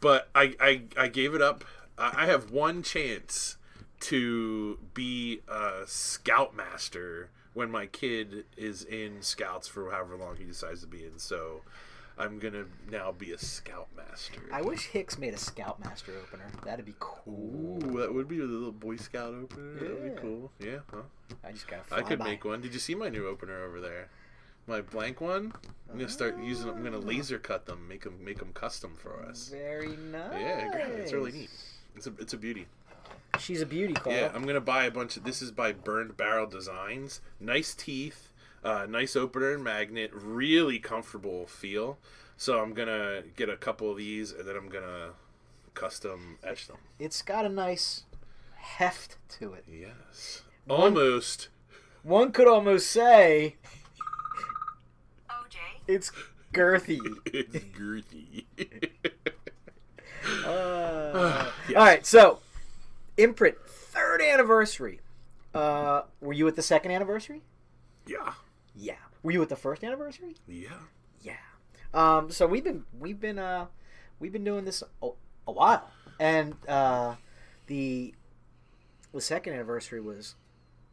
but 0.00 0.28
I, 0.34 0.54
I 0.60 0.82
I 0.96 1.08
gave 1.08 1.34
it 1.34 1.42
up. 1.42 1.64
I 1.96 2.26
have 2.26 2.50
one 2.50 2.82
chance 2.82 3.56
to 4.00 4.78
be 4.94 5.40
a 5.48 5.82
scoutmaster 5.86 7.30
when 7.54 7.70
my 7.70 7.86
kid 7.86 8.44
is 8.56 8.82
in 8.84 9.22
scouts 9.22 9.68
for 9.68 9.90
however 9.90 10.16
long 10.16 10.36
he 10.36 10.44
decides 10.44 10.80
to 10.80 10.88
be 10.88 11.04
in. 11.04 11.18
So 11.18 11.62
I'm 12.16 12.38
gonna 12.38 12.64
now 12.90 13.12
be 13.12 13.32
a 13.32 13.38
scoutmaster. 13.38 14.42
I 14.52 14.62
wish 14.62 14.86
Hicks 14.86 15.18
made 15.18 15.34
a 15.34 15.38
Scoutmaster 15.38 16.12
opener. 16.22 16.50
That'd 16.64 16.84
be 16.84 16.94
cool. 17.00 17.80
Ooh, 17.82 17.98
that 17.98 18.12
would 18.12 18.28
be 18.28 18.40
a 18.40 18.44
little 18.44 18.70
Boy 18.70 18.96
Scout 18.96 19.34
opener. 19.34 19.74
That'd 19.74 20.14
be 20.14 20.20
cool. 20.20 20.52
Yeah, 20.60 20.78
huh? 20.92 21.02
I 21.44 21.52
just 21.52 21.66
got. 21.66 21.80
I 21.90 22.02
could 22.02 22.20
make 22.20 22.44
one. 22.44 22.60
Did 22.60 22.72
you 22.72 22.78
see 22.78 22.94
my 22.94 23.08
new 23.08 23.26
opener 23.26 23.64
over 23.64 23.80
there? 23.80 24.10
My 24.66 24.80
blank 24.80 25.20
one. 25.20 25.52
I'm 25.90 25.98
gonna 25.98 26.08
start 26.08 26.38
using. 26.42 26.68
I'm 26.70 26.82
gonna 26.82 26.98
laser 26.98 27.38
cut 27.38 27.66
them, 27.66 27.86
make 27.86 28.02
them 28.04 28.24
make 28.24 28.38
them 28.38 28.52
custom 28.52 28.94
for 28.96 29.22
us. 29.22 29.48
Very 29.48 29.96
nice. 29.96 30.40
Yeah. 30.40 30.76
It's 30.76 31.12
really 31.12 31.32
neat. 31.32 31.50
It's 31.96 32.06
a 32.06 32.12
it's 32.18 32.32
a 32.32 32.38
beauty. 32.38 32.66
She's 33.38 33.60
a 33.60 33.66
beauty, 33.66 33.94
Carl. 33.94 34.14
Yeah, 34.14 34.30
I'm 34.34 34.46
gonna 34.46 34.60
buy 34.60 34.84
a 34.84 34.90
bunch 34.90 35.16
of. 35.16 35.24
This 35.24 35.42
is 35.42 35.50
by 35.50 35.72
Burned 35.72 36.16
Barrel 36.16 36.46
Designs. 36.46 37.20
Nice 37.40 37.74
teeth, 37.74 38.32
uh, 38.62 38.86
nice 38.88 39.16
opener 39.16 39.52
and 39.52 39.62
magnet, 39.62 40.10
really 40.14 40.78
comfortable 40.78 41.46
feel. 41.46 41.98
So 42.36 42.60
I'm 42.60 42.74
gonna 42.74 43.22
get 43.36 43.48
a 43.48 43.56
couple 43.56 43.90
of 43.90 43.96
these, 43.96 44.32
and 44.32 44.48
then 44.48 44.56
I'm 44.56 44.68
gonna 44.68 45.10
custom 45.74 46.38
etch 46.42 46.68
them. 46.68 46.78
It's 46.98 47.22
got 47.22 47.44
a 47.44 47.48
nice 47.48 48.04
heft 48.56 49.16
to 49.38 49.52
it. 49.52 49.64
Yes, 49.68 50.42
almost. 50.68 51.48
One 52.02 52.32
could 52.32 52.48
almost 52.48 52.88
say. 52.88 53.56
It's 55.86 56.10
girthy. 56.52 56.98
It's 57.26 57.56
girthy. 57.78 58.44
Uh, 60.46 61.50
Yes. 61.68 61.76
All 61.76 61.84
right, 61.84 62.06
so 62.06 62.38
imprint 63.16 63.56
third 63.66 64.20
anniversary. 64.22 65.00
Uh, 65.54 66.02
were 66.20 66.32
you 66.32 66.48
at 66.48 66.56
the 66.56 66.62
second 66.62 66.90
anniversary? 66.92 67.42
yeah, 68.06 68.34
Yeah. 68.74 68.96
Were 69.22 69.30
you 69.32 69.40
at 69.42 69.48
the 69.48 69.56
first 69.56 69.82
anniversary? 69.84 70.34
yeah. 70.46 70.68
Yeah. 71.22 71.36
Um, 71.94 72.30
so 72.30 72.46
we've 72.46 72.64
been 72.64 72.84
we've 72.98 73.20
been 73.20 73.38
uh 73.38 73.66
we've 74.18 74.32
been 74.32 74.44
doing 74.44 74.64
this 74.64 74.82
a, 75.02 75.08
a 75.46 75.52
while, 75.52 75.88
and 76.18 76.54
uh, 76.68 77.14
the 77.66 78.14
the 79.12 79.20
second 79.20 79.52
anniversary 79.54 80.00
was 80.00 80.34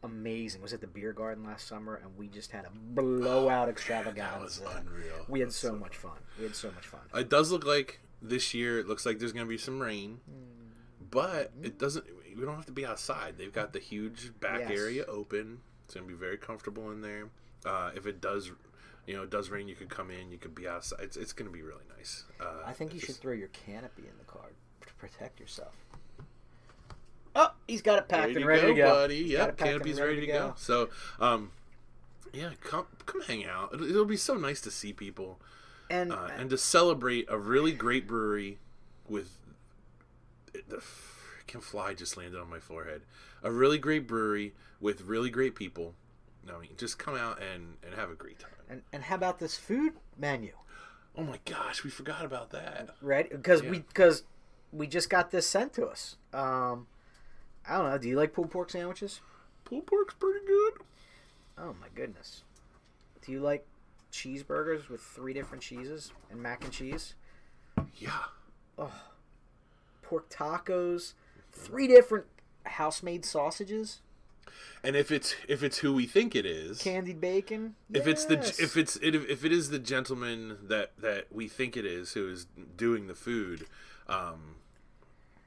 amazing. 0.02 0.62
Was 0.62 0.72
at 0.72 0.80
the 0.80 0.86
beer 0.86 1.12
garden 1.12 1.44
last 1.44 1.66
summer, 1.68 1.96
and 2.02 2.16
we 2.16 2.28
just 2.28 2.50
had 2.52 2.64
a 2.64 2.70
blowout 2.70 3.66
was 3.68 3.72
extravaganza. 3.72 4.62
unreal. 4.76 5.24
We 5.28 5.40
had 5.40 5.48
That's 5.48 5.56
so 5.56 5.74
much 5.74 5.96
fun. 5.96 6.18
We 6.38 6.44
had 6.44 6.56
so 6.56 6.70
much 6.72 6.86
fun. 6.86 7.00
It 7.14 7.28
does 7.28 7.50
look 7.52 7.64
like 7.64 8.00
this 8.20 8.54
year. 8.54 8.78
It 8.78 8.86
looks 8.88 9.04
like 9.06 9.18
there's 9.18 9.32
gonna 9.32 9.46
be 9.46 9.58
some 9.58 9.80
rain, 9.80 10.20
but 11.10 11.52
it 11.62 11.78
doesn't. 11.78 12.04
We 12.36 12.44
don't 12.44 12.56
have 12.56 12.66
to 12.66 12.72
be 12.72 12.86
outside. 12.86 13.36
They've 13.36 13.52
got 13.52 13.72
the 13.72 13.78
huge 13.78 14.32
back 14.40 14.60
Yes. 14.60 14.70
area 14.70 15.04
open. 15.06 15.60
It's 15.84 15.94
gonna 15.94 16.06
be 16.06 16.14
very 16.14 16.38
comfortable 16.38 16.90
in 16.90 17.00
there. 17.02 17.28
Uh, 17.64 17.90
if 17.94 18.06
it 18.06 18.20
does, 18.20 18.50
you 19.06 19.14
know, 19.14 19.22
it 19.22 19.30
does 19.30 19.50
rain, 19.50 19.68
you 19.68 19.74
could 19.74 19.90
come 19.90 20.10
in. 20.10 20.30
You 20.32 20.38
could 20.38 20.54
be 20.54 20.66
outside. 20.66 21.00
It's, 21.02 21.16
it's 21.16 21.32
gonna 21.32 21.50
be 21.50 21.62
really 21.62 21.84
nice. 21.96 22.24
Uh, 22.40 22.62
I 22.64 22.72
think 22.72 22.94
you 22.94 23.00
should 23.00 23.08
just- 23.08 23.20
throw 23.22 23.32
your 23.34 23.48
canopy 23.48 24.02
in 24.08 24.16
the 24.18 24.24
car 24.24 24.46
to 24.86 24.94
protect 24.94 25.38
yourself. 25.40 25.74
Oh, 27.34 27.52
he's 27.66 27.82
got 27.82 27.98
it 27.98 28.08
packed 28.08 28.34
ready 28.34 28.34
and 28.34 28.40
to 28.42 28.46
ready 28.46 28.62
go, 28.62 28.68
to 28.68 28.74
go. 28.74 28.90
buddy. 28.90 29.16
Yep, 29.16 29.56
canopy's 29.56 30.00
ready, 30.00 30.20
to 30.20 30.26
go. 30.26 30.54
So, 30.56 30.90
um, 31.18 31.50
yeah, 32.32 32.50
come 32.62 32.86
come 33.06 33.22
hang 33.22 33.46
out. 33.46 33.70
It'll, 33.72 33.88
it'll 33.88 34.04
be 34.04 34.16
so 34.16 34.34
nice 34.34 34.60
to 34.62 34.70
see 34.70 34.92
people 34.92 35.38
And 35.90 36.12
uh, 36.12 36.28
and 36.36 36.50
to 36.50 36.58
celebrate 36.58 37.26
a 37.28 37.38
really 37.38 37.72
great 37.72 38.06
brewery 38.06 38.58
with 39.08 39.38
the 40.68 40.76
freaking 40.76 41.62
fly 41.62 41.94
just 41.94 42.16
landed 42.16 42.40
on 42.40 42.48
my 42.50 42.58
forehead. 42.58 43.02
A 43.42 43.50
really 43.50 43.78
great 43.78 44.06
brewery 44.06 44.52
with 44.80 45.02
really 45.02 45.30
great 45.30 45.54
people. 45.54 45.94
I 46.48 46.58
mean, 46.60 46.70
just 46.76 46.98
come 46.98 47.14
out 47.14 47.40
and, 47.40 47.76
and 47.84 47.94
have 47.94 48.10
a 48.10 48.14
great 48.14 48.38
time. 48.38 48.50
And 48.68 48.82
and 48.92 49.04
how 49.04 49.14
about 49.14 49.38
this 49.38 49.56
food 49.56 49.94
menu? 50.18 50.52
Oh 51.16 51.22
my 51.22 51.38
gosh, 51.44 51.84
we 51.84 51.90
forgot 51.90 52.24
about 52.24 52.50
that. 52.50 52.90
Right? 53.00 53.30
Because 53.30 53.62
we 53.62 53.80
because 53.80 54.24
we 54.72 54.86
just 54.86 55.10
got 55.10 55.30
this 55.30 55.46
sent 55.46 55.74
to 55.74 55.86
us. 55.86 56.16
Um, 56.32 56.86
I 57.68 57.76
don't 57.78 57.90
know. 57.90 57.98
Do 57.98 58.08
you 58.08 58.16
like 58.16 58.32
pulled 58.32 58.50
pork 58.50 58.70
sandwiches? 58.70 59.20
Pulled 59.64 59.86
pork's 59.86 60.14
pretty 60.14 60.44
good. 60.46 60.72
Oh 61.58 61.74
my 61.80 61.88
goodness. 61.94 62.42
Do 63.24 63.32
you 63.32 63.40
like 63.40 63.66
cheeseburgers 64.12 64.88
with 64.88 65.00
three 65.00 65.32
different 65.32 65.62
cheeses 65.62 66.12
and 66.30 66.42
mac 66.42 66.64
and 66.64 66.72
cheese? 66.72 67.14
Yeah. 67.96 68.10
Oh. 68.78 68.92
Pork 70.02 70.28
tacos, 70.28 71.14
three 71.52 71.86
different 71.86 72.26
house-made 72.66 73.24
sausages, 73.24 74.00
And 74.84 74.94
if 74.96 75.10
it's 75.10 75.34
if 75.48 75.62
it's 75.62 75.78
who 75.78 75.92
we 75.94 76.06
think 76.06 76.34
it 76.34 76.44
is, 76.44 76.80
candied 76.82 77.20
bacon. 77.20 77.74
if 77.92 78.06
it's 78.06 78.24
the 78.24 78.38
if 78.38 78.76
it's 78.76 78.96
it, 78.96 79.14
if 79.14 79.44
it 79.44 79.52
is 79.52 79.70
the 79.70 79.78
gentleman 79.78 80.58
that 80.64 80.92
that 80.98 81.26
we 81.32 81.48
think 81.48 81.76
it 81.76 81.86
is 81.86 82.12
who 82.12 82.28
is 82.28 82.46
doing 82.76 83.06
the 83.06 83.14
food, 83.14 83.66
um, 84.08 84.56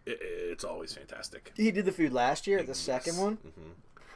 it, 0.05 0.19
it's 0.21 0.63
always 0.63 0.93
fantastic. 0.93 1.51
he 1.55 1.71
did 1.71 1.85
the 1.85 1.91
food 1.91 2.13
last 2.13 2.47
year, 2.47 2.61
the 2.63 2.73
second 2.75 3.13
Yes. 3.15 3.21
one. 3.21 3.37
Mhm. 3.37 3.71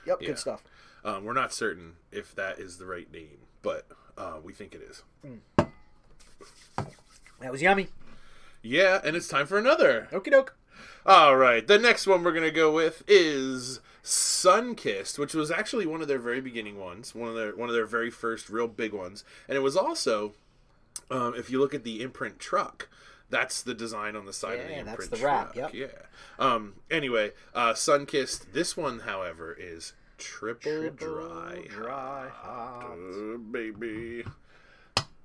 Yep, 0.05 0.21
Yeah. 0.21 0.27
good 0.27 0.39
stuff. 0.39 0.63
Um, 1.03 1.23
we're 1.23 1.33
not 1.33 1.53
certain 1.53 1.95
if 2.11 2.33
that 2.35 2.59
is 2.59 2.77
the 2.77 2.85
right 2.85 3.11
name, 3.11 3.39
but 3.61 3.85
uh, 4.17 4.39
we 4.43 4.53
think 4.53 4.75
it 4.75 4.81
is. 4.81 5.03
That 7.41 7.51
was 7.51 7.61
yummy. 7.61 7.87
Yeah, 8.61 8.99
and 9.03 9.15
it's 9.15 9.27
time 9.27 9.45
for 9.47 9.57
another. 9.57 10.07
Okie 10.11 10.31
doke. 10.31 10.55
All 11.05 11.37
right, 11.37 11.65
the 11.65 11.79
next 11.79 12.05
one 12.07 12.23
we're 12.23 12.33
gonna 12.33 12.51
go 12.51 12.71
with 12.71 13.03
is 13.07 13.79
Sunkissed, 14.03 15.17
which 15.17 15.33
was 15.33 15.49
actually 15.51 15.85
one 15.85 16.01
of 16.01 16.07
their 16.07 16.19
very 16.19 16.41
beginning 16.41 16.77
ones, 16.77 17.15
one 17.15 17.29
of 17.29 17.35
their 17.35 17.55
one 17.55 17.69
of 17.69 17.75
their 17.75 17.85
very 17.85 18.09
first 18.11 18.49
real 18.49 18.67
big 18.67 18.91
ones, 18.91 19.23
and 19.47 19.55
it 19.57 19.61
was 19.61 19.77
also, 19.77 20.33
um, 21.09 21.33
if 21.35 21.49
you 21.49 21.59
look 21.59 21.73
at 21.73 21.83
the 21.83 22.01
imprint 22.01 22.39
truck, 22.39 22.89
that's 23.29 23.61
the 23.61 23.73
design 23.73 24.15
on 24.15 24.25
the 24.25 24.33
side 24.33 24.59
of 24.59 24.65
the 24.67 24.71
Yeah, 24.73 24.79
imprint 24.79 25.09
that's 25.11 25.21
the 25.21 25.25
wrap, 25.25 25.55
yep. 25.55 25.73
Yeah. 25.73 25.87
Um. 26.39 26.75
Anyway, 26.89 27.31
uh, 27.53 27.73
Sunkissed. 27.73 28.51
This 28.53 28.75
one, 28.75 28.99
however, 28.99 29.55
is 29.59 29.93
triple, 30.17 30.71
Triple 30.81 31.07
dry, 31.07 31.65
dry 31.69 32.27
hop. 32.31 32.83
hop. 32.83 32.93
Uh, 32.93 33.37
baby. 33.37 34.23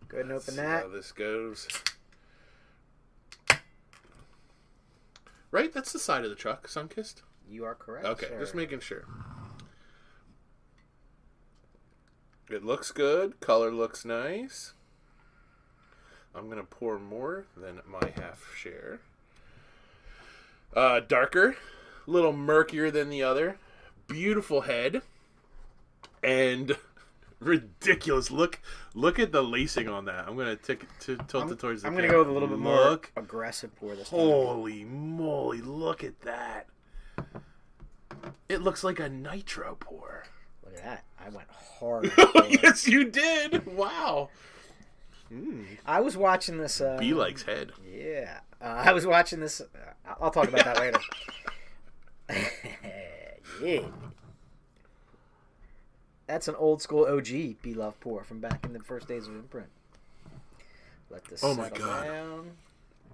Go 0.08 0.18
ahead 0.18 0.26
and 0.26 0.32
open 0.32 0.54
See 0.54 0.56
that. 0.56 0.82
how 0.84 0.88
this 0.88 1.12
goes. 1.12 1.66
Right, 5.50 5.72
that's 5.72 5.92
the 5.92 5.98
side 5.98 6.24
of 6.24 6.30
the 6.30 6.36
truck, 6.36 6.66
Sunkissed. 6.66 7.22
You 7.48 7.64
are 7.64 7.74
correct. 7.74 8.06
Okay, 8.06 8.26
sir. 8.28 8.40
just 8.40 8.54
making 8.54 8.80
sure. 8.80 9.04
It 12.50 12.64
looks 12.64 12.90
good. 12.92 13.40
Color 13.40 13.70
looks 13.70 14.04
nice. 14.04 14.73
I'm 16.34 16.48
gonna 16.48 16.64
pour 16.64 16.98
more 16.98 17.44
than 17.56 17.80
my 17.86 18.12
half 18.16 18.44
share. 18.56 19.00
Uh, 20.74 21.00
darker, 21.00 21.56
a 22.06 22.10
little 22.10 22.32
murkier 22.32 22.90
than 22.90 23.08
the 23.08 23.22
other. 23.22 23.58
Beautiful 24.08 24.62
head, 24.62 25.02
and 26.22 26.76
ridiculous. 27.40 28.30
Look, 28.30 28.60
look 28.94 29.18
at 29.18 29.30
the 29.32 29.42
lacing 29.42 29.88
on 29.88 30.06
that. 30.06 30.26
I'm 30.26 30.36
gonna 30.36 30.56
tick 30.56 30.86
to 31.00 31.16
tilt 31.28 31.44
I'm, 31.44 31.52
it 31.52 31.58
towards 31.60 31.82
the. 31.82 31.88
I'm 31.88 31.94
gonna 31.94 32.08
camera. 32.08 32.24
go 32.24 32.28
with 32.28 32.28
a 32.30 32.32
little 32.32 32.48
bit 32.48 32.58
more 32.58 32.76
Look. 32.76 33.12
aggressive 33.16 33.74
pour 33.76 33.94
this 33.94 34.08
time. 34.08 34.18
Holy 34.18 34.84
moly! 34.84 35.60
Look 35.60 36.02
at 36.02 36.20
that. 36.22 36.66
It 38.48 38.62
looks 38.62 38.82
like 38.82 39.00
a 39.00 39.08
nitro 39.08 39.76
pour. 39.78 40.24
Look 40.64 40.74
at 40.76 40.82
that. 40.84 41.04
I 41.24 41.28
went 41.30 41.48
hard. 41.50 42.12
Oh, 42.18 42.46
yes, 42.48 42.88
you 42.88 43.04
did. 43.04 43.64
Wow. 43.66 44.28
I 45.87 46.00
was 46.00 46.16
watching 46.16 46.58
this. 46.58 46.80
Uh, 46.80 46.96
B 46.98 47.14
likes 47.14 47.42
head. 47.42 47.72
Yeah, 47.87 48.40
uh, 48.60 48.82
I 48.87 48.92
was 48.92 49.06
watching 49.06 49.40
this. 49.40 49.60
Uh, 49.60 50.14
I'll 50.20 50.30
talk 50.30 50.48
about 50.48 50.64
that 50.64 50.78
later. 50.78 51.00
yeah, 53.62 53.87
that's 56.26 56.48
an 56.48 56.54
old 56.56 56.82
school 56.82 57.06
OG 57.06 57.62
Be 57.62 57.74
Love 57.74 57.98
Poor 58.00 58.22
from 58.22 58.40
back 58.40 58.64
in 58.64 58.72
the 58.72 58.80
first 58.80 59.08
days 59.08 59.26
of 59.26 59.34
imprint. 59.34 59.68
Let 61.10 61.24
this. 61.24 61.42
Oh 61.42 61.54
my 61.54 61.70
God. 61.70 62.04
Down. 62.04 62.50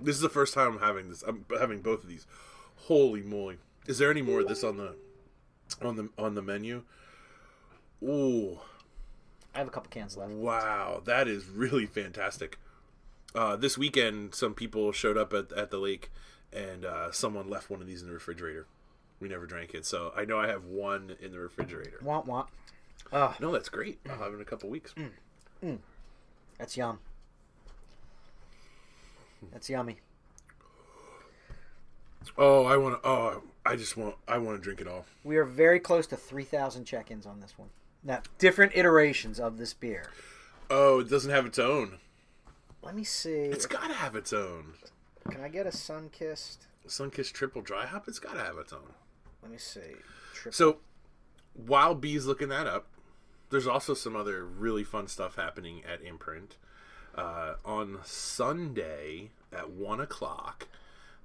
This 0.00 0.16
is 0.16 0.22
the 0.22 0.28
first 0.28 0.54
time 0.54 0.74
I'm 0.74 0.80
having 0.80 1.08
this. 1.08 1.22
I'm 1.22 1.44
having 1.58 1.80
both 1.80 2.02
of 2.02 2.08
these. 2.08 2.26
Holy 2.76 3.22
moly! 3.22 3.58
Is 3.86 3.98
there 3.98 4.10
any 4.10 4.22
more 4.22 4.40
of 4.40 4.48
this 4.48 4.64
on 4.64 4.76
the 4.76 4.94
on 5.82 5.96
the 5.96 6.08
on 6.18 6.34
the 6.34 6.42
menu? 6.42 6.82
Ooh, 8.02 8.58
I 9.54 9.58
have 9.58 9.66
a 9.66 9.70
couple 9.70 9.90
cans 9.90 10.16
left. 10.16 10.32
wow, 10.32 11.02
that 11.04 11.26
is 11.28 11.46
really 11.48 11.86
fantastic. 11.86 12.58
Uh, 13.34 13.56
this 13.56 13.76
weekend, 13.78 14.34
some 14.34 14.54
people 14.54 14.92
showed 14.92 15.16
up 15.16 15.32
at, 15.32 15.52
at 15.52 15.70
the 15.70 15.78
lake, 15.78 16.10
and 16.52 16.84
uh, 16.84 17.10
someone 17.12 17.48
left 17.48 17.70
one 17.70 17.80
of 17.80 17.86
these 17.86 18.00
in 18.02 18.08
the 18.08 18.14
refrigerator. 18.14 18.66
We 19.20 19.28
never 19.28 19.46
drank 19.46 19.74
it, 19.74 19.84
so 19.84 20.12
I 20.16 20.24
know 20.24 20.38
I 20.38 20.46
have 20.48 20.64
one 20.64 21.16
in 21.20 21.32
the 21.32 21.38
refrigerator. 21.38 21.98
Want 22.02 22.26
want. 22.26 22.48
Oh, 23.12 23.34
No, 23.40 23.52
that's 23.52 23.68
great. 23.68 23.98
I'll 24.08 24.18
have 24.18 24.32
it 24.32 24.36
in 24.36 24.40
a 24.40 24.44
couple 24.44 24.68
weeks. 24.70 24.94
that's 26.58 26.76
yum. 26.76 26.98
That's 29.52 29.68
yummy. 29.68 29.96
Oh, 32.36 32.64
I 32.66 32.76
want 32.76 33.02
to. 33.02 33.08
Oh, 33.08 33.42
I 33.64 33.76
just 33.76 33.96
want. 33.96 34.14
I 34.28 34.38
want 34.38 34.58
to 34.58 34.62
drink 34.62 34.80
it 34.80 34.86
all. 34.86 35.06
We 35.24 35.36
are 35.38 35.44
very 35.44 35.80
close 35.80 36.06
to 36.08 36.16
3,000 36.16 36.84
check 36.84 37.10
ins 37.10 37.26
on 37.26 37.40
this 37.40 37.54
one. 37.56 37.70
Now, 38.02 38.22
different 38.38 38.72
iterations 38.74 39.38
of 39.38 39.58
this 39.58 39.74
beer. 39.74 40.10
Oh, 40.70 41.00
it 41.00 41.10
doesn't 41.10 41.30
have 41.30 41.46
its 41.46 41.58
own. 41.58 41.98
Let 42.82 42.94
me 42.94 43.04
see. 43.04 43.30
It's 43.30 43.66
got 43.66 43.88
to 43.88 43.94
have 43.94 44.16
its 44.16 44.32
own. 44.32 44.74
Can 45.28 45.42
I 45.42 45.48
get 45.48 45.66
a 45.66 45.72
sun 45.72 46.08
kissed? 46.10 46.66
Sunkissed 46.86 47.32
triple 47.32 47.60
dry 47.60 47.86
hop. 47.86 48.08
It's 48.08 48.18
got 48.18 48.34
to 48.34 48.40
have 48.40 48.56
its 48.56 48.72
own. 48.72 48.94
Let 49.42 49.52
me 49.52 49.58
see. 49.58 49.80
Triple. 50.32 50.52
So, 50.52 50.78
while 51.54 51.94
B's 51.94 52.26
looking 52.26 52.48
that 52.48 52.66
up, 52.66 52.86
there's 53.50 53.66
also 53.66 53.94
some 53.94 54.16
other 54.16 54.44
really 54.44 54.84
fun 54.84 55.08
stuff 55.08 55.36
happening 55.36 55.82
at 55.84 56.02
Imprint. 56.02 56.56
Uh, 57.14 57.54
on 57.64 57.98
Sunday 58.04 59.30
at 59.52 59.70
one 59.70 60.00
o'clock, 60.00 60.68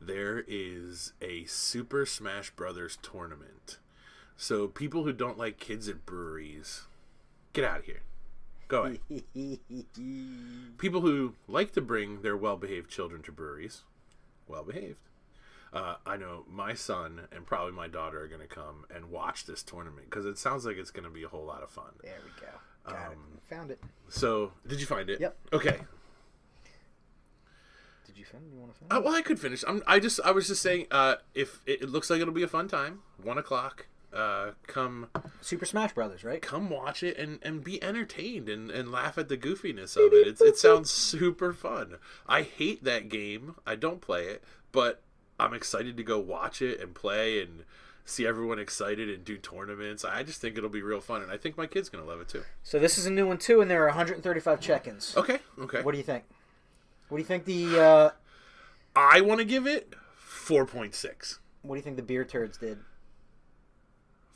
there 0.01 0.43
is 0.47 1.13
a 1.21 1.45
Super 1.45 2.05
Smash 2.05 2.49
Brothers 2.51 2.97
tournament. 3.01 3.77
So 4.37 4.67
people 4.67 5.03
who 5.03 5.13
don't 5.13 5.37
like 5.37 5.59
kids 5.59 5.87
at 5.87 6.05
breweries, 6.05 6.83
get 7.53 7.63
out 7.63 7.79
of 7.79 7.85
here. 7.85 8.01
Go 8.67 8.81
away. 8.83 8.99
people 10.77 11.01
who 11.01 11.33
like 11.47 11.71
to 11.73 11.81
bring 11.81 12.21
their 12.21 12.35
well-behaved 12.35 12.89
children 12.89 13.21
to 13.23 13.31
breweries, 13.31 13.81
well-behaved. 14.47 14.97
Uh, 15.71 15.95
I 16.05 16.15
know 16.17 16.45
my 16.49 16.73
son 16.73 17.27
and 17.31 17.45
probably 17.45 17.73
my 17.73 17.87
daughter 17.87 18.21
are 18.23 18.27
going 18.27 18.41
to 18.41 18.47
come 18.47 18.85
and 18.93 19.11
watch 19.11 19.45
this 19.45 19.61
tournament 19.61 20.09
because 20.09 20.25
it 20.25 20.37
sounds 20.37 20.65
like 20.65 20.77
it's 20.77 20.91
going 20.91 21.03
to 21.03 21.09
be 21.09 21.23
a 21.23 21.27
whole 21.27 21.45
lot 21.45 21.63
of 21.63 21.69
fun. 21.69 21.91
there 22.01 22.15
we 22.23 22.31
go. 22.41 22.47
Got 22.97 23.07
Um, 23.07 23.13
it. 23.35 23.53
Found 23.55 23.71
it. 23.71 23.79
So, 24.09 24.51
did 24.67 24.79
you 24.79 24.85
find 24.85 25.09
it? 25.09 25.19
Yep. 25.19 25.37
Okay. 25.53 25.79
Did 28.05 28.17
you 28.17 28.25
find? 28.25 28.43
You 28.51 28.59
want 28.59 28.73
to 28.73 28.79
find 28.79 28.93
Uh, 28.93 29.01
well, 29.03 29.15
I 29.15 29.21
could 29.21 29.39
finish. 29.39 29.63
I'm, 29.67 29.83
I 29.85 29.99
just, 29.99 30.19
I 30.23 30.31
was 30.31 30.47
just 30.47 30.61
saying, 30.61 30.87
uh, 30.91 31.15
if 31.33 31.59
it, 31.65 31.81
it 31.83 31.89
looks 31.89 32.09
like 32.09 32.21
it'll 32.21 32.33
be 32.33 32.43
a 32.43 32.47
fun 32.47 32.67
time, 32.67 32.99
one 33.21 33.37
o'clock. 33.37 33.87
Uh, 34.15 34.51
come. 34.65 35.07
Super 35.41 35.65
Smash 35.65 35.93
Brothers, 35.93 36.23
right? 36.23 36.41
come 36.41 36.69
watch 36.69 37.03
it 37.03 37.17
and, 37.17 37.39
and 37.41 37.63
be 37.63 37.83
entertained 37.83 38.47
and, 38.47 38.71
and 38.71 38.91
laugh 38.91 39.17
at 39.17 39.27
the 39.27 39.37
goofiness 39.37 39.97
of 39.97 40.13
it. 40.13 40.27
It's, 40.27 40.41
it 40.41 40.57
sounds 40.65 40.89
super 40.89 41.51
fun. 41.51 41.95
I 42.27 42.43
hate 42.43 42.83
that 42.85 43.09
game. 43.09 43.55
I 43.65 43.75
don't 43.75 43.99
play 43.99 44.25
it, 44.27 44.43
but 44.71 45.01
I'm 45.39 45.53
excited 45.53 45.97
to 45.97 46.03
go 46.03 46.17
watch 46.19 46.61
it 46.61 46.79
and 46.79 46.95
play 46.95 47.41
and 47.41 47.65
see 48.05 48.25
everyone 48.25 48.59
excited 48.59 49.09
and 49.09 49.25
do 49.25 49.37
tournaments. 49.37 50.05
I 50.05 50.23
just 50.23 50.39
think 50.39 50.57
it'll 50.57 50.69
be 50.69 50.81
real 50.81 51.01
fun, 51.01 51.21
and 51.21 51.31
I 51.31 51.37
think 51.37 51.57
my 51.57 51.65
kid's 51.65 51.89
gonna 51.89 52.05
love 52.05 52.21
it 52.21 52.29
too. 52.29 52.43
So 52.63 52.79
this 52.79 52.97
is 52.97 53.05
a 53.05 53.11
new 53.11 53.27
one 53.27 53.37
too, 53.37 53.61
and 53.61 53.69
there 53.69 53.83
are 53.83 53.87
135 53.87 54.59
check-ins. 54.61 55.17
Okay, 55.17 55.39
okay. 55.59 55.81
What 55.81 55.91
do 55.91 55.97
you 55.97 56.03
think? 56.03 56.23
What 57.09 57.17
do 57.17 57.21
you 57.21 57.27
think 57.27 57.45
the 57.45 57.79
uh, 57.79 58.09
I 58.95 59.21
want 59.21 59.39
to 59.39 59.45
give 59.45 59.67
it 59.67 59.93
four 60.15 60.65
point 60.65 60.95
six. 60.95 61.39
What 61.63 61.75
do 61.75 61.79
you 61.79 61.83
think 61.83 61.97
the 61.97 62.03
beer 62.03 62.23
turds 62.23 62.57
did? 62.57 62.77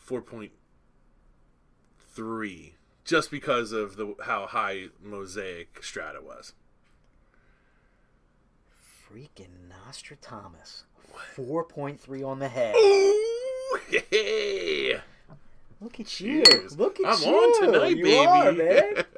4.3 0.09 2.71
just 3.05 3.31
because 3.31 3.71
of 3.71 3.95
the 3.95 4.15
how 4.25 4.47
high 4.47 4.87
mosaic 5.01 5.81
strata 5.83 6.19
was 6.21 6.53
Freaking 9.11 9.67
Nostradamus. 9.67 10.83
4.3 11.35 12.27
on 12.27 12.37
the 12.39 12.47
head. 12.47 12.75
Ooh, 12.75 13.79
hey. 14.11 14.99
Look 15.81 15.99
at 15.99 16.19
you. 16.19 16.43
Cheers. 16.43 16.77
Look 16.77 16.99
at 16.99 17.07
I'm 17.07 17.19
you. 17.23 17.29
on 17.35 17.65
tonight 17.65 17.97
you 17.97 18.03
baby 18.03 18.27
Are, 18.27 18.51
man. 18.51 19.03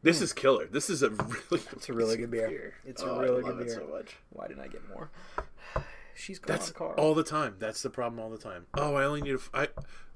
This 0.00 0.20
is 0.22 0.32
killer. 0.32 0.66
This 0.66 0.90
is 0.90 1.02
a 1.02 1.10
really 1.10 1.60
It's 1.72 1.88
a 1.88 1.92
really 1.92 2.16
good 2.18 2.30
beer. 2.30 2.74
It's 2.86 3.02
a 3.02 3.06
Oh, 3.10 3.18
really 3.18 3.42
I 3.42 3.46
love 3.48 3.56
good 3.58 3.62
it 3.62 3.66
beer. 3.66 3.82
so 3.84 3.88
much. 3.92 4.14
Why 4.30 4.46
didn't 4.46 4.62
I 4.62 4.68
get 4.68 4.88
more? 4.88 5.10
She's 6.18 6.38
gone, 6.40 6.56
That's 6.56 6.70
Carl. 6.72 6.94
all 6.98 7.14
the 7.14 7.22
time. 7.22 7.54
That's 7.58 7.80
the 7.82 7.90
problem 7.90 8.18
all 8.20 8.28
the 8.28 8.38
time. 8.38 8.66
Oh, 8.74 8.96
I 8.96 9.04
only 9.04 9.22
need 9.22 9.32
a. 9.32 9.34
f- 9.34 9.50
I, 9.54 9.68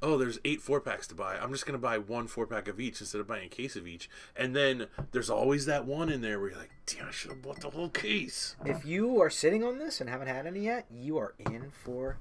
oh, 0.02 0.18
there's 0.18 0.40
eight 0.44 0.60
four 0.60 0.80
packs 0.80 1.06
to 1.08 1.14
buy. 1.14 1.36
I'm 1.38 1.52
just 1.52 1.64
gonna 1.64 1.78
buy 1.78 1.98
one 1.98 2.26
four 2.26 2.46
pack 2.46 2.66
of 2.66 2.80
each 2.80 3.00
instead 3.00 3.20
of 3.20 3.28
buying 3.28 3.46
a 3.46 3.48
case 3.48 3.76
of 3.76 3.86
each. 3.86 4.10
And 4.36 4.54
then 4.56 4.86
there's 5.12 5.30
always 5.30 5.66
that 5.66 5.84
one 5.86 6.08
in 6.08 6.20
there 6.20 6.40
where 6.40 6.50
you're 6.50 6.58
like, 6.58 6.72
damn, 6.86 7.06
I 7.06 7.10
should 7.12 7.30
have 7.30 7.42
bought 7.42 7.60
the 7.60 7.70
whole 7.70 7.88
case. 7.88 8.56
If 8.64 8.84
you 8.84 9.20
are 9.22 9.30
sitting 9.30 9.62
on 9.62 9.78
this 9.78 10.00
and 10.00 10.10
haven't 10.10 10.26
had 10.28 10.46
any 10.46 10.60
yet, 10.60 10.86
you 10.90 11.18
are 11.18 11.34
in 11.38 11.70
for 11.84 12.18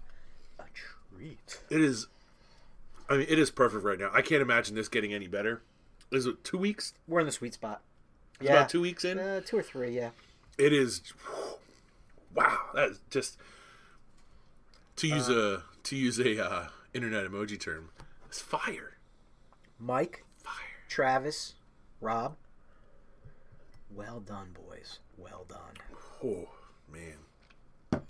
a 0.60 0.63
treat. 1.17 1.60
It 1.72 1.82
is. 1.82 2.08
I 3.10 3.17
mean, 3.17 3.26
it 3.28 3.39
is 3.39 3.50
perfect 3.50 3.84
right 3.84 4.00
now. 4.00 4.12
I 4.13 4.22
can't 4.22 4.44
imagine 4.44 4.76
this 4.76 4.88
getting 4.89 5.12
any 5.13 5.28
better. 5.28 5.63
Is 6.12 6.26
it 6.28 6.44
two 6.44 6.58
weeks? 6.60 6.94
We're 7.08 7.20
in 7.22 7.26
the 7.26 7.32
sweet 7.32 7.56
spot. 7.56 7.82
It's 8.39 8.48
Yeah, 8.50 8.58
about 8.58 8.70
two 8.70 8.82
weeks 8.82 9.04
in. 9.04 9.17
Uh, 9.17 9.41
two 9.44 9.58
or 9.58 9.63
three, 9.63 9.96
yeah. 9.96 10.12
It 10.58 10.72
is. 10.72 11.02
Wow, 12.36 12.60
that 12.74 12.89
is 12.91 13.00
just 13.10 13.38
to 15.01 15.07
use 15.07 15.29
a 15.29 15.63
to 15.83 15.95
use 15.95 16.19
a 16.19 16.45
uh, 16.45 16.67
internet 16.93 17.25
emoji 17.25 17.59
term. 17.59 17.89
It's 18.27 18.39
fire, 18.39 18.97
Mike, 19.79 20.23
fire. 20.37 20.53
Travis, 20.87 21.55
Rob. 21.99 22.35
Well 23.89 24.19
done, 24.19 24.55
boys. 24.67 24.99
Well 25.17 25.45
done. 25.49 25.77
Oh 26.23 26.49
man. 26.91 28.03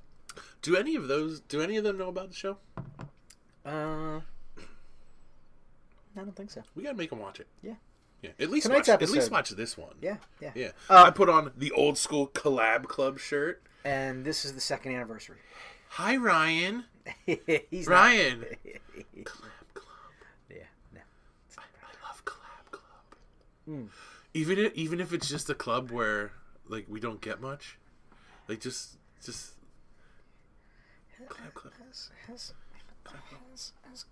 Do 0.61 0.75
any 0.75 0.95
of 0.95 1.07
those? 1.07 1.39
Do 1.39 1.61
any 1.61 1.77
of 1.77 1.85
them 1.85 1.97
know 1.97 2.09
about 2.09 2.27
the 2.29 2.35
show? 2.35 2.57
Uh, 3.65 4.19
I 6.13 6.17
don't 6.17 6.35
think 6.35 6.51
so. 6.51 6.61
We 6.75 6.83
gotta 6.83 6.97
make 6.97 7.09
them 7.09 7.19
watch 7.19 7.39
it. 7.39 7.47
Yeah. 7.63 7.75
Yeah. 8.21 8.31
At 8.37 8.51
least 8.51 8.67
Tonight's 8.67 8.89
watch. 8.89 9.01
At 9.01 9.09
least 9.09 9.31
watch 9.31 9.49
this 9.51 9.77
one. 9.77 9.95
Yeah, 10.01 10.17
yeah. 10.41 10.51
Yeah. 10.53 10.71
Uh, 10.89 11.05
I 11.07 11.09
put 11.09 11.29
on 11.29 11.51
the 11.57 11.71
old 11.71 11.97
school 11.97 12.27
collab 12.27 12.83
club 12.83 13.17
shirt. 13.17 13.63
And 13.83 14.25
this 14.25 14.45
is 14.45 14.53
the 14.53 14.61
second 14.61 14.93
anniversary. 14.93 15.37
Hi 15.95 16.15
Ryan. 16.15 16.85
He's 17.25 17.87
not- 17.87 17.95
Ryan. 17.95 18.45
collab 19.23 19.73
club. 19.73 19.87
yeah, 20.49 20.63
no. 20.93 21.01
I 21.57 22.07
love 22.07 22.23
collab 22.23 22.71
club. 22.71 23.19
Mm. 23.69 23.87
Even 24.33 24.57
if, 24.59 24.73
even 24.73 24.99
if 25.01 25.11
it's 25.11 25.27
just 25.27 25.49
a 25.49 25.53
club 25.53 25.91
where 25.91 26.31
like 26.67 26.85
we 26.87 26.99
don't 26.99 27.19
get 27.19 27.41
much, 27.41 27.77
like 28.47 28.61
just 28.61 28.97
just 29.23 29.51
collab 31.29 31.53
club. 31.53 31.73
Has, 31.87 32.09
has, 32.27 32.53
has, 33.51 33.71
has, 33.89 34.05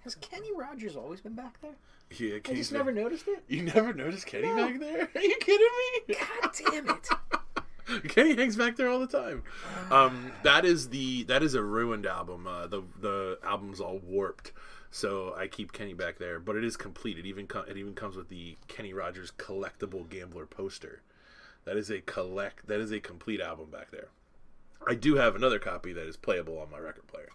has 0.00 0.14
Kenny 0.16 0.50
Rogers 0.54 0.96
always 0.96 1.20
been 1.22 1.34
back 1.34 1.60
there? 1.62 1.76
Yeah, 2.18 2.36
I 2.36 2.40
Kenny's 2.40 2.68
just 2.68 2.72
been- 2.72 2.78
never 2.80 2.92
noticed 2.92 3.26
it. 3.26 3.42
You 3.48 3.62
never 3.62 3.94
noticed 3.94 4.26
Kenny 4.26 4.48
No. 4.48 4.56
back 4.68 4.78
there? 4.80 5.08
Are 5.14 5.20
you 5.22 5.36
kidding 5.40 5.68
me? 6.08 6.14
God 6.14 6.50
damn 6.70 6.88
it! 6.90 7.08
Kenny 8.08 8.34
hangs 8.36 8.56
back 8.56 8.76
there 8.76 8.88
all 8.88 9.00
the 9.00 9.06
time. 9.06 9.42
Um, 9.90 10.32
that 10.42 10.64
is 10.64 10.88
the 10.88 11.24
that 11.24 11.42
is 11.42 11.54
a 11.54 11.62
ruined 11.62 12.06
album. 12.06 12.46
Uh, 12.46 12.66
the 12.66 12.82
the 13.00 13.38
album's 13.44 13.80
all 13.80 13.98
warped, 13.98 14.52
so 14.90 15.34
I 15.36 15.46
keep 15.48 15.72
Kenny 15.72 15.94
back 15.94 16.18
there. 16.18 16.40
But 16.40 16.56
it 16.56 16.64
is 16.64 16.76
complete. 16.76 17.18
It 17.18 17.26
even 17.26 17.46
co- 17.46 17.64
it 17.68 17.76
even 17.76 17.94
comes 17.94 18.16
with 18.16 18.28
the 18.28 18.56
Kenny 18.68 18.92
Rogers 18.94 19.32
collectible 19.36 20.08
gambler 20.08 20.46
poster. 20.46 21.02
That 21.64 21.76
is 21.76 21.90
a 21.90 22.00
collect. 22.00 22.66
That 22.68 22.80
is 22.80 22.90
a 22.90 23.00
complete 23.00 23.40
album 23.40 23.70
back 23.70 23.90
there. 23.90 24.08
I 24.86 24.94
do 24.94 25.16
have 25.16 25.34
another 25.34 25.58
copy 25.58 25.92
that 25.94 26.06
is 26.06 26.16
playable 26.16 26.58
on 26.58 26.70
my 26.70 26.78
record 26.78 27.06
player, 27.06 27.30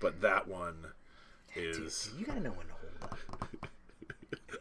but 0.00 0.20
that 0.22 0.48
one 0.48 0.86
is. 1.54 2.10
You 2.18 2.26
gotta 2.26 2.40
know 2.40 2.50
when 2.50 2.66
to 2.66 2.72
hold 2.72 3.12
up. 3.12 3.18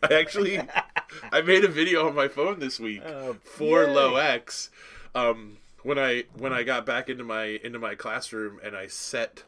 I 0.09 0.13
actually 0.15 0.59
I 1.31 1.41
made 1.41 1.63
a 1.63 1.67
video 1.67 2.07
on 2.07 2.15
my 2.15 2.27
phone 2.27 2.59
this 2.59 2.79
week 2.79 3.01
Oh, 3.05 3.35
for 3.43 3.83
yay. 3.83 3.91
Low 3.93 4.15
X. 4.15 4.69
Um, 5.13 5.57
when 5.83 5.97
I 5.99 6.25
when 6.37 6.53
I 6.53 6.63
got 6.63 6.85
back 6.85 7.09
into 7.09 7.23
my 7.23 7.43
into 7.63 7.79
my 7.79 7.95
classroom 7.95 8.59
and 8.63 8.75
I 8.75 8.87
set 8.87 9.43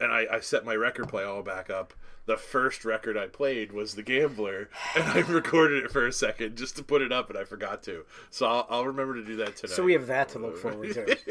and 0.00 0.12
I, 0.12 0.26
I 0.30 0.40
set 0.40 0.64
my 0.64 0.74
record 0.74 1.08
play 1.08 1.24
all 1.24 1.42
back 1.42 1.70
up. 1.70 1.94
The 2.26 2.36
first 2.36 2.84
record 2.84 3.16
I 3.16 3.28
played 3.28 3.70
was 3.70 3.94
The 3.94 4.02
Gambler, 4.02 4.68
and 4.96 5.04
I 5.04 5.18
recorded 5.32 5.84
it 5.84 5.92
for 5.92 6.04
a 6.08 6.12
second 6.12 6.56
just 6.56 6.76
to 6.76 6.82
put 6.82 7.00
it 7.00 7.12
up, 7.12 7.30
and 7.30 7.38
I 7.38 7.44
forgot 7.44 7.84
to. 7.84 8.04
So 8.30 8.46
I'll, 8.46 8.66
I'll 8.68 8.84
remember 8.86 9.14
to 9.14 9.24
do 9.24 9.36
that 9.36 9.56
tonight. 9.56 9.76
So 9.76 9.84
we 9.84 9.92
have 9.92 10.08
that 10.08 10.30
to 10.30 10.40
look 10.40 10.58
forward 10.58 10.92
to. 10.94 11.08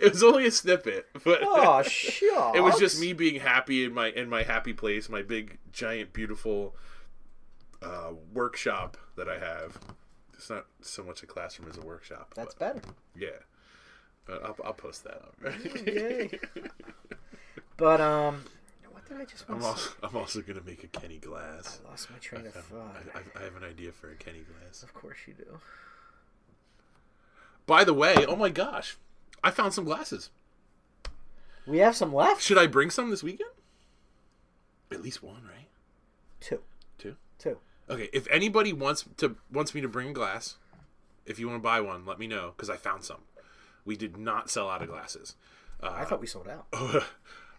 it 0.00 0.12
was 0.12 0.22
only 0.22 0.46
a 0.46 0.52
snippet, 0.52 1.08
but 1.24 1.40
Oh, 1.42 1.82
shucks. 1.82 2.22
it 2.54 2.62
was 2.62 2.78
just 2.78 3.00
me 3.00 3.12
being 3.12 3.40
happy 3.40 3.82
in 3.84 3.92
my 3.92 4.10
in 4.10 4.28
my 4.30 4.44
happy 4.44 4.72
place, 4.72 5.08
my 5.08 5.22
big 5.22 5.58
giant 5.72 6.12
beautiful 6.12 6.76
uh, 7.82 8.12
workshop 8.32 8.96
that 9.16 9.28
I 9.28 9.40
have. 9.40 9.78
It's 10.36 10.50
not 10.50 10.66
so 10.82 11.02
much 11.02 11.22
a 11.22 11.26
classroom 11.26 11.68
as 11.70 11.76
a 11.76 11.80
workshop. 11.80 12.34
That's 12.34 12.54
but, 12.54 12.74
better. 12.74 12.94
yeah. 13.16 13.28
But 14.26 14.44
I'll, 14.44 14.56
I'll 14.64 14.72
post 14.74 15.04
that. 15.04 15.22
Yay. 15.86 16.30
But 17.76 18.00
um, 18.00 18.42
what 18.90 19.06
did 19.06 19.18
I 19.20 19.24
just 19.26 19.46
want 19.48 19.60
I'm 19.60 19.62
to 19.62 19.68
also? 19.68 19.90
I'm 20.02 20.16
also 20.16 20.40
gonna 20.40 20.62
make 20.64 20.82
a 20.82 20.86
Kenny 20.86 21.18
glass. 21.18 21.78
I 21.84 21.90
lost 21.90 22.10
my 22.10 22.16
train 22.18 22.46
of 22.46 22.56
I, 22.56 22.60
thought. 22.60 22.96
I, 23.14 23.38
I 23.38 23.44
have 23.44 23.54
an 23.56 23.64
idea 23.64 23.92
for 23.92 24.10
a 24.10 24.14
Kenny 24.14 24.40
glass. 24.40 24.82
Of 24.82 24.94
course 24.94 25.18
you 25.26 25.34
do. 25.34 25.58
By 27.66 27.84
the 27.84 27.92
way, 27.92 28.24
oh 28.26 28.36
my 28.36 28.48
gosh, 28.48 28.96
I 29.44 29.50
found 29.50 29.74
some 29.74 29.84
glasses. 29.84 30.30
We 31.66 31.78
have 31.78 31.96
some 31.96 32.14
left. 32.14 32.40
Should 32.40 32.58
I 32.58 32.66
bring 32.66 32.90
some 32.90 33.10
this 33.10 33.22
weekend? 33.22 33.50
At 34.90 35.02
least 35.02 35.22
one, 35.22 35.42
right? 35.44 35.68
Two. 36.40 36.60
Two. 36.96 37.16
Two. 37.38 37.58
Okay, 37.88 38.08
if 38.12 38.26
anybody 38.30 38.72
wants 38.72 39.04
to 39.18 39.36
wants 39.50 39.74
me 39.74 39.80
to 39.80 39.88
bring 39.88 40.08
a 40.08 40.12
glass, 40.12 40.56
if 41.24 41.38
you 41.38 41.48
want 41.48 41.60
to 41.60 41.62
buy 41.62 41.80
one, 41.80 42.04
let 42.04 42.18
me 42.18 42.26
know 42.26 42.52
because 42.56 42.70
I 42.70 42.76
found 42.76 43.04
some. 43.04 43.20
We 43.84 43.96
did 43.96 44.16
not 44.16 44.50
sell 44.50 44.68
out 44.68 44.82
of 44.82 44.88
glasses. 44.88 45.36
I 45.82 46.04
thought 46.04 46.20
we 46.20 46.26
sold 46.26 46.48
out. 46.48 46.66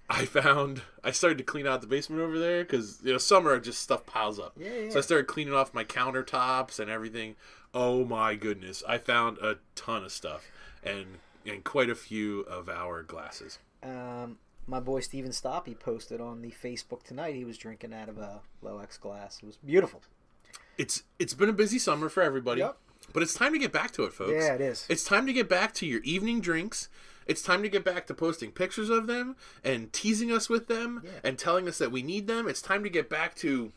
I 0.09 0.25
found 0.25 0.81
I 1.03 1.11
started 1.11 1.37
to 1.39 1.43
clean 1.43 1.67
out 1.67 1.81
the 1.81 1.87
basement 1.87 2.21
over 2.21 2.39
there 2.39 2.63
because 2.63 2.99
you 3.03 3.11
know 3.11 3.17
summer 3.17 3.59
just 3.59 3.81
stuff 3.81 4.05
piles 4.05 4.39
up. 4.39 4.53
Yeah, 4.57 4.69
yeah. 4.73 4.89
So 4.89 4.99
I 4.99 5.01
started 5.01 5.27
cleaning 5.27 5.53
off 5.53 5.73
my 5.73 5.83
countertops 5.83 6.79
and 6.79 6.89
everything. 6.89 7.35
Oh 7.73 8.05
my 8.05 8.35
goodness, 8.35 8.83
I 8.87 8.97
found 8.97 9.37
a 9.39 9.57
ton 9.75 10.03
of 10.03 10.11
stuff 10.11 10.45
and 10.83 11.05
and 11.45 11.63
quite 11.63 11.89
a 11.89 11.95
few 11.95 12.41
of 12.41 12.69
our 12.69 13.03
glasses. 13.03 13.59
Um, 13.83 14.37
my 14.65 14.79
boy 14.79 15.01
Steven 15.01 15.31
Stoppy 15.31 15.77
posted 15.77 16.21
on 16.21 16.41
the 16.41 16.51
Facebook 16.51 17.03
tonight. 17.03 17.35
He 17.35 17.45
was 17.45 17.57
drinking 17.57 17.93
out 17.93 18.09
of 18.09 18.17
a 18.17 18.41
low 18.61 18.79
X 18.79 18.97
glass. 18.97 19.39
It 19.43 19.45
was 19.45 19.57
beautiful. 19.57 20.01
It's 20.77 21.03
it's 21.19 21.33
been 21.33 21.49
a 21.49 21.53
busy 21.53 21.79
summer 21.79 22.09
for 22.09 22.21
everybody, 22.23 22.61
Yep. 22.61 22.77
but 23.13 23.23
it's 23.23 23.33
time 23.33 23.53
to 23.53 23.59
get 23.59 23.71
back 23.71 23.91
to 23.93 24.03
it, 24.03 24.13
folks. 24.13 24.31
Yeah, 24.33 24.53
it 24.53 24.61
is. 24.61 24.85
It's 24.89 25.03
time 25.03 25.25
to 25.27 25.33
get 25.33 25.49
back 25.49 25.73
to 25.75 25.85
your 25.85 26.01
evening 26.03 26.39
drinks. 26.41 26.89
It's 27.25 27.41
time 27.41 27.61
to 27.63 27.69
get 27.69 27.83
back 27.83 28.07
to 28.07 28.13
posting 28.13 28.51
pictures 28.51 28.89
of 28.89 29.07
them 29.07 29.35
and 29.63 29.91
teasing 29.91 30.31
us 30.31 30.47
with 30.49 30.67
them 30.67 31.01
Yeah. 31.03 31.11
and 31.23 31.37
telling 31.37 31.67
us 31.67 31.77
that 31.79 31.91
we 31.91 32.01
need 32.03 32.27
them. 32.27 32.47
It's 32.47 32.61
time 32.61 32.83
to 32.83 32.89
get 32.89 33.09
back 33.09 33.35
to 33.37 33.71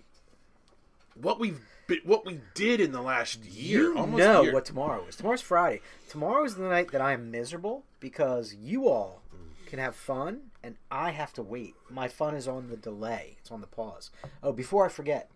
what 1.15 1.41
we've 1.41 1.61
been, 1.87 2.01
what 2.05 2.25
we 2.25 2.41
did 2.55 2.81
in 2.81 2.93
the 2.93 3.03
last 3.03 3.45
year. 3.45 3.81
You 3.93 3.99
almost 3.99 4.19
know 4.19 4.43
year. 4.43 4.53
what 4.53 4.65
tomorrow 4.65 5.05
is. 5.09 5.17
Tomorrow's 5.17 5.41
Friday. 5.43 5.81
Tomorrow 6.09 6.45
is 6.45 6.55
the 6.55 6.63
night 6.69 6.93
that 6.93 7.01
I 7.01 7.13
am 7.13 7.31
miserable 7.31 7.85
because 7.99 8.55
you 8.55 8.89
all 8.89 9.23
can 9.67 9.79
have 9.79 9.97
fun 9.97 10.51
and 10.63 10.77
I 10.91 11.11
have 11.11 11.33
to 11.35 11.43
wait. 11.43 11.75
My 11.89 12.07
fun 12.09 12.35
is 12.37 12.47
on 12.47 12.69
the 12.69 12.77
delay. 12.77 13.37
It's 13.41 13.51
on 13.51 13.61
the 13.61 13.67
pause. 13.67 14.11
Oh, 14.43 14.53
before 14.53 14.85
I 14.85 14.89
forget, 14.89 15.29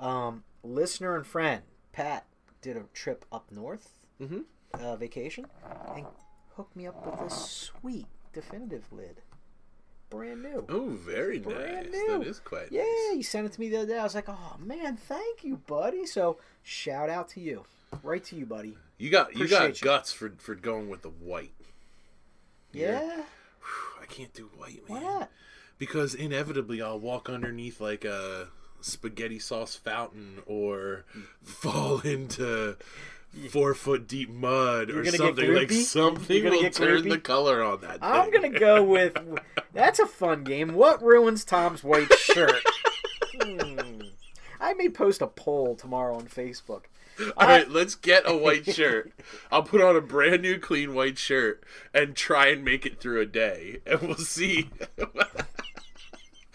um, 0.00 0.44
listener 0.62 1.16
and 1.16 1.26
friend 1.26 1.62
Pat 1.92 2.26
did 2.60 2.76
a 2.76 2.82
trip 2.92 3.24
up 3.32 3.50
north, 3.50 3.88
mm-hmm. 4.20 4.40
uh, 4.74 4.96
vacation, 4.96 5.46
and 5.94 6.06
hooked 6.56 6.76
me 6.76 6.86
up 6.86 7.06
with 7.06 7.18
this 7.20 7.34
sweet 7.34 8.06
definitive 8.32 8.84
lid, 8.92 9.22
brand 10.10 10.42
new. 10.42 10.66
Oh, 10.68 10.88
very 10.90 11.38
Brand 11.38 11.90
nice. 11.90 11.92
new. 11.92 12.18
That 12.18 12.26
is 12.26 12.38
quite 12.40 12.70
nice. 12.70 12.72
Yeah, 12.72 12.82
nice. 12.82 13.16
you 13.16 13.22
sent 13.22 13.46
it 13.46 13.52
to 13.52 13.60
me 13.60 13.70
the 13.70 13.78
other 13.78 13.86
day. 13.86 13.98
I 13.98 14.02
was 14.02 14.14
like, 14.14 14.28
oh 14.28 14.56
man, 14.58 14.96
thank 14.96 15.42
you, 15.44 15.56
buddy. 15.66 16.06
So 16.06 16.38
shout 16.62 17.08
out 17.08 17.28
to 17.30 17.40
you, 17.40 17.64
right 18.02 18.24
to 18.24 18.36
you, 18.36 18.46
buddy. 18.46 18.76
You 18.98 19.10
got 19.10 19.36
you 19.36 19.48
got 19.48 19.80
you. 19.80 19.84
guts 19.84 20.12
for 20.12 20.32
for 20.38 20.54
going 20.54 20.88
with 20.88 21.02
the 21.02 21.08
white. 21.10 21.52
Yeah, 22.72 23.00
Whew, 23.00 24.02
I 24.02 24.06
can't 24.06 24.34
do 24.34 24.50
white, 24.56 24.82
why 24.86 25.00
man. 25.00 25.04
not? 25.20 25.30
Because 25.78 26.14
inevitably 26.14 26.82
I'll 26.82 27.00
walk 27.00 27.30
underneath 27.30 27.80
like 27.80 28.04
a 28.04 28.48
spaghetti 28.80 29.38
sauce 29.38 29.74
fountain 29.74 30.42
or 30.46 31.04
fall 31.42 32.00
into 32.00 32.76
four 33.50 33.74
foot 33.74 34.08
deep 34.08 34.30
mud 34.30 34.88
You're 34.88 35.00
or 35.00 35.04
something 35.06 35.52
like 35.54 35.70
something 35.70 36.44
will 36.44 36.70
turn 36.70 37.08
the 37.08 37.18
color 37.18 37.62
on 37.62 37.80
that. 37.82 37.98
I'm 38.00 38.30
thing. 38.30 38.42
gonna 38.42 38.58
go 38.58 38.82
with. 38.82 39.16
That's 39.72 39.98
a 39.98 40.06
fun 40.06 40.44
game. 40.44 40.74
What 40.74 41.02
ruins 41.02 41.44
Tom's 41.44 41.84
white 41.84 42.12
shirt? 42.14 42.54
Hmm. 43.42 44.00
I 44.58 44.72
may 44.72 44.88
post 44.88 45.20
a 45.20 45.26
poll 45.26 45.74
tomorrow 45.76 46.16
on 46.16 46.26
Facebook. 46.26 46.84
All 47.36 47.46
right, 47.46 47.70
let's 47.70 47.94
get 47.94 48.22
a 48.26 48.34
white 48.36 48.64
shirt. 48.74 49.12
I'll 49.50 49.62
put 49.62 49.82
on 49.82 49.94
a 49.94 50.00
brand 50.00 50.40
new 50.42 50.58
clean 50.58 50.94
white 50.94 51.18
shirt 51.18 51.62
and 51.92 52.16
try 52.16 52.48
and 52.48 52.64
make 52.64 52.86
it 52.86 52.98
through 53.00 53.20
a 53.20 53.26
day, 53.26 53.80
and 53.86 54.00
we'll 54.00 54.16
see. 54.16 54.70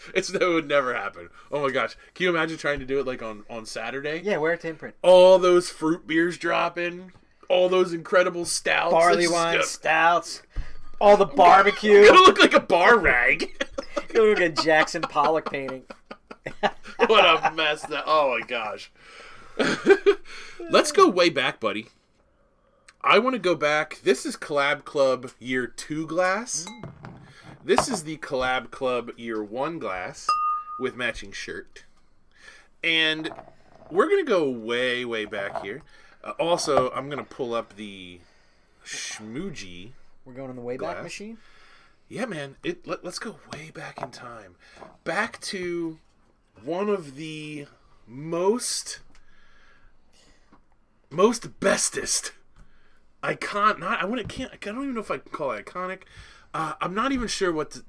it's 0.14 0.28
that 0.28 0.40
would 0.40 0.68
never 0.68 0.94
happen. 0.94 1.28
Oh 1.50 1.62
my 1.62 1.70
gosh, 1.70 1.96
can 2.14 2.24
you 2.24 2.30
imagine 2.30 2.58
trying 2.58 2.80
to 2.80 2.86
do 2.86 3.00
it 3.00 3.06
like 3.06 3.22
on 3.22 3.44
on 3.48 3.66
Saturday? 3.66 4.20
Yeah, 4.24 4.38
wear 4.38 4.54
it 4.54 4.60
to 4.60 4.68
imprint. 4.68 4.94
All 5.02 5.38
those 5.38 5.70
fruit 5.70 6.06
beers 6.06 6.38
dropping, 6.38 7.12
all 7.48 7.68
those 7.68 7.92
incredible 7.92 8.44
stouts, 8.44 8.92
Barley 8.92 9.28
wine, 9.28 9.62
stouts, 9.62 10.42
all 11.00 11.16
the 11.16 11.26
barbecue. 11.26 12.06
Gonna 12.06 12.20
look 12.20 12.40
like 12.40 12.54
a 12.54 12.60
bar 12.60 12.98
rag. 12.98 13.50
You 14.14 14.28
look 14.28 14.40
like 14.40 14.58
a 14.58 14.62
Jackson 14.62 15.00
Pollock 15.00 15.50
painting. 15.50 15.84
what 17.06 17.24
a 17.24 17.54
mess 17.54 17.82
that 17.86 18.04
oh 18.06 18.36
my 18.38 18.46
gosh 18.46 18.90
let's 20.70 20.92
go 20.92 21.08
way 21.08 21.28
back 21.28 21.60
buddy 21.60 21.88
i 23.02 23.18
want 23.18 23.34
to 23.34 23.38
go 23.38 23.54
back 23.54 24.00
this 24.02 24.26
is 24.26 24.36
collab 24.36 24.84
club 24.84 25.30
year 25.38 25.66
two 25.66 26.06
glass 26.06 26.66
mm. 26.68 27.11
This 27.64 27.88
is 27.88 28.04
the 28.04 28.16
collab 28.18 28.70
club 28.70 29.10
year 29.16 29.42
one 29.42 29.78
glass 29.78 30.26
with 30.80 30.96
matching 30.96 31.32
shirt 31.32 31.84
and 32.82 33.30
we're 33.90 34.08
gonna 34.08 34.24
go 34.24 34.48
way 34.50 35.04
way 35.04 35.24
back 35.24 35.62
here 35.62 35.82
uh, 36.24 36.30
also 36.38 36.90
i'm 36.90 37.08
gonna 37.08 37.24
pull 37.24 37.54
up 37.54 37.76
the 37.76 38.18
schmoogie 38.84 39.92
We're 40.24 40.32
going 40.34 40.50
on 40.50 40.56
the 40.56 40.62
Wayback 40.62 40.78
Glass. 40.78 41.02
Machine. 41.04 41.38
yeah, 42.08 42.26
man. 42.26 42.56
It 42.62 42.86
let, 42.86 43.04
let's 43.04 43.18
go 43.18 43.36
way 43.52 43.70
back 43.72 44.02
in 44.02 44.10
time, 44.10 44.56
back 45.04 45.40
to 45.42 45.98
one 46.64 46.88
of 46.88 47.14
the 47.16 47.66
most 48.06 49.00
most 51.10 51.60
bestest 51.60 52.32
icon. 53.22 53.80
Not 53.80 54.02
I 54.02 54.04
wouldn't 54.04 54.28
can't. 54.28 54.50
I 54.52 54.56
don't 54.56 54.82
even 54.82 54.94
know 54.94 55.00
if 55.00 55.10
I 55.10 55.18
can 55.18 55.30
call 55.30 55.52
it 55.52 55.64
iconic. 55.64 56.02
Uh, 56.54 56.74
I'm 56.80 56.94
not 56.94 57.12
even 57.12 57.28
sure 57.28 57.52
what. 57.52 57.80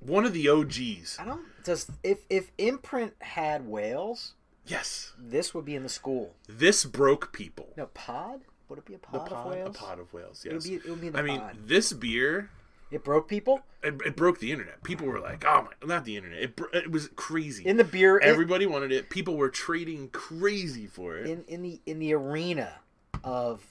One 0.00 0.24
of 0.24 0.32
the 0.32 0.48
OGs. 0.48 1.18
I 1.18 1.24
don't. 1.24 1.42
Does 1.64 1.90
if 2.02 2.20
if 2.30 2.50
imprint 2.58 3.14
had 3.20 3.66
whales, 3.68 4.34
Yes, 4.66 5.12
this 5.18 5.54
would 5.54 5.64
be 5.64 5.74
in 5.74 5.82
the 5.82 5.88
school. 5.88 6.34
this 6.48 6.84
broke 6.84 7.32
people. 7.32 7.70
No 7.76 7.86
pod. 7.86 8.42
Would 8.68 8.80
it 8.80 8.84
be 8.84 8.94
a 8.94 8.98
The 8.98 9.18
pod, 9.18 9.22
of 9.22 9.28
pod, 9.28 9.58
a 9.58 9.70
pod 9.70 9.98
of 9.98 10.12
whales. 10.12 10.44
Yes. 10.44 10.52
It 10.52 10.54
would 10.54 10.64
be. 10.64 10.74
It 10.88 10.90
would 10.90 11.00
be 11.00 11.06
in 11.08 11.12
the 11.14 11.18
I 11.18 11.22
mean, 11.22 11.40
this 11.66 11.92
beer 11.94 12.50
It 12.90 13.02
broke 13.02 13.28
people 13.28 13.62
it, 13.82 13.94
it 14.04 14.16
broke 14.16 14.40
the 14.40 14.50
internet. 14.52 14.82
People 14.82 15.06
were 15.06 15.20
like, 15.20 15.44
"Oh 15.46 15.68
my!" 15.80 15.86
Not 15.86 16.04
the 16.04 16.16
internet. 16.16 16.38
It, 16.42 16.60
it 16.74 16.90
was 16.90 17.08
crazy. 17.16 17.64
in 17.64 17.76
the 17.78 17.84
beer. 17.84 18.18
Everybody 18.18 18.66
wanted 18.66 18.92
it. 18.92 19.08
People 19.08 19.36
were 19.36 19.48
trading 19.50 20.08
crazy 20.08 20.86
for 20.86 21.16
it. 21.16 21.26
in 21.28 21.44
in 21.48 21.62
the 21.62 21.80
in 21.86 21.98
the 21.98 22.12
arena 22.12 22.80
of 23.24 23.64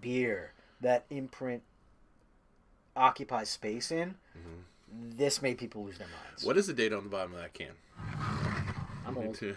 beer 0.00 0.52
that 0.80 1.04
imprint 1.10 1.62
occupies 3.00 3.48
space 3.48 3.90
in. 3.90 4.14
This 4.92 5.40
made 5.40 5.58
people 5.58 5.84
lose 5.84 5.98
their 5.98 6.08
minds. 6.08 6.40
Mm-hmm. 6.40 6.46
what 6.46 6.56
is 6.56 6.66
the 6.66 6.72
date 6.72 6.92
on 6.92 7.04
the 7.04 7.10
bottom 7.10 7.32
of 7.34 7.40
that 7.40 7.54
can? 7.54 7.72
I'm 9.06 9.16
old. 9.16 9.34
too. 9.34 9.56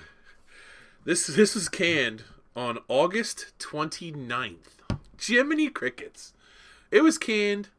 This 1.05 1.27
this 1.27 1.55
was 1.55 1.69
canned 1.69 2.23
on 2.55 2.79
August 2.87 3.53
29th. 3.59 4.57
Jiminy 5.19 5.69
Crickets. 5.69 6.33
It 6.91 7.01
was 7.01 7.17
canned 7.17 7.69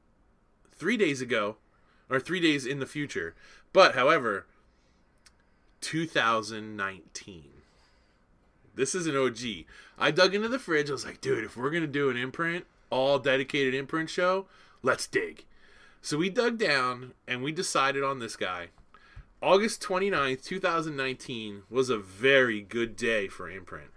three 0.72 0.96
days 0.96 1.20
ago, 1.20 1.56
or 2.10 2.18
three 2.18 2.40
days 2.40 2.66
in 2.66 2.80
the 2.80 2.86
future. 2.86 3.34
But, 3.72 3.94
however, 3.94 4.46
2019. 5.80 7.44
This 8.74 8.94
is 8.94 9.06
an 9.06 9.16
OG. 9.16 9.38
I 9.98 10.10
dug 10.10 10.34
into 10.34 10.48
the 10.48 10.58
fridge. 10.58 10.88
I 10.88 10.92
was 10.92 11.04
like, 11.04 11.20
dude, 11.20 11.44
if 11.44 11.56
we're 11.56 11.70
going 11.70 11.82
to 11.82 11.86
do 11.86 12.10
an 12.10 12.16
imprint, 12.16 12.64
all 12.90 13.18
dedicated 13.18 13.74
imprint 13.74 14.10
show, 14.10 14.46
let's 14.82 15.06
dig. 15.06 15.44
So 16.04 16.18
we 16.18 16.28
dug 16.28 16.58
down 16.58 17.14
and 17.26 17.42
we 17.42 17.50
decided 17.50 18.04
on 18.04 18.18
this 18.18 18.36
guy. 18.36 18.68
August 19.40 19.82
29th, 19.82 20.44
2019 20.44 21.62
was 21.70 21.88
a 21.88 21.96
very 21.96 22.60
good 22.60 22.94
day 22.94 23.26
for 23.26 23.48
imprint. 23.48 23.88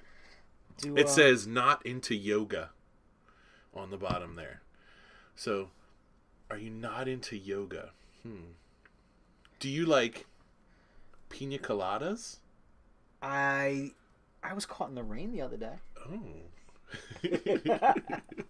Do, 0.78 0.96
It 0.96 1.08
uh, 1.08 1.10
says 1.10 1.46
not 1.46 1.86
into 1.86 2.16
yoga 2.16 2.70
on 3.76 3.90
the 3.90 3.98
bottom 3.98 4.38
there. 4.38 4.62
So, 5.36 5.72
are 6.50 6.58
you 6.58 6.70
not 6.70 7.10
into 7.10 7.36
yoga? 7.36 7.90
Hmm. 8.24 8.54
Do 9.60 9.68
you 9.68 9.86
like 9.86 10.28
pina 11.28 11.58
coladas? 11.58 12.38
I 13.22 13.92
I 14.42 14.54
was 14.54 14.66
caught 14.66 14.88
in 14.88 14.96
the 14.96 15.04
rain 15.04 15.34
the 15.34 15.42
other 15.42 15.58
day. 15.58 15.76
Oh. 16.08 16.22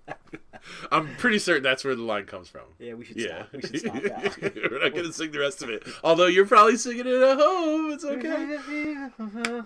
I'm 0.92 1.16
pretty 1.18 1.40
certain 1.40 1.64
that's 1.64 1.84
where 1.84 1.96
the 1.96 2.02
line 2.04 2.26
comes 2.26 2.50
from. 2.50 2.64
Yeah, 2.80 2.94
we 2.96 3.06
should 3.06 3.18
Yeah. 3.18 3.44
stop. 3.46 3.54
We 3.54 3.62
should 3.62 3.80
stop 3.82 4.02
that. 4.04 4.40
We're 4.72 4.80
not 4.84 4.94
going 4.94 5.06
to 5.06 5.14
sing 5.14 5.32
the 5.32 5.40
rest 5.40 5.62
of 5.64 5.70
it. 5.70 5.84
Although 6.04 6.26
you're 6.28 6.46
probably 6.46 6.78
singing 6.78 7.08
it 7.08 7.22
at 7.22 7.38
home. 7.38 7.92
It's 7.92 8.04
okay. 8.06 8.58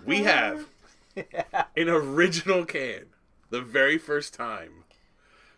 We 0.06 0.22
have 0.22 0.66
an 1.76 1.88
original 1.88 2.64
can. 2.64 3.06
The 3.50 3.60
very 3.60 3.98
first 3.98 4.32
time 4.34 4.84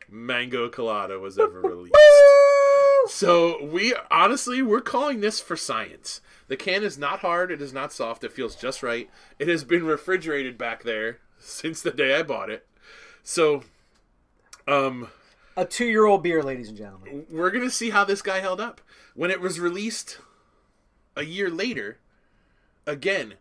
Mango 0.09 0.69
Colada 0.69 1.19
was 1.19 1.39
ever 1.39 1.61
released. 1.61 1.95
So 3.07 3.63
we 3.65 3.95
honestly 4.11 4.63
we're 4.63 4.81
calling 4.81 5.21
this 5.21 5.41
for 5.41 5.57
science. 5.57 6.21
The 6.49 6.57
can 6.57 6.83
is 6.83 6.99
not 6.99 7.21
hard, 7.21 7.51
it 7.51 7.61
is 7.63 7.73
not 7.73 7.93
soft, 7.93 8.25
it 8.25 8.33
feels 8.33 8.55
just 8.57 8.83
right. 8.83 9.09
It 9.39 9.49
has 9.49 9.65
been 9.65 9.85
refrigerated 9.85 10.59
back 10.59 10.83
there 10.83 11.19
since 11.39 11.81
the 11.83 11.91
day 11.91 12.15
I 12.19 12.23
bought 12.23 12.51
it. 12.51 12.67
So 13.23 13.63
um 14.67 15.09
A 15.57 15.65
two-year-old 15.65 16.23
beer, 16.23 16.43
ladies 16.43 16.69
and 16.69 16.77
gentlemen. 16.77 17.27
we're 17.31 17.51
gonna 17.51 17.71
see 17.71 17.91
how 17.91 18.05
this 18.05 18.23
guy 18.23 18.41
held 18.41 18.61
up 18.61 18.81
when 19.15 19.31
it 19.31 19.41
was 19.41 19.61
released 19.61 20.19
a 21.17 21.25
year 21.25 21.49
later. 21.51 21.99
Again, 22.87 23.35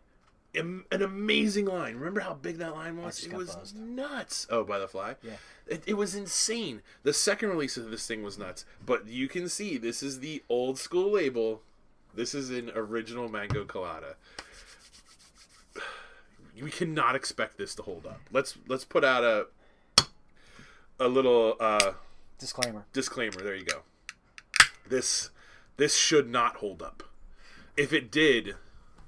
an 0.54 0.84
amazing 1.02 1.66
line. 1.66 1.96
Remember 1.96 2.20
how 2.20 2.34
big 2.34 2.58
that 2.58 2.74
line 2.74 2.96
was? 2.96 3.24
It 3.24 3.32
was 3.32 3.56
buzzed. 3.56 3.76
nuts. 3.76 4.46
Oh, 4.50 4.64
by 4.64 4.78
the 4.78 4.88
fly. 4.88 5.16
Yeah. 5.22 5.32
It, 5.66 5.82
it 5.86 5.94
was 5.94 6.14
insane. 6.14 6.82
The 7.02 7.12
second 7.12 7.48
release 7.48 7.76
of 7.76 7.90
this 7.90 8.06
thing 8.06 8.22
was 8.22 8.38
nuts. 8.38 8.64
But 8.84 9.08
you 9.08 9.28
can 9.28 9.48
see 9.48 9.78
this 9.78 10.02
is 10.02 10.20
the 10.20 10.42
old 10.48 10.78
school 10.78 11.12
label. 11.12 11.62
This 12.14 12.34
is 12.34 12.50
an 12.50 12.70
original 12.74 13.28
mango 13.28 13.64
colada. 13.64 14.16
We 16.62 16.70
cannot 16.70 17.16
expect 17.16 17.58
this 17.58 17.74
to 17.74 17.82
hold 17.82 18.06
up. 18.06 18.20
Let's 18.30 18.56
let's 18.68 18.84
put 18.84 19.02
out 19.02 19.24
a 19.24 19.48
a 21.00 21.08
little 21.08 21.56
uh 21.60 21.92
Disclaimer. 22.38 22.84
disclaimer. 22.92 23.40
There 23.40 23.54
you 23.54 23.64
go. 23.64 23.82
This 24.88 25.30
this 25.76 25.96
should 25.96 26.28
not 26.30 26.56
hold 26.56 26.82
up. 26.82 27.02
If 27.76 27.92
it 27.92 28.10
did 28.10 28.54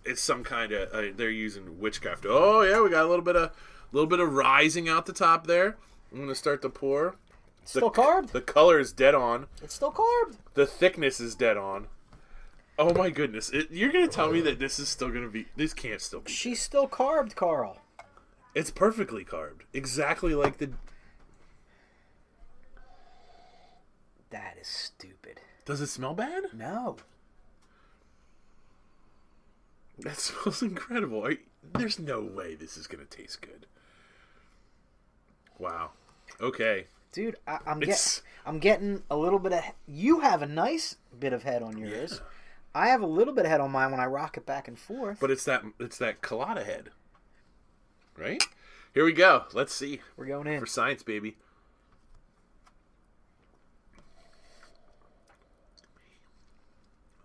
it's 0.05 0.21
some 0.23 0.45
kind 0.45 0.73
of 0.73 0.93
uh, 0.93 1.13
they're 1.17 1.31
using 1.31 1.81
witchcraft. 1.81 2.25
Oh 2.29 2.63
yeah 2.63 2.81
we 2.81 2.91
got 2.91 3.05
a 3.05 3.09
little 3.09 3.25
bit 3.25 3.37
of 3.37 3.51
a 3.51 3.53
little 3.93 4.09
bit 4.09 4.21
of 4.21 4.33
rising 4.33 4.89
out 4.89 5.07
the 5.07 5.13
top 5.13 5.47
there. 5.47 5.77
I'm 6.13 6.21
gonna 6.21 6.35
start 6.35 6.63
to 6.63 6.69
pour. 6.69 7.17
It's 7.63 7.73
Still 7.73 7.91
carved. 7.91 8.33
the 8.33 8.41
color 8.41 8.79
is 8.79 8.93
dead 8.93 9.15
on. 9.15 9.47
It's 9.63 9.75
still 9.75 9.91
carved. 9.91 10.39
the 10.55 10.67
thickness 10.67 11.19
is 11.21 11.35
dead 11.35 11.57
on. 11.57 11.89
Oh 12.79 12.93
my 12.95 13.11
goodness. 13.11 13.51
It, 13.51 13.71
you're 13.71 13.91
gonna 13.93 14.07
tell 14.07 14.31
me 14.31 14.41
that 14.43 14.59
this 14.59 14.79
is 14.79 14.89
still 14.89 15.09
gonna 15.09 15.29
be 15.29 15.47
this 15.57 15.75
can't 15.75 16.01
still 16.01 16.21
be. 16.21 16.31
She's 16.33 16.61
still 16.63 16.87
carved, 16.87 17.35
Carl. 17.35 17.79
it's 18.55 18.71
perfectly 18.71 19.25
carved 19.25 19.65
exactly 19.73 20.35
like 20.35 20.59
the 20.59 20.71
That 24.37 24.59
is 24.61 24.67
stupid. 24.69 25.41
does 25.65 25.81
it 25.81 25.87
smell 25.87 26.13
bad 26.15 26.45
No. 26.55 26.97
That 29.99 30.19
smells 30.19 30.63
incredible. 30.63 31.31
You- 31.31 31.39
there's 31.75 31.99
no 31.99 32.21
way 32.21 32.55
this 32.55 32.77
is 32.77 32.87
gonna 32.87 33.07
taste 33.07 33.41
good. 33.41 33.67
Wow. 35.59 35.93
Okay. 36.41 36.87
Dude, 37.13 37.37
I, 37.47 37.59
I'm 37.67 37.81
get, 37.81 38.21
I'm 38.45 38.59
getting 38.59 39.03
a 39.11 39.17
little 39.17 39.39
bit 39.39 39.55
of. 39.55 39.65
You 39.89 40.21
have 40.21 40.43
a 40.43 40.47
nice 40.47 40.97
bit 41.19 41.33
of 41.33 41.43
head 41.45 41.63
on 41.63 41.79
yours. 41.79 42.21
I 42.75 42.89
have 42.89 43.01
a 43.01 43.07
little 43.07 43.33
bit 43.33 43.47
of 43.47 43.51
head 43.51 43.61
on 43.63 43.73
mine 43.73 43.91
when 43.91 44.01
I 44.01 44.05
rock 44.07 44.37
it 44.37 44.45
back 44.45 44.69
and 44.69 44.79
forth. 44.79 45.17
But 45.19 45.31
it's 45.31 45.45
that 45.47 45.65
it's 45.81 45.97
that 45.97 46.21
colada 46.21 46.63
head. 46.63 46.91
Right? 48.19 48.43
Here 48.93 49.05
we 49.05 49.15
go. 49.15 49.45
Let's 49.55 49.73
see. 49.75 50.03
We're 50.17 50.27
going 50.27 50.47
in. 50.47 50.61
For 50.61 50.67
science, 50.67 51.03
baby. 51.03 51.37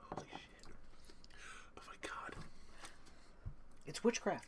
Holy 0.10 0.28
shit. 0.30 0.40
Oh 1.78 1.82
my 1.88 1.96
god. 2.02 2.36
It's 3.92 4.06
witchcraft. 4.06 4.48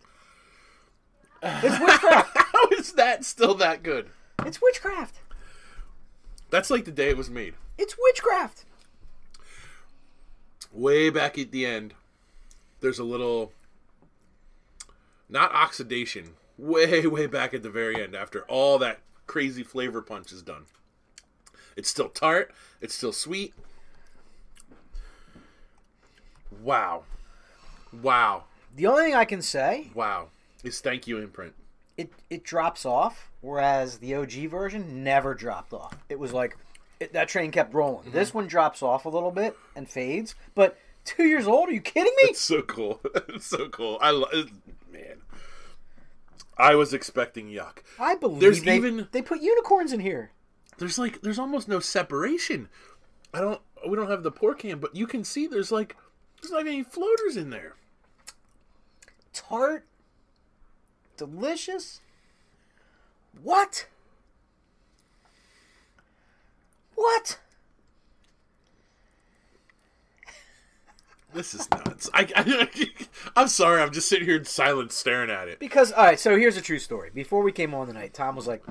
It's 1.44 1.78
witchcraft. 1.78 2.38
How 2.54 2.70
is 2.78 2.94
that 2.94 3.26
still 3.26 3.54
that 3.56 3.84
good? 3.84 4.10
it's 4.46 4.62
witchcraft. 4.62 5.18
That's 6.50 6.70
like 6.70 6.86
the 6.86 6.92
day 6.92 7.10
it 7.10 7.18
was 7.18 7.30
made. 7.30 7.56
It's 7.78 7.98
witchcraft. 8.00 8.64
way 10.72 11.10
back 11.10 11.38
at 11.38 11.52
the 11.52 11.66
end, 11.66 11.94
there's 12.80 13.00
a 13.00 13.04
little 13.04 13.52
not 15.28 15.54
oxidation. 15.54 16.36
Way, 16.58 17.06
way 17.06 17.28
back 17.28 17.54
at 17.54 17.64
the 17.64 17.70
very 17.70 18.02
end, 18.02 18.16
after 18.16 18.44
all 18.44 18.80
that 18.80 19.02
crazy 19.28 19.64
flavor 19.64 20.02
punch 20.02 20.32
is 20.32 20.42
done. 20.42 20.68
It's 21.76 21.90
still 21.90 22.08
tart. 22.08 22.54
It's 22.80 22.96
still 22.96 23.12
sweet. 23.12 23.54
Wow. 26.62 27.04
Wow. 27.92 28.46
The 28.76 28.88
only 28.88 29.04
thing 29.06 29.16
I 29.16 29.26
can 29.26 29.42
say, 29.42 29.90
Wow. 29.94 30.28
Is 30.64 30.80
thank 30.82 31.08
you 31.08 31.18
imprint. 31.18 31.54
it 31.98 32.12
it 32.30 32.44
drops 32.44 32.86
off, 32.86 33.30
whereas 33.42 33.98
the 33.98 34.16
OG 34.16 34.32
version 34.50 35.04
never 35.04 35.34
dropped 35.36 35.74
off. 35.74 35.96
It 36.10 36.18
was 36.20 36.32
like 36.34 36.58
it, 37.00 37.14
that 37.14 37.28
train 37.28 37.52
kept 37.52 37.74
rolling. 37.74 38.04
Mm-hmm. 38.06 38.12
This 38.14 38.34
one 38.34 38.48
drops 38.48 38.82
off 38.82 39.06
a 39.06 39.10
little 39.10 39.32
bit 39.32 39.58
and 39.76 39.88
fades, 39.90 40.36
but 40.56 40.78
two 41.06 41.26
years 41.26 41.48
old? 41.48 41.68
Are 41.70 41.74
you 41.74 41.82
kidding 41.82 42.14
me? 42.18 42.24
It's 42.30 42.40
so 42.42 42.62
cool. 42.62 43.02
it's 43.30 43.46
so 43.46 43.68
cool. 43.70 43.98
I 44.02 44.12
lo- 44.12 44.28
it- 44.32 44.50
man. 44.92 45.18
I 46.58 46.76
was 46.76 46.94
expecting 46.94 47.48
yuck. 47.50 47.80
I 48.00 48.16
believe 48.16 48.40
There's 48.40 48.64
they, 48.64 48.76
even- 48.78 49.08
they 49.12 49.22
put 49.22 49.42
unicorns 49.42 49.92
in 49.92 50.00
here. 50.00 50.32
There's 50.78 50.98
like 50.98 51.22
there's 51.22 51.40
almost 51.40 51.68
no 51.68 51.80
separation. 51.80 52.70
I 53.34 53.42
don't 53.42 53.62
we 53.88 53.96
don't 53.96 54.10
have 54.10 54.24
the 54.24 54.32
pour 54.32 54.56
cam, 54.56 54.80
but 54.80 54.96
you 54.96 55.08
can 55.08 55.24
see 55.24 55.46
there's 55.46 55.72
like 55.72 55.96
there's 56.42 56.52
not 56.52 56.62
any 56.68 56.84
floaters 56.84 57.36
in 57.38 57.50
there. 57.50 57.74
Tart, 59.34 59.86
delicious. 61.18 62.02
What? 63.42 63.88
What? 66.96 67.40
This 71.34 71.56
is 71.56 71.70
nuts. 71.72 72.10
I, 72.14 72.28
I 72.36 72.70
I'm 73.36 73.48
sorry. 73.48 73.82
I'm 73.82 73.92
just 73.92 74.08
sitting 74.08 74.26
here 74.28 74.38
in 74.38 74.46
silence 74.46 74.94
staring 74.94 75.32
at 75.32 75.48
it. 75.48 75.60
Because 75.60 75.92
all 75.92 76.04
right, 76.04 76.20
so 76.20 76.38
here's 76.38 76.58
a 76.58 76.62
true 76.62 76.78
story. 76.80 77.10
Before 77.14 77.42
we 77.42 77.52
came 77.52 77.74
on 77.74 77.88
tonight, 77.88 78.14
Tom 78.14 78.36
was 78.36 78.46
like, 78.48 78.64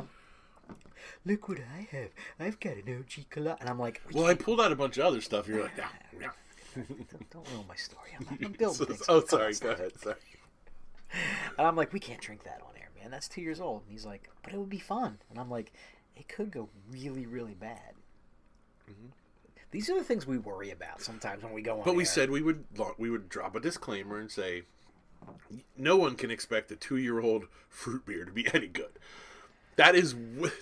"Look 1.26 1.48
what 1.48 1.58
I 1.58 1.88
have! 1.90 2.10
I've 2.38 2.60
got 2.60 2.74
an 2.76 2.84
OG 2.86 3.26
collab," 3.30 3.60
and 3.60 3.68
I'm 3.68 3.80
like, 3.80 4.00
Well, 4.12 4.26
I 4.26 4.34
pulled 4.34 4.60
out 4.60 4.70
a 4.70 4.76
bunch 4.76 4.96
of 4.98 5.04
other 5.06 5.20
stuff. 5.20 5.48
You're 5.48 5.62
like, 5.64 5.76
no, 5.76 5.84
no. 6.20 6.28
"Don't, 6.76 7.30
don't 7.30 7.50
ruin 7.52 7.64
my 7.68 7.74
story. 7.74 8.10
I'm, 8.18 8.26
not, 8.30 8.38
I'm 8.44 8.52
building 8.52 8.86
things." 8.86 9.04
oh, 9.08 9.24
sorry. 9.24 9.54
Go 9.54 9.70
ahead. 9.70 9.98
Sorry. 9.98 10.16
And 11.58 11.66
I'm 11.66 11.76
like, 11.76 11.92
"We 11.92 12.00
can't 12.00 12.20
drink 12.20 12.44
that 12.44 12.60
on 12.62 12.76
air, 12.76 12.88
man. 13.00 13.10
That's 13.10 13.28
two 13.28 13.40
years 13.40 13.60
old." 13.60 13.82
And 13.82 13.92
he's 13.92 14.06
like, 14.06 14.28
"But 14.42 14.52
it 14.52 14.58
would 14.58 14.70
be 14.70 14.78
fun." 14.78 15.18
And 15.30 15.38
I'm 15.38 15.50
like, 15.50 15.72
"It 16.16 16.28
could 16.28 16.50
go 16.50 16.68
really, 16.90 17.26
really 17.26 17.54
bad." 17.54 17.94
Mm-hmm. 18.90 19.08
These 19.70 19.88
are 19.88 19.98
the 19.98 20.04
things 20.04 20.26
we 20.26 20.36
worry 20.38 20.70
about 20.70 21.00
sometimes 21.00 21.42
when 21.42 21.52
we 21.52 21.62
go 21.62 21.78
on. 21.78 21.84
But 21.84 21.94
we 21.94 22.02
air. 22.02 22.06
said 22.06 22.30
we 22.30 22.42
would 22.42 22.64
we 22.98 23.10
would 23.10 23.28
drop 23.28 23.56
a 23.56 23.60
disclaimer 23.60 24.18
and 24.18 24.30
say 24.30 24.64
no 25.76 25.96
one 25.96 26.14
can 26.14 26.30
expect 26.30 26.70
a 26.72 26.76
two 26.76 26.96
year 26.96 27.20
old 27.20 27.44
fruit 27.68 28.04
beer 28.04 28.24
to 28.24 28.32
be 28.32 28.46
any 28.54 28.66
good. 28.68 28.98
That 29.76 29.94
is 29.94 30.14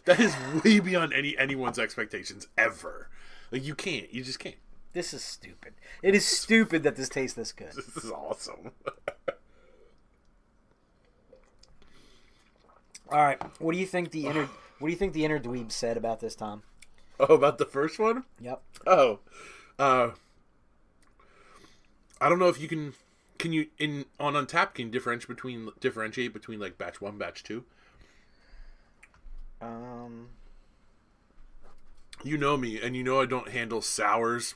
that 0.04 0.20
is 0.20 0.36
way 0.64 0.78
beyond 0.80 1.12
any 1.12 1.36
anyone's 1.36 1.78
expectations 1.78 2.46
ever. 2.56 3.08
Like 3.50 3.64
you 3.64 3.74
can't. 3.74 4.12
You 4.14 4.22
just 4.22 4.38
can't. 4.38 4.56
this 4.92 5.12
is 5.12 5.22
stupid. 5.24 5.74
It 6.02 6.14
is 6.14 6.24
stupid 6.26 6.84
that 6.84 6.94
this 6.96 7.08
tastes 7.08 7.36
this 7.36 7.52
good. 7.52 7.72
This 7.74 8.04
is 8.04 8.10
awesome. 8.12 8.70
All 13.10 13.22
right, 13.24 13.42
what 13.58 13.72
do 13.72 13.78
you 13.78 13.86
think 13.86 14.10
the 14.12 14.26
inner 14.26 14.48
What 14.78 14.88
do 14.88 14.92
you 14.92 14.98
think 14.98 15.12
the 15.12 15.24
inner 15.24 15.40
dweeb 15.40 15.72
said 15.72 15.96
about 15.96 16.20
this, 16.20 16.34
Tom? 16.34 16.62
oh, 17.20 17.34
about 17.34 17.58
the 17.58 17.66
first 17.66 17.98
one? 17.98 18.24
Yep. 18.40 18.62
Oh, 18.86 19.18
uh, 19.78 20.10
I 22.20 22.28
don't 22.28 22.38
know 22.38 22.48
if 22.48 22.60
you 22.60 22.68
can. 22.68 22.94
Can 23.38 23.52
you 23.52 23.66
in 23.78 24.04
on 24.20 24.34
Untappd 24.34 24.74
can 24.74 24.86
you 24.86 24.92
differentiate 24.92 25.28
between 25.28 25.70
differentiate 25.80 26.32
between 26.32 26.60
like 26.60 26.78
batch 26.78 27.00
one, 27.00 27.18
batch 27.18 27.42
two? 27.42 27.64
Um. 29.60 30.28
You 32.22 32.36
know 32.36 32.56
me, 32.58 32.80
and 32.80 32.94
you 32.94 33.02
know 33.02 33.20
I 33.20 33.26
don't 33.26 33.48
handle 33.48 33.80
sours 33.80 34.54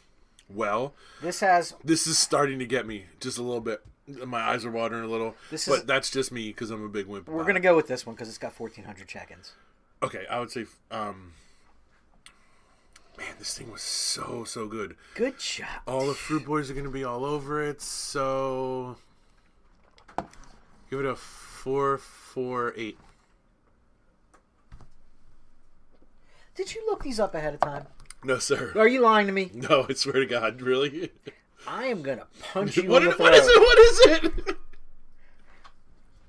well. 0.48 0.94
This 1.22 1.40
has 1.40 1.74
This 1.82 2.06
is 2.06 2.18
starting 2.18 2.58
to 2.58 2.66
get 2.66 2.86
me 2.86 3.06
just 3.20 3.38
a 3.38 3.42
little 3.42 3.62
bit. 3.62 3.82
My 4.06 4.40
eyes 4.42 4.64
are 4.64 4.70
watering 4.70 5.02
a 5.04 5.06
little. 5.06 5.34
This 5.50 5.66
is, 5.66 5.76
but 5.78 5.86
that's 5.86 6.10
just 6.10 6.30
me 6.30 6.48
because 6.48 6.70
I'm 6.70 6.84
a 6.84 6.88
big 6.88 7.06
wimp. 7.06 7.28
we're 7.28 7.44
gonna 7.44 7.60
go 7.60 7.74
with 7.74 7.86
this 7.88 8.04
one 8.04 8.14
because 8.14 8.28
it's 8.28 8.38
got 8.38 8.58
1,400 8.58 9.08
check-ins. 9.08 9.52
Okay, 10.02 10.26
I 10.30 10.40
would 10.40 10.50
say. 10.50 10.66
um 10.90 11.32
Man, 13.16 13.26
this 13.38 13.56
thing 13.56 13.70
was 13.70 13.80
so 13.80 14.42
so 14.44 14.66
good. 14.66 14.96
Good 15.14 15.38
job. 15.38 15.68
All 15.86 16.06
the 16.06 16.14
fruit 16.14 16.44
boys 16.44 16.68
are 16.70 16.74
gonna 16.74 16.90
be 16.90 17.04
all 17.04 17.24
over 17.24 17.62
it. 17.62 17.80
So 17.80 18.96
give 20.90 20.98
it 21.00 21.06
a 21.06 21.14
four 21.14 21.96
four 21.98 22.74
eight. 22.76 22.98
Did 26.56 26.74
you 26.74 26.84
look 26.86 27.02
these 27.04 27.18
up 27.20 27.34
ahead 27.34 27.54
of 27.54 27.60
time? 27.60 27.86
No, 28.24 28.38
sir. 28.38 28.72
Are 28.76 28.88
you 28.88 29.00
lying 29.00 29.26
to 29.28 29.32
me? 29.32 29.50
No, 29.54 29.86
I 29.88 29.92
swear 29.94 30.14
to 30.14 30.26
God, 30.26 30.60
really. 30.60 31.10
I 31.66 31.86
am 31.86 32.02
gonna 32.02 32.26
punch 32.52 32.76
you 32.82 32.88
What 32.90 33.02
in 33.02 33.08
the 33.10 33.14
throat. 33.14 33.24
what 33.32 33.34
is 33.34 33.46
it? 33.48 33.60
What 33.60 33.78
is 33.78 34.00
it? 34.48 34.56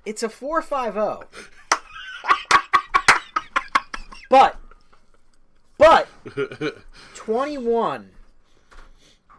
It's 0.04 0.22
a 0.22 0.28
450. 0.28 1.26
but 4.30 4.56
but 5.78 6.08
21 7.14 8.10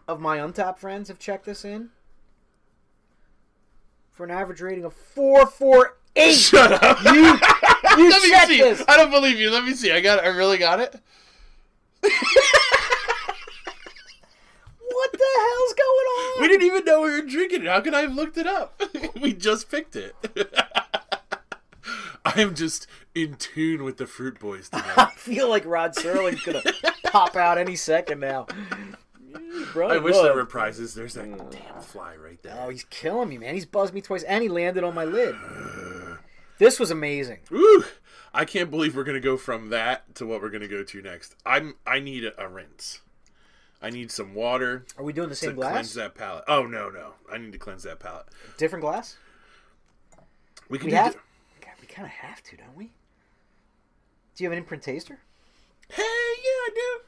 of 0.07 0.19
my 0.19 0.37
untappd 0.37 0.77
friends 0.77 1.07
have 1.07 1.19
checked 1.19 1.45
this 1.45 1.65
in 1.65 1.89
for 4.11 4.23
an 4.23 4.31
average 4.31 4.61
rating 4.61 4.83
of 4.83 4.93
448. 4.93 6.33
Shut 6.33 6.83
up. 6.83 7.03
You 7.05 7.13
you 8.03 8.09
Let 8.09 8.23
me 8.23 8.29
checked 8.29 8.47
see. 8.47 8.57
this. 8.61 8.83
I 8.87 8.97
don't 8.97 9.11
believe 9.11 9.39
you. 9.39 9.49
Let 9.51 9.63
me 9.63 9.73
see. 9.73 9.91
I 9.91 10.01
got. 10.01 10.19
It. 10.19 10.25
I 10.25 10.27
really 10.29 10.57
got 10.57 10.79
it. 10.79 10.95
What 15.07 15.19
the 15.19 15.39
hell's 15.39 15.73
going 15.73 15.87
on? 15.87 16.41
We 16.41 16.47
didn't 16.49 16.67
even 16.67 16.85
know 16.85 17.01
we 17.01 17.11
were 17.11 17.21
drinking 17.21 17.61
it. 17.61 17.67
How 17.67 17.79
could 17.81 17.93
I 17.93 18.01
have 18.01 18.13
looked 18.13 18.37
it 18.37 18.47
up? 18.47 18.81
we 19.21 19.33
just 19.33 19.71
picked 19.71 19.95
it. 19.95 20.15
I 22.25 22.41
am 22.41 22.55
just 22.55 22.87
in 23.15 23.35
tune 23.35 23.85
with 23.85 23.97
the 23.97 24.05
Fruit 24.05 24.37
Boys 24.37 24.69
today. 24.69 24.83
I 24.97 25.11
feel 25.15 25.49
like 25.49 25.65
Rod 25.65 25.95
Serling's 25.95 26.41
gonna 26.41 26.61
pop 27.05 27.37
out 27.37 27.57
any 27.57 27.77
second 27.77 28.19
now. 28.19 28.47
Bro, 29.71 29.89
I 29.89 29.97
wish 29.97 30.15
look. 30.15 30.25
there 30.25 30.35
were 30.35 30.45
prizes. 30.45 30.93
There's 30.93 31.13
that 31.13 31.51
damn 31.51 31.81
fly 31.81 32.15
right 32.15 32.41
there. 32.43 32.57
Oh, 32.59 32.69
he's 32.69 32.83
killing 32.85 33.29
me, 33.29 33.37
man. 33.37 33.53
He's 33.53 33.65
buzzed 33.65 33.93
me 33.93 34.01
twice, 34.01 34.23
and 34.23 34.43
he 34.43 34.49
landed 34.49 34.83
on 34.83 34.93
my 34.93 35.05
lid. 35.05 35.35
This 36.57 36.79
was 36.79 36.91
amazing. 36.91 37.39
Ooh, 37.53 37.85
I 38.33 38.43
can't 38.43 38.69
believe 38.69 38.95
we're 38.95 39.05
gonna 39.05 39.21
go 39.21 39.37
from 39.37 39.69
that 39.69 40.15
to 40.15 40.25
what 40.25 40.41
we're 40.41 40.49
gonna 40.49 40.67
go 40.67 40.83
to 40.83 41.01
next. 41.01 41.35
I'm. 41.45 41.75
I 41.85 41.99
need 41.99 42.25
a, 42.25 42.43
a 42.43 42.49
rinse. 42.49 42.99
I 43.81 43.89
need 43.91 44.11
some 44.11 44.33
water 44.33 44.85
Are 44.97 45.03
we 45.03 45.13
doing 45.13 45.29
the 45.29 45.35
to 45.35 45.39
same 45.45 45.55
cleanse 45.55 45.93
that 45.93 46.15
palate. 46.15 46.43
Oh 46.47 46.65
no, 46.65 46.89
no! 46.89 47.13
I 47.31 47.37
need 47.37 47.51
to 47.53 47.59
cleanse 47.59 47.83
that 47.83 47.99
palate. 47.99 48.25
Different 48.57 48.81
glass? 48.83 49.17
We 50.69 50.77
can 50.79 50.85
We 50.85 50.91
do. 50.91 50.97
have. 50.97 51.13
di- 51.13 51.19
God, 51.61 51.73
we 51.79 51.87
kind 51.87 52.05
of 52.05 52.11
have 52.11 52.41
to, 52.43 52.57
don't 52.57 52.75
we? 52.75 52.85
Do 54.35 54.43
you 54.43 54.49
have 54.49 54.53
an 54.53 54.57
imprint 54.59 54.83
taster? 54.83 55.19
Hey, 55.89 56.01
yeah, 56.03 56.03
I 56.05 56.69
do. 56.75 56.99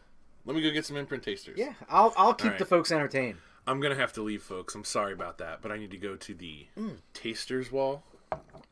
Let 0.46 0.56
me 0.56 0.62
go 0.62 0.72
get 0.72 0.86
some 0.86 0.96
imprint 0.96 1.24
tasters. 1.24 1.58
Yeah, 1.58 1.74
I'll 1.90 2.14
I'll 2.18 2.34
keep 2.34 2.46
Alright. 2.46 2.60
the 2.60 2.66
folks 2.66 2.92
entertained. 2.92 3.38
I'm 3.68 3.80
gonna 3.80 3.96
have 3.96 4.14
to 4.14 4.22
leave, 4.22 4.42
folks. 4.42 4.74
I'm 4.76 4.84
sorry 4.86 5.14
about 5.14 5.38
that, 5.40 5.62
but 5.62 5.72
I 5.72 5.78
need 5.78 5.92
to 5.92 5.98
go 5.98 6.16
to 6.16 6.34
the 6.34 6.68
tasters 7.14 7.72
wall. 7.72 8.04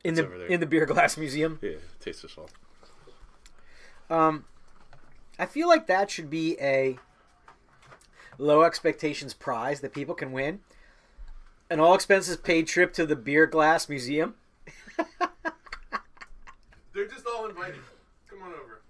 In 0.04 0.18
It's 0.18 0.22
the 0.22 0.46
in 0.54 0.60
the 0.60 0.66
beer 0.66 0.86
glass 0.86 1.18
museum. 1.18 1.60
Yeah, 1.62 1.72
tasters 2.00 2.38
wall. 2.38 2.50
Um, 4.10 4.46
I 5.38 5.46
feel 5.46 5.68
like 5.68 5.88
that 5.88 6.10
should 6.10 6.30
be 6.30 6.58
a 6.62 6.98
low 8.38 8.64
expectations 8.64 9.34
prize 9.34 9.82
that 9.82 9.94
people 9.94 10.16
can 10.16 10.32
win. 10.32 10.60
An 11.70 11.80
all 11.80 11.94
expenses 11.96 12.38
paid 12.38 12.68
trip 12.68 12.94
to 12.94 13.06
the 13.06 13.16
beer 13.16 13.46
glass 13.46 13.90
museum. 13.90 14.36
They're 16.94 17.08
just 17.08 17.28
all 17.28 17.48
invited. 17.48 17.80
Come 18.30 18.42
on 18.44 18.54
over. 18.54 18.82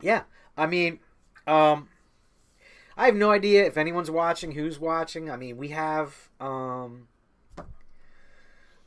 Yeah, 0.00 0.22
I 0.56 0.66
mean, 0.66 1.00
um, 1.46 1.88
I 2.96 3.06
have 3.06 3.14
no 3.14 3.30
idea 3.30 3.66
if 3.66 3.76
anyone's 3.76 4.10
watching, 4.10 4.52
who's 4.52 4.78
watching. 4.78 5.30
I 5.30 5.36
mean, 5.36 5.56
we 5.56 5.68
have 5.68 6.28
um, 6.40 7.08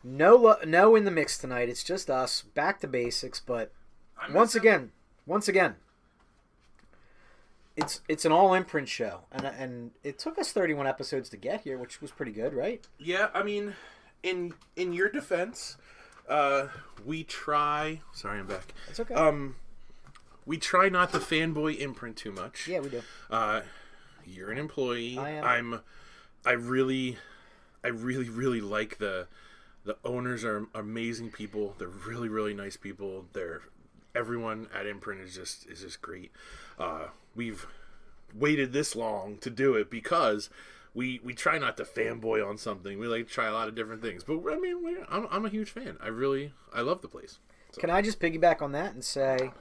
no 0.03 0.35
lo- 0.35 0.59
no 0.65 0.95
in 0.95 1.05
the 1.05 1.11
mix 1.11 1.37
tonight. 1.37 1.69
It's 1.69 1.83
just 1.83 2.09
us, 2.09 2.41
back 2.41 2.79
to 2.81 2.87
basics. 2.87 3.39
But 3.39 3.71
once 4.33 4.55
again, 4.55 4.91
once 5.25 5.47
again, 5.47 5.75
it's 7.77 8.01
it's 8.09 8.25
an 8.25 8.31
all 8.31 8.53
imprint 8.55 8.89
show, 8.89 9.21
and 9.31 9.45
and 9.45 9.91
it 10.03 10.17
took 10.17 10.37
us 10.39 10.51
31 10.51 10.87
episodes 10.87 11.29
to 11.29 11.37
get 11.37 11.61
here, 11.61 11.77
which 11.77 12.01
was 12.01 12.11
pretty 12.11 12.31
good, 12.31 12.53
right? 12.53 12.85
Yeah, 12.97 13.29
I 13.33 13.43
mean, 13.43 13.75
in 14.23 14.55
in 14.75 14.93
your 14.93 15.09
defense, 15.09 15.77
uh, 16.27 16.67
we 17.05 17.23
try. 17.23 18.01
Sorry, 18.13 18.39
I'm 18.39 18.47
back. 18.47 18.73
It's 18.89 18.99
okay. 18.99 19.13
Um, 19.13 19.55
we 20.45 20.57
try 20.57 20.89
not 20.89 21.11
to 21.11 21.19
fanboy 21.19 21.79
imprint 21.79 22.17
too 22.17 22.31
much. 22.31 22.67
yeah, 22.67 22.79
we 22.79 22.89
do. 22.89 23.03
Uh, 23.29 23.61
you're 24.25 24.51
an 24.51 24.57
employee. 24.57 25.17
I 25.17 25.29
am. 25.29 25.43
I'm. 25.43 25.79
I 26.45 26.53
really, 26.53 27.17
I 27.83 27.89
really, 27.89 28.27
really 28.27 28.61
like 28.61 28.97
the. 28.97 29.27
The 29.83 29.97
owners 30.03 30.43
are 30.43 30.67
amazing 30.75 31.31
people. 31.31 31.73
They're 31.77 31.87
really, 31.87 32.27
really 32.27 32.53
nice 32.53 32.75
people. 32.75 33.23
They're 33.31 33.61
everyone 34.17 34.67
at 34.73 34.85
Imprint 34.87 35.21
is 35.21 35.35
just 35.35 35.67
is 35.67 35.81
just 35.81 36.01
great. 36.01 36.31
Uh, 36.79 37.07
we've 37.35 37.67
waited 38.33 38.73
this 38.73 38.95
long 38.95 39.37
to 39.37 39.49
do 39.49 39.75
it 39.75 39.89
because 39.89 40.49
we 40.93 41.19
we 41.23 41.33
try 41.33 41.57
not 41.57 41.77
to 41.77 41.83
fanboy 41.83 42.45
on 42.47 42.57
something. 42.57 42.99
We 42.99 43.07
like 43.07 43.27
to 43.27 43.33
try 43.33 43.45
a 43.47 43.53
lot 43.53 43.67
of 43.67 43.75
different 43.75 44.01
things. 44.01 44.23
But 44.23 44.39
I 44.51 44.57
mean, 44.57 44.97
I'm 45.09 45.27
I'm 45.29 45.45
a 45.45 45.49
huge 45.49 45.69
fan. 45.69 45.97
I 46.01 46.07
really 46.07 46.53
I 46.73 46.81
love 46.81 47.01
the 47.01 47.07
place. 47.07 47.39
Can 47.77 47.89
I 47.91 48.01
just 48.01 48.19
piggyback 48.19 48.61
on 48.61 48.71
that 48.71 48.93
and 48.93 49.03
say 49.03 49.51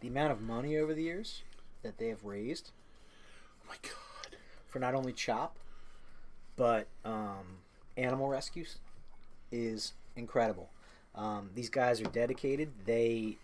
the 0.00 0.08
amount 0.08 0.32
of 0.32 0.40
money 0.40 0.76
over 0.76 0.92
the 0.92 1.02
years 1.02 1.42
that 1.82 1.98
they 1.98 2.08
have 2.08 2.24
raised 2.24 2.72
Oh 3.64 3.68
my 3.68 3.76
god. 3.82 4.36
for 4.68 4.78
not 4.78 4.94
only 4.94 5.12
Chop 5.12 5.56
but 6.56 6.88
um, 7.04 7.58
animal 7.96 8.28
rescues 8.28 8.78
is 9.52 9.92
incredible. 10.16 10.70
Um, 11.16 11.50
these 11.54 11.70
guys 11.70 12.00
are 12.00 12.10
dedicated. 12.10 12.70
They 12.84 13.38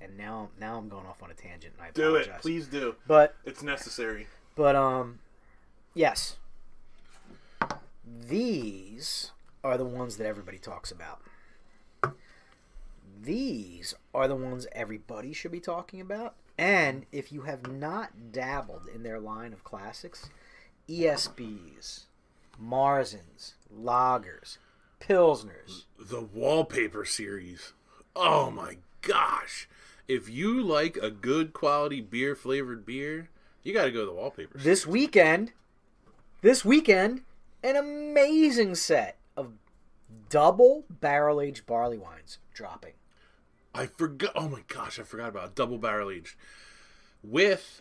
and 0.00 0.16
now 0.16 0.48
now 0.58 0.78
I'm 0.78 0.88
going 0.88 1.06
off 1.06 1.22
on 1.22 1.30
a 1.30 1.34
tangent. 1.34 1.74
And 1.78 1.86
I 1.86 1.90
Do 1.90 2.14
it, 2.14 2.30
please 2.40 2.66
do. 2.66 2.94
But 3.06 3.34
It's 3.44 3.62
necessary. 3.62 4.26
But 4.54 4.76
um, 4.76 5.18
yes, 5.94 6.36
these 8.28 9.32
are 9.62 9.76
the 9.76 9.84
ones 9.84 10.16
that 10.16 10.26
everybody 10.26 10.58
talks 10.58 10.90
about. 10.90 11.20
These 13.22 13.94
are 14.14 14.28
the 14.28 14.36
ones 14.36 14.66
everybody 14.72 15.32
should 15.32 15.52
be 15.52 15.60
talking 15.60 16.00
about. 16.00 16.34
And 16.56 17.06
if 17.12 17.32
you 17.32 17.42
have 17.42 17.70
not 17.70 18.32
dabbled 18.32 18.82
in 18.94 19.02
their 19.02 19.20
line 19.20 19.52
of 19.52 19.64
classics, 19.64 20.30
ESBs, 20.88 22.04
Märzens, 22.62 23.52
Lagers, 23.74 24.58
Pilsners, 25.00 25.84
The 25.98 26.20
wallpaper 26.20 27.04
series. 27.04 27.72
Oh 28.14 28.50
my 28.50 28.78
gosh. 29.02 29.68
If 30.08 30.28
you 30.28 30.62
like 30.62 30.96
a 30.96 31.10
good 31.10 31.52
quality 31.52 32.00
beer 32.00 32.34
flavored 32.34 32.84
beer, 32.84 33.28
you 33.62 33.72
got 33.72 33.84
to 33.84 33.90
go 33.92 34.00
to 34.00 34.06
the 34.06 34.12
wallpaper. 34.12 34.58
series. 34.58 34.64
this 34.64 34.86
weekend, 34.86 35.52
this 36.42 36.64
weekend, 36.64 37.22
an 37.62 37.76
amazing 37.76 38.74
set 38.74 39.16
of 39.36 39.52
double 40.28 40.84
barrel 40.90 41.40
aged 41.40 41.66
barley 41.66 41.98
wines 41.98 42.38
dropping. 42.52 42.94
I 43.74 43.86
forgot. 43.86 44.32
Oh 44.34 44.48
my 44.48 44.62
gosh, 44.66 44.98
I 44.98 45.04
forgot 45.04 45.28
about 45.28 45.44
it. 45.48 45.54
double 45.54 45.78
barrel 45.78 46.10
aged 46.10 46.34
with 47.22 47.80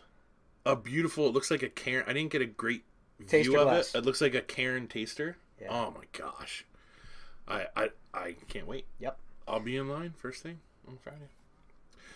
a 0.65 0.75
beautiful. 0.75 1.27
It 1.27 1.33
looks 1.33 1.49
like 1.49 1.63
a 1.63 1.69
Karen. 1.69 2.05
I 2.07 2.13
didn't 2.13 2.31
get 2.31 2.41
a 2.43 2.45
great 2.45 2.83
Taster 3.25 3.49
view 3.51 3.59
of 3.59 3.67
glass. 3.69 3.95
it. 3.95 3.99
It 3.99 4.05
looks 4.05 4.21
like 4.21 4.35
a 4.35 4.41
Karen 4.41 4.87
taster. 4.87 5.37
Yeah. 5.59 5.67
Oh 5.71 5.91
my 5.91 6.03
gosh, 6.13 6.63
I 7.49 7.67
I 7.75 7.89
I 8.13 8.35
can't 8.47 8.67
wait. 8.67 8.85
Yep. 8.99 9.17
I'll 9.47 9.59
be 9.59 9.75
in 9.77 9.89
line 9.89 10.13
first 10.17 10.43
thing 10.43 10.59
on 10.87 10.97
Friday. 11.03 11.29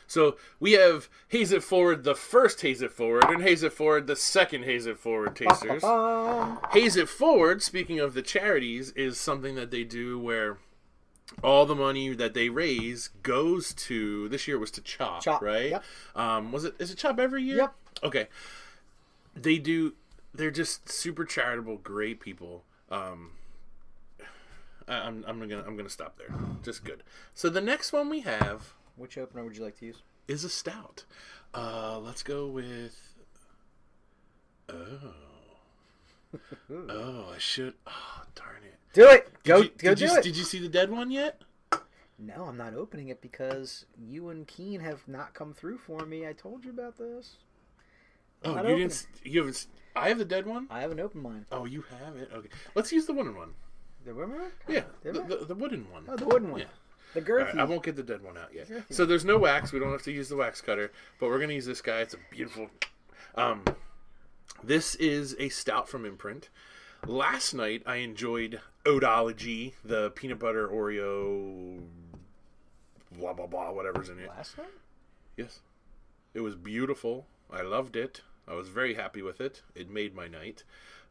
So 0.06 0.38
we 0.60 0.74
have 0.74 1.10
Haze 1.30 1.52
It 1.52 1.64
Forward, 1.64 2.04
the 2.04 2.14
first 2.14 2.62
Haze 2.62 2.82
It 2.82 2.92
Forward, 2.92 3.24
and 3.30 3.42
Haze 3.42 3.64
It 3.64 3.74
Forward, 3.74 4.06
the 4.06 4.16
second 4.16 4.64
Haze 4.64 4.86
It 4.86 5.00
Forward 5.00 5.36
tasters. 5.36 5.84
Um, 5.84 6.60
Haze 6.72 6.96
It 6.96 7.10
Forward, 7.10 7.64
speaking 7.64 8.00
of 8.00 8.14
the 8.14 8.22
charities, 8.22 8.92
is 8.92 9.20
something 9.20 9.56
that 9.56 9.72
they 9.72 9.84
do 9.84 10.20
where 10.20 10.58
all 11.42 11.66
the 11.66 11.76
money 11.76 12.14
that 12.14 12.34
they 12.34 12.50
raise 12.50 13.10
goes 13.24 13.74
to. 13.74 14.30
This 14.30 14.48
year 14.48 14.58
it 14.58 14.60
was 14.60 14.72
to 14.72 14.82
Chop, 14.82 15.24
Chop, 15.24 15.42
right? 15.42 15.72
yep. 15.72 15.84
Um, 16.16 16.52
was 16.52 16.66
it? 16.66 16.76
Is 16.80 16.92
it 16.92 16.98
Chop 16.98 17.20
every 17.20 17.44
year? 17.44 17.58
Yep. 17.58 17.76
Okay. 18.04 18.28
They 19.36 19.58
do. 19.58 19.94
They're 20.34 20.52
just 20.52 20.90
super 20.90 21.26
charitable, 21.26 21.78
great 21.78 22.20
people. 22.20 22.64
Um, 22.92 23.32
I'm, 24.88 25.24
I'm 25.28 25.40
gonna 25.40 25.64
I'm 25.66 25.76
gonna 25.78 25.90
stop 25.90 26.18
there. 26.18 26.34
Just 26.64 26.84
good. 26.84 27.04
So 27.34 27.50
the 27.50 27.62
next 27.62 27.94
one 27.94 28.10
we 28.10 28.22
have 28.22 28.74
which 28.96 29.18
opener 29.18 29.44
would 29.44 29.58
you 29.58 29.64
like 29.64 29.78
to 29.80 29.86
use? 29.88 30.02
is 30.28 30.44
a 30.44 30.50
stout. 30.50 31.04
Uh, 31.54 32.00
let's 32.00 32.24
go 32.24 32.48
with. 32.48 32.96
Oh. 34.70 34.76
Oh, 36.90 37.28
I 37.34 37.38
should. 37.38 37.76
Oh, 37.86 38.22
darn 38.34 38.64
it. 38.64 38.74
Do 38.94 39.08
it. 39.08 39.32
Did 39.44 39.44
Go 39.44 39.58
you, 39.58 39.70
go 39.78 39.90
did 39.90 39.98
do 40.00 40.06
you, 40.06 40.16
it. 40.16 40.24
Did 40.24 40.36
you 40.38 40.44
see 40.44 40.58
the 40.60 40.68
dead 40.68 40.90
one 40.90 41.12
yet? 41.12 41.42
No, 42.18 42.46
I'm 42.46 42.58
not 42.58 42.74
opening 42.74 43.10
it 43.10 43.22
because 43.22 43.86
you 44.04 44.30
and 44.30 44.48
Keen 44.48 44.80
have 44.80 45.08
not 45.08 45.36
come 45.36 45.54
through 45.54 45.78
for 45.78 46.06
me. 46.08 46.26
I 46.28 46.34
told 46.34 46.64
you 46.66 46.72
about 46.72 46.98
this. 46.98 47.36
Oh, 48.44 48.56
you 48.68 48.76
didn't. 48.78 48.92
s- 48.94 49.08
You 49.24 49.42
haven't. 49.42 49.68
I 49.96 50.10
have 50.10 50.18
the 50.18 50.26
dead 50.26 50.48
one. 50.48 50.66
I 50.72 50.82
haven't 50.82 51.00
opened 51.00 51.22
mine. 51.22 51.46
Oh, 51.52 51.66
you 51.66 51.84
have 52.04 52.16
it. 52.16 52.32
Okay, 52.34 52.50
let's 52.74 52.92
use 52.92 53.06
the 53.06 53.14
wooden 53.14 53.36
one. 53.36 53.54
The 54.06 54.14
wooden 54.14 54.36
one? 54.36 54.52
Yeah, 54.68 54.84
the, 55.04 55.12
the, 55.12 55.46
the 55.48 55.56
wooden 55.56 55.90
one. 55.92 56.06
Oh, 56.08 56.16
the 56.16 56.26
wooden 56.26 56.52
one. 56.52 56.62
Yeah. 56.62 56.68
The 57.14 57.22
girthy. 57.22 57.46
right, 57.46 57.58
I 57.60 57.64
won't 57.64 57.84
get 57.84 57.96
the 57.96 58.04
dead 58.04 58.24
one 58.24 58.38
out 58.38 58.54
yet. 58.54 58.68
So 58.90 59.06
there's 59.06 59.24
no 59.24 59.38
wax. 59.38 59.72
We 59.72 59.80
don't 59.80 59.92
have 59.92 60.02
to 60.04 60.12
use 60.12 60.30
the 60.30 60.36
wax 60.36 60.62
cutter, 60.62 60.92
but 61.20 61.30
we're 61.30 61.40
gonna 61.40 61.54
use 61.54 61.66
this 61.66 61.82
guy. 61.82 62.00
It's 62.00 62.16
a 62.16 62.18
beautiful. 62.32 62.70
Um, 63.36 63.64
this 64.64 64.96
is 64.96 65.36
a 65.40 65.50
stout 65.50 65.88
from 65.88 66.06
Imprint. 66.06 66.50
Last 67.06 67.54
night 67.54 67.84
I 67.86 67.98
enjoyed 67.98 68.62
Oatology, 68.86 69.74
the 69.86 70.10
peanut 70.12 70.40
butter 70.40 70.68
Oreo, 70.68 71.84
blah 73.12 73.34
blah 73.34 73.48
blah, 73.48 73.72
whatever's 73.72 74.10
in 74.10 74.20
it. 74.20 74.30
Last 74.30 74.58
night? 74.58 74.68
Yes, 75.38 75.60
it 76.34 76.40
was 76.42 76.56
beautiful. 76.56 77.28
I 77.52 77.62
loved 77.62 77.96
it. 77.96 78.22
I 78.48 78.56
was 78.56 78.70
very 78.70 78.96
happy 78.96 79.22
with 79.22 79.40
it. 79.40 79.62
It 79.76 79.90
made 79.90 80.16
my 80.16 80.28
night. 80.28 80.64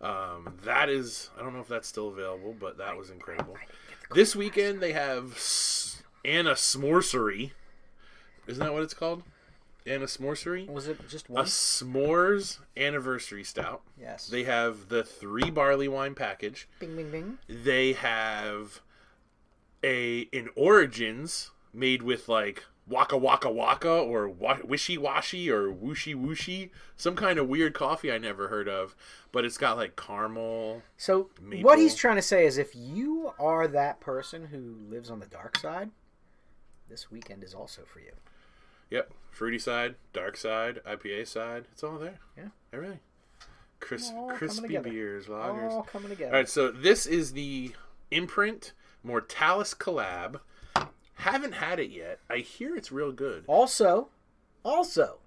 Um, 0.03 0.59
that 0.65 0.89
is, 0.89 1.31
I 1.39 1.43
don't 1.43 1.55
know 1.55 1.61
if 1.61 1.69
that's 1.69 1.87
still 1.89 2.09
available, 2.09 2.55
but 2.59 2.79
that 2.79 2.97
was 2.97 3.11
incredible. 3.11 3.57
This 4.15 4.35
weekend 4.35 4.81
they 4.81 4.93
have 4.93 5.33
S- 5.37 6.03
Anna 6.25 6.53
Smorsery. 6.53 7.53
Isn't 8.47 8.63
that 8.65 8.73
what 8.73 8.83
it's 8.83 8.95
called? 8.95 9.23
Anna 9.87 10.07
Smorsery? 10.07 10.69
Was 10.69 10.87
it 10.89 11.09
just 11.09 11.29
A 11.29 11.33
one? 11.33 11.45
s'mores 11.47 12.59
anniversary 12.77 13.45
stout. 13.45 13.83
yes. 14.01 14.27
They 14.27 14.45
have 14.45 14.89
the 14.89 15.03
three 15.05 15.51
barley 15.51 15.89
wine 15.89 16.15
package. 16.15 16.69
Bing, 16.81 16.97
bing, 16.97 17.11
bing. 17.11 17.39
They 17.49 17.93
have 17.95 18.81
a 19.85 20.21
in 20.33 20.49
Origins 20.57 21.51
made 21.73 22.03
with 22.03 22.29
like 22.29 22.65
waka 22.93 23.17
waka 23.17 23.51
waka 23.51 23.91
or 23.91 24.29
wa- 24.29 24.59
wishy 24.65 24.97
washy 24.99 25.51
or 25.51 25.73
wooshy 25.73 26.15
wooshy, 26.15 26.71
some 26.97 27.17
kind 27.17 27.39
of 27.39 27.49
weird 27.49 27.75
coffee 27.75 28.13
I 28.13 28.19
never 28.19 28.49
heard 28.49 28.69
of, 28.69 28.95
but 29.33 29.45
it's 29.45 29.59
got 29.59 29.77
like 29.77 29.97
caramel. 29.97 30.83
So 30.97 31.31
Maple. 31.41 31.65
what 31.65 31.79
he's 31.79 31.95
trying 31.97 32.17
to 32.17 32.23
say 32.23 32.47
is, 32.47 32.59
if 32.59 32.75
you 32.77 33.33
are 33.39 33.67
that 33.69 34.01
person 34.01 34.47
who 34.47 34.77
lives 34.89 35.11
on 35.11 35.21
the 35.21 35.27
dark 35.27 35.59
side, 35.59 35.91
this 36.89 37.11
weekend 37.11 37.43
is 37.43 37.55
also 37.55 37.83
for 37.85 38.01
you. 38.01 38.13
Yep, 38.91 39.11
fruity 39.31 39.59
side, 39.59 39.95
dark 40.13 40.37
side, 40.37 40.81
IPA 40.87 41.27
side, 41.27 41.65
it's 41.73 41.83
all 41.83 41.99
there. 41.99 42.19
Yeah. 42.37 42.49
everything. 42.73 43.01
Crisp, 43.81 44.13
All 44.15 44.31
crispy 44.31 44.77
beers, 44.79 45.27
lagers. 45.27 45.73
All 45.73 45.83
coming 45.83 46.11
together. 46.11 46.31
All 46.31 46.39
right, 46.39 46.49
so 46.49 46.71
this 46.71 47.05
is 47.05 47.33
the 47.33 47.73
imprint 48.13 48.73
Mortalis 49.03 49.75
collab. 49.75 50.41
Haven't 51.23 51.53
had 51.55 51.79
it 51.79 51.91
yet. 51.91 52.19
I 52.29 52.39
hear 52.39 52.77
it's 52.77 52.91
real 52.91 53.13
good. 53.13 53.45
Also, 53.47 54.09
also, 54.65 55.19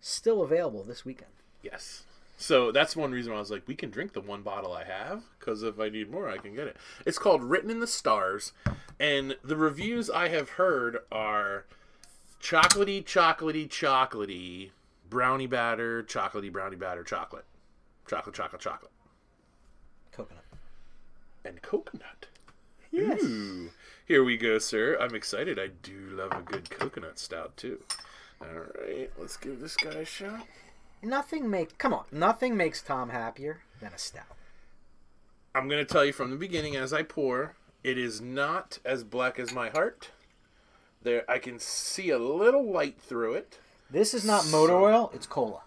still 0.00 0.42
available 0.42 0.84
this 0.84 1.04
weekend. 1.04 1.32
Yes. 1.62 2.04
So 2.36 2.70
that's 2.70 2.94
one 2.94 3.10
reason 3.10 3.32
why 3.32 3.38
I 3.38 3.40
was 3.40 3.50
like, 3.50 3.66
we 3.66 3.74
can 3.74 3.90
drink 3.90 4.12
the 4.12 4.20
one 4.20 4.42
bottle 4.42 4.72
I 4.72 4.84
have 4.84 5.24
because 5.40 5.64
if 5.64 5.80
I 5.80 5.88
need 5.88 6.08
more, 6.08 6.28
I 6.28 6.38
can 6.38 6.54
get 6.54 6.68
it. 6.68 6.76
It's 7.04 7.18
called 7.18 7.42
Written 7.42 7.68
in 7.68 7.80
the 7.80 7.86
Stars, 7.88 8.52
and 9.00 9.36
the 9.42 9.56
reviews 9.56 10.08
I 10.08 10.28
have 10.28 10.50
heard 10.50 10.98
are 11.10 11.64
chocolatey, 12.40 13.04
chocolatey, 13.04 13.68
chocolatey, 13.68 14.70
brownie 15.10 15.48
batter, 15.48 16.04
chocolatey, 16.04 16.52
brownie 16.52 16.76
batter, 16.76 17.02
chocolate, 17.02 17.44
chocolate, 18.08 18.36
chocolate, 18.36 18.62
chocolate, 18.62 18.92
Coconut. 20.12 20.44
and 21.44 21.60
coconut. 21.60 22.26
Yes. 22.92 23.20
Ooh. 23.24 23.70
Here 24.08 24.24
we 24.24 24.38
go, 24.38 24.58
sir. 24.58 24.96
I'm 24.98 25.14
excited. 25.14 25.58
I 25.58 25.66
do 25.82 25.92
love 26.12 26.32
a 26.32 26.40
good 26.40 26.70
coconut 26.70 27.18
stout 27.18 27.54
too. 27.58 27.80
All 28.40 28.48
right, 28.80 29.10
let's 29.18 29.36
give 29.36 29.60
this 29.60 29.76
guy 29.76 29.90
a 29.90 30.04
shot. 30.06 30.46
Nothing 31.02 31.50
make 31.50 31.76
come 31.76 31.92
on. 31.92 32.06
Nothing 32.10 32.56
makes 32.56 32.80
Tom 32.80 33.10
happier 33.10 33.60
than 33.80 33.92
a 33.92 33.98
stout. 33.98 34.24
I'm 35.54 35.68
going 35.68 35.84
to 35.84 35.92
tell 35.92 36.06
you 36.06 36.14
from 36.14 36.30
the 36.30 36.36
beginning 36.36 36.74
as 36.74 36.94
I 36.94 37.02
pour, 37.02 37.54
it 37.84 37.98
is 37.98 38.18
not 38.18 38.78
as 38.82 39.04
black 39.04 39.38
as 39.38 39.52
my 39.52 39.68
heart. 39.68 40.08
There 41.02 41.30
I 41.30 41.38
can 41.38 41.58
see 41.58 42.08
a 42.08 42.18
little 42.18 42.64
light 42.64 42.98
through 42.98 43.34
it. 43.34 43.58
This 43.90 44.14
is 44.14 44.24
not 44.24 44.48
motor 44.50 44.74
oil. 44.74 45.10
It's 45.12 45.26
cola. 45.26 45.64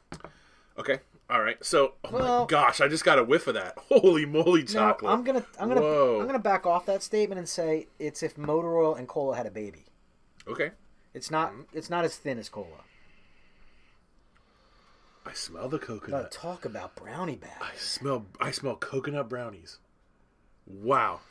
Okay. 0.79 1.01
All 1.31 1.41
right. 1.41 1.63
So, 1.63 1.93
oh 2.03 2.09
Well- 2.11 2.41
my 2.41 2.45
gosh, 2.47 2.81
I 2.81 2.87
just 2.89 3.05
got 3.05 3.17
a 3.17 3.23
whiff 3.23 3.47
of 3.47 3.53
that. 3.55 3.77
Holy 3.89 4.25
moly 4.25 4.61
No, 4.61 4.67
chocolate. 4.67 5.11
I'm 5.13 5.23
gonna 5.23 5.45
I'm 5.59 5.69
gonna 5.69 5.81
Whoa. 5.81 6.19
I'm 6.19 6.25
gonna 6.27 6.39
back 6.39 6.65
off 6.65 6.85
that 6.87 7.01
statement 7.01 7.39
and 7.39 7.47
say 7.47 7.87
it's 7.99 8.21
if 8.21 8.37
motor 8.37 8.77
oil 8.77 8.95
and 8.95 9.07
cola 9.07 9.35
had 9.37 9.45
a 9.45 9.51
baby. 9.51 9.85
Okay. 10.47 10.71
It's 11.13 11.31
not 11.31 11.51
Mm-hmm. 11.53 11.61
it's 11.77 11.89
not 11.89 12.03
as 12.03 12.17
thin 12.17 12.37
as 12.37 12.49
cola. 12.49 12.83
I 15.25 15.33
smell 15.33 15.69
the 15.69 15.79
coconut. 15.79 16.31
talk 16.31 16.65
about 16.65 16.95
brownie 16.95 17.35
bag. 17.35 17.51
I 17.61 17.75
smell 17.77 18.25
I 18.41 18.51
smell 18.51 18.75
coconut 18.75 19.29
brownies. 19.29 19.77
Wow. 20.67 21.21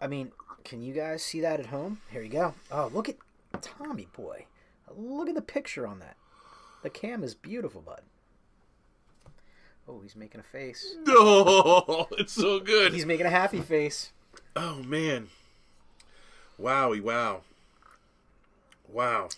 I 0.00 0.06
mean, 0.06 0.32
can 0.64 0.82
you 0.82 0.94
guys 0.94 1.22
see 1.22 1.40
that 1.42 1.60
at 1.60 1.66
home? 1.66 2.00
Here 2.10 2.22
you 2.22 2.30
go. 2.30 2.54
Oh, 2.72 2.90
look 2.92 3.08
at 3.08 3.16
Tommy 3.60 4.08
boy. 4.16 4.46
Look 4.96 5.28
at 5.28 5.34
the 5.34 5.42
picture 5.42 5.86
on 5.86 5.98
that. 6.00 6.16
The 6.82 6.90
cam 6.90 7.22
is 7.22 7.34
beautiful, 7.34 7.80
bud. 7.82 8.00
Oh, 9.88 10.00
he's 10.02 10.16
making 10.16 10.40
a 10.40 10.44
face. 10.44 10.94
Oh, 11.08 12.06
it's 12.12 12.32
so 12.32 12.60
good. 12.60 12.92
He's 12.92 13.06
making 13.06 13.26
a 13.26 13.30
happy 13.30 13.60
face. 13.60 14.12
Oh 14.54 14.82
man. 14.82 15.28
Wowie 16.60 17.00
wow. 17.00 17.40
Wow. 18.88 19.28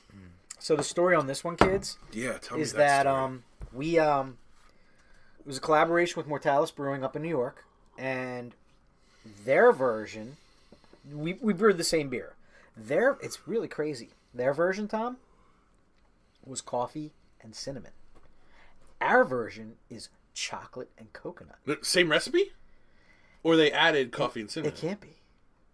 So 0.59 0.77
the 0.77 0.83
story 0.85 1.17
on 1.17 1.27
this 1.27 1.43
one, 1.43 1.57
kids, 1.57 1.99
Yeah, 2.13 2.39
tell 2.39 2.57
me 2.57 2.63
is 2.63 2.73
that, 2.75 3.07
um 3.07 3.45
we 3.73 3.99
um 3.99 4.39
it 5.41 5.47
was 5.47 5.57
a 5.59 5.61
collaboration 5.61 6.19
with 6.19 6.27
Mortalis 6.29 6.71
Brewing 6.71 7.03
up 7.03 7.17
in 7.17 7.23
New 7.23 7.29
York, 7.29 7.65
and 7.99 8.55
their 9.45 9.73
version 9.73 10.37
we 11.11 11.35
we 11.41 11.53
brewed 11.53 11.79
the 11.79 11.85
same 11.85 12.09
beer. 12.09 12.35
Their 12.77 13.17
it's 13.23 13.49
really 13.49 13.69
crazy. 13.69 14.11
Their 14.35 14.55
version, 14.55 14.89
Tom, 14.89 15.17
was 16.45 16.61
coffee 16.61 17.13
and 17.43 17.55
cinnamon. 17.55 17.93
Our 19.01 19.25
version 19.25 19.75
is 19.91 20.09
chocolate 20.35 20.91
and 20.97 21.13
coconut. 21.13 21.59
Same 21.83 22.11
recipe? 22.11 22.53
Or 23.43 23.57
they 23.57 23.73
added 23.73 24.13
coffee 24.13 24.41
and 24.41 24.51
cinnamon? 24.51 24.75
It 24.75 24.81
can't 24.81 25.01
be 25.01 25.17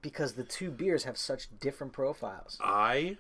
because 0.01 0.33
the 0.35 0.45
two 0.45 0.71
beers 0.71 1.05
have 1.05 1.19
such 1.19 1.49
different 1.61 1.93
profiles. 1.93 2.59
I 2.61 3.19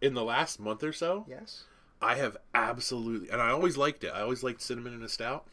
in 0.00 0.14
the 0.14 0.24
last 0.24 0.60
month 0.60 0.82
or 0.82 0.92
so, 0.92 1.24
Yes. 1.28 1.64
I 2.00 2.14
have 2.14 2.36
absolutely 2.54 3.30
and 3.30 3.40
I 3.40 3.50
always 3.50 3.76
liked 3.76 4.04
it. 4.04 4.12
I 4.14 4.20
always 4.22 4.42
liked 4.42 4.62
cinnamon 4.62 4.94
in 4.94 5.02
a 5.02 5.08
stout. 5.08 5.46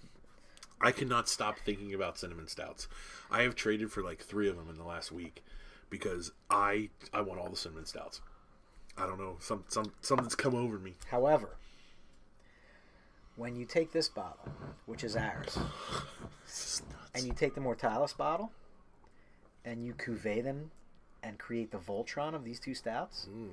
I 0.81 0.91
cannot 0.91 1.29
stop 1.29 1.57
thinking 1.59 1.93
about 1.93 2.17
cinnamon 2.17 2.47
stouts. 2.47 2.87
I 3.31 3.43
have 3.43 3.55
traded 3.55 3.91
for 3.91 4.03
like 4.03 4.21
3 4.21 4.49
of 4.49 4.57
them 4.57 4.69
in 4.69 4.77
the 4.77 4.83
last 4.83 5.11
week 5.11 5.43
because 5.89 6.31
I 6.49 6.89
I 7.13 7.21
want 7.21 7.39
all 7.39 7.49
the 7.49 7.55
cinnamon 7.55 7.85
stouts. 7.85 8.21
I 8.97 9.05
don't 9.05 9.19
know, 9.19 9.37
some 9.39 9.63
some 9.67 9.91
something's 10.01 10.35
come 10.35 10.55
over 10.55 10.77
me. 10.79 10.95
However, 11.09 11.57
when 13.35 13.55
you 13.55 13.65
take 13.65 13.91
this 13.91 14.07
bottle, 14.09 14.49
which 14.85 15.03
is 15.03 15.15
ours, 15.15 15.57
This 16.45 16.79
is 16.79 16.81
nuts. 16.89 17.09
and 17.15 17.25
you 17.25 17.33
take 17.33 17.55
the 17.55 17.61
Mortalis 17.61 18.13
bottle 18.13 18.51
and 19.63 19.83
you 19.83 19.93
cuvee 19.93 20.43
them 20.43 20.71
and 21.23 21.37
create 21.39 21.71
the 21.71 21.77
Voltron 21.79 22.35
of 22.35 22.43
these 22.43 22.59
two 22.59 22.75
stouts, 22.75 23.27
mm. 23.29 23.49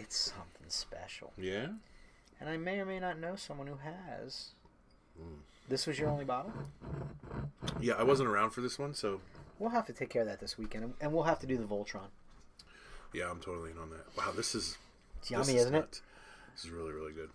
it's 0.00 0.16
something 0.16 0.66
special. 0.68 1.32
yeah? 1.36 1.68
And 2.40 2.48
I 2.48 2.56
may 2.56 2.80
or 2.80 2.86
may 2.86 2.98
not 2.98 3.18
know 3.20 3.36
someone 3.36 3.66
who 3.68 3.76
has. 3.76 4.48
Mm. 5.20 5.36
This 5.68 5.86
was 5.86 5.98
your 5.98 6.08
only 6.08 6.24
bottle? 6.24 6.52
Yeah, 7.80 7.94
I 7.94 8.02
wasn't 8.02 8.28
around 8.28 8.50
for 8.50 8.60
this 8.62 8.78
one, 8.78 8.94
so 8.94 9.20
We'll 9.58 9.70
have 9.70 9.86
to 9.86 9.92
take 9.92 10.08
care 10.10 10.22
of 10.22 10.28
that 10.28 10.40
this 10.40 10.58
weekend, 10.58 10.94
and- 11.00 11.12
we'll 11.12 11.22
have 11.22 11.38
to 11.40 11.46
do 11.46 11.56
the 11.56 11.64
Voltron. 11.64 12.08
yeah, 13.12 13.30
I'm 13.30 13.38
totally 13.40 13.70
in 13.70 13.78
on 13.78 13.90
that. 13.90 14.06
Wow, 14.16 14.32
this 14.34 14.54
is 14.56 14.76
It's 15.20 15.30
yummy, 15.30 15.54
is 15.54 15.62
isn't 15.66 15.74
it? 15.74 16.00
This 16.54 16.64
is 16.64 16.70
really 16.70 16.92
really 16.92 17.12
good. 17.12 17.30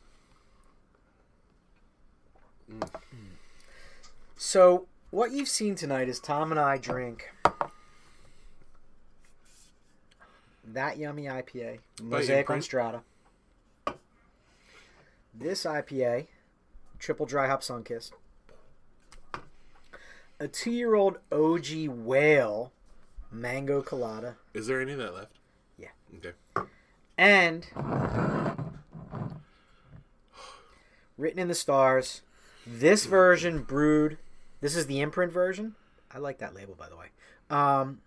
So, 4.35 4.87
what 5.09 5.31
you've 5.31 5.47
seen 5.47 5.75
tonight 5.75 6.09
is 6.09 6.19
Tom 6.19 6.51
and 6.51 6.59
I 6.59 6.77
drink 6.77 7.31
that 10.63 10.97
yummy 10.97 11.23
IPA, 11.23 11.79
Mosaic 12.01 12.49
on 12.49 12.61
Strata. 12.61 13.01
This 15.33 15.63
IPA, 15.63 16.27
Triple 16.99 17.25
Dry 17.25 17.47
Hop 17.47 17.61
sunkiss. 17.61 18.11
A 20.39 20.47
two 20.47 20.71
year 20.71 20.93
old 20.93 21.17
OG 21.31 21.87
Whale 21.87 22.71
Mango 23.31 23.81
Colada. 23.81 24.35
Is 24.53 24.67
there 24.67 24.81
any 24.81 24.91
of 24.91 24.99
that 24.99 25.13
left? 25.13 25.31
Yeah. 25.77 25.89
Okay. 26.17 26.33
And 27.17 27.65
written 31.17 31.39
in 31.39 31.47
the 31.47 31.55
stars, 31.55 32.21
this 32.67 33.05
version 33.05 33.63
brewed. 33.63 34.17
This 34.61 34.75
is 34.75 34.87
the 34.87 35.01
imprint 35.01 35.31
version. 35.31 35.75
I 36.11 36.19
like 36.19 36.39
that 36.39 36.55
label, 36.55 36.75
by 36.75 36.89
the 36.89 36.95
way. 36.97 37.07
Um, 37.49 37.99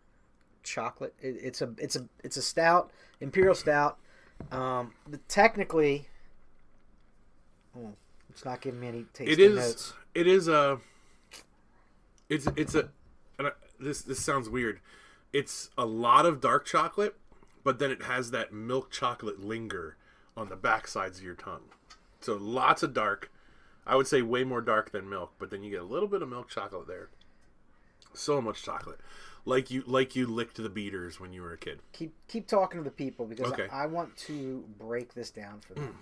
chocolate. 0.63 1.15
It, 1.21 1.37
it's 1.43 1.63
a 1.63 1.73
it's 1.79 1.97
a 1.97 2.07
it's 2.23 2.37
a 2.37 2.43
stout, 2.43 2.91
imperial 3.21 3.55
stout. 3.55 3.99
Um, 4.51 4.95
the, 5.09 5.19
technically, 5.29 6.09
oh, 7.77 7.93
it's 8.29 8.45
not 8.45 8.61
giving 8.61 8.81
me 8.81 8.89
any 8.89 9.05
tasting 9.13 9.33
It 9.33 9.41
is. 9.41 9.57
notes. 9.57 9.93
It 10.15 10.27
is 10.27 10.49
a. 10.49 10.79
It's 12.29 12.47
it's 12.57 12.75
a. 12.75 12.89
This 13.79 14.03
this 14.03 14.23
sounds 14.23 14.49
weird. 14.49 14.81
It's 15.33 15.71
a 15.79 15.87
lot 15.87 16.27
of 16.27 16.41
dark 16.41 16.67
chocolate, 16.67 17.17
but 17.65 17.79
then 17.79 17.91
it 17.91 18.03
has 18.03 18.31
that 18.33 18.53
milk 18.53 18.91
chocolate 18.91 19.41
linger 19.41 19.97
on 20.37 20.49
the 20.49 20.57
back 20.57 20.89
sides 20.89 21.19
of 21.19 21.25
your 21.25 21.35
tongue. 21.35 21.71
So 22.21 22.37
lots 22.37 22.83
of 22.83 22.93
dark. 22.93 23.31
I 23.87 23.97
would 23.97 24.07
say 24.07 24.23
way 24.23 24.45
more 24.45 24.61
dark 24.61 24.93
than 24.93 25.09
milk, 25.09 25.33
but 25.39 25.51
then 25.51 25.63
you 25.63 25.71
get 25.71 25.81
a 25.81 25.85
little 25.85 26.09
bit 26.09 26.23
of 26.23 26.29
milk 26.29 26.49
chocolate 26.49 26.87
there. 26.87 27.09
So 28.13 28.41
much 28.41 28.63
chocolate, 28.63 28.99
like 29.45 29.71
you 29.71 29.83
like 29.87 30.17
you 30.17 30.27
licked 30.27 30.57
the 30.57 30.69
beaters 30.69 31.21
when 31.21 31.33
you 31.33 31.43
were 31.43 31.53
a 31.53 31.59
kid. 31.59 31.81
Keep 31.93 32.13
keep 32.29 32.47
talking 32.49 32.79
to 32.81 32.85
the 32.85 32.91
people 32.91 33.27
because 33.27 33.53
Okay. 33.53 33.69
I, 33.71 33.85
I 33.85 33.87
want 33.87 34.17
to 34.29 34.65
break 34.79 35.15
this 35.15 35.31
down 35.31 35.61
for 35.61 35.75
them. 35.75 35.99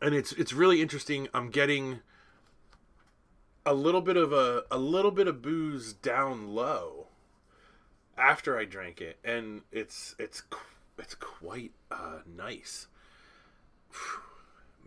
and 0.00 0.14
it's 0.14 0.32
it's 0.32 0.52
really 0.52 0.80
interesting. 0.80 1.28
I'm 1.34 1.50
getting 1.50 2.00
a 3.66 3.74
little 3.74 4.00
bit 4.00 4.16
of 4.16 4.32
a 4.32 4.64
a 4.70 4.78
little 4.78 5.10
bit 5.10 5.26
of 5.26 5.42
booze 5.42 5.92
down 5.92 6.48
low 6.48 7.08
after 8.16 8.56
I 8.58 8.64
drank 8.64 9.00
it, 9.00 9.18
and 9.24 9.62
it's 9.72 10.14
it's 10.18 10.42
it's 10.98 11.14
quite 11.16 11.72
uh, 11.90 12.18
nice. 12.26 12.86
Phew, 13.90 14.20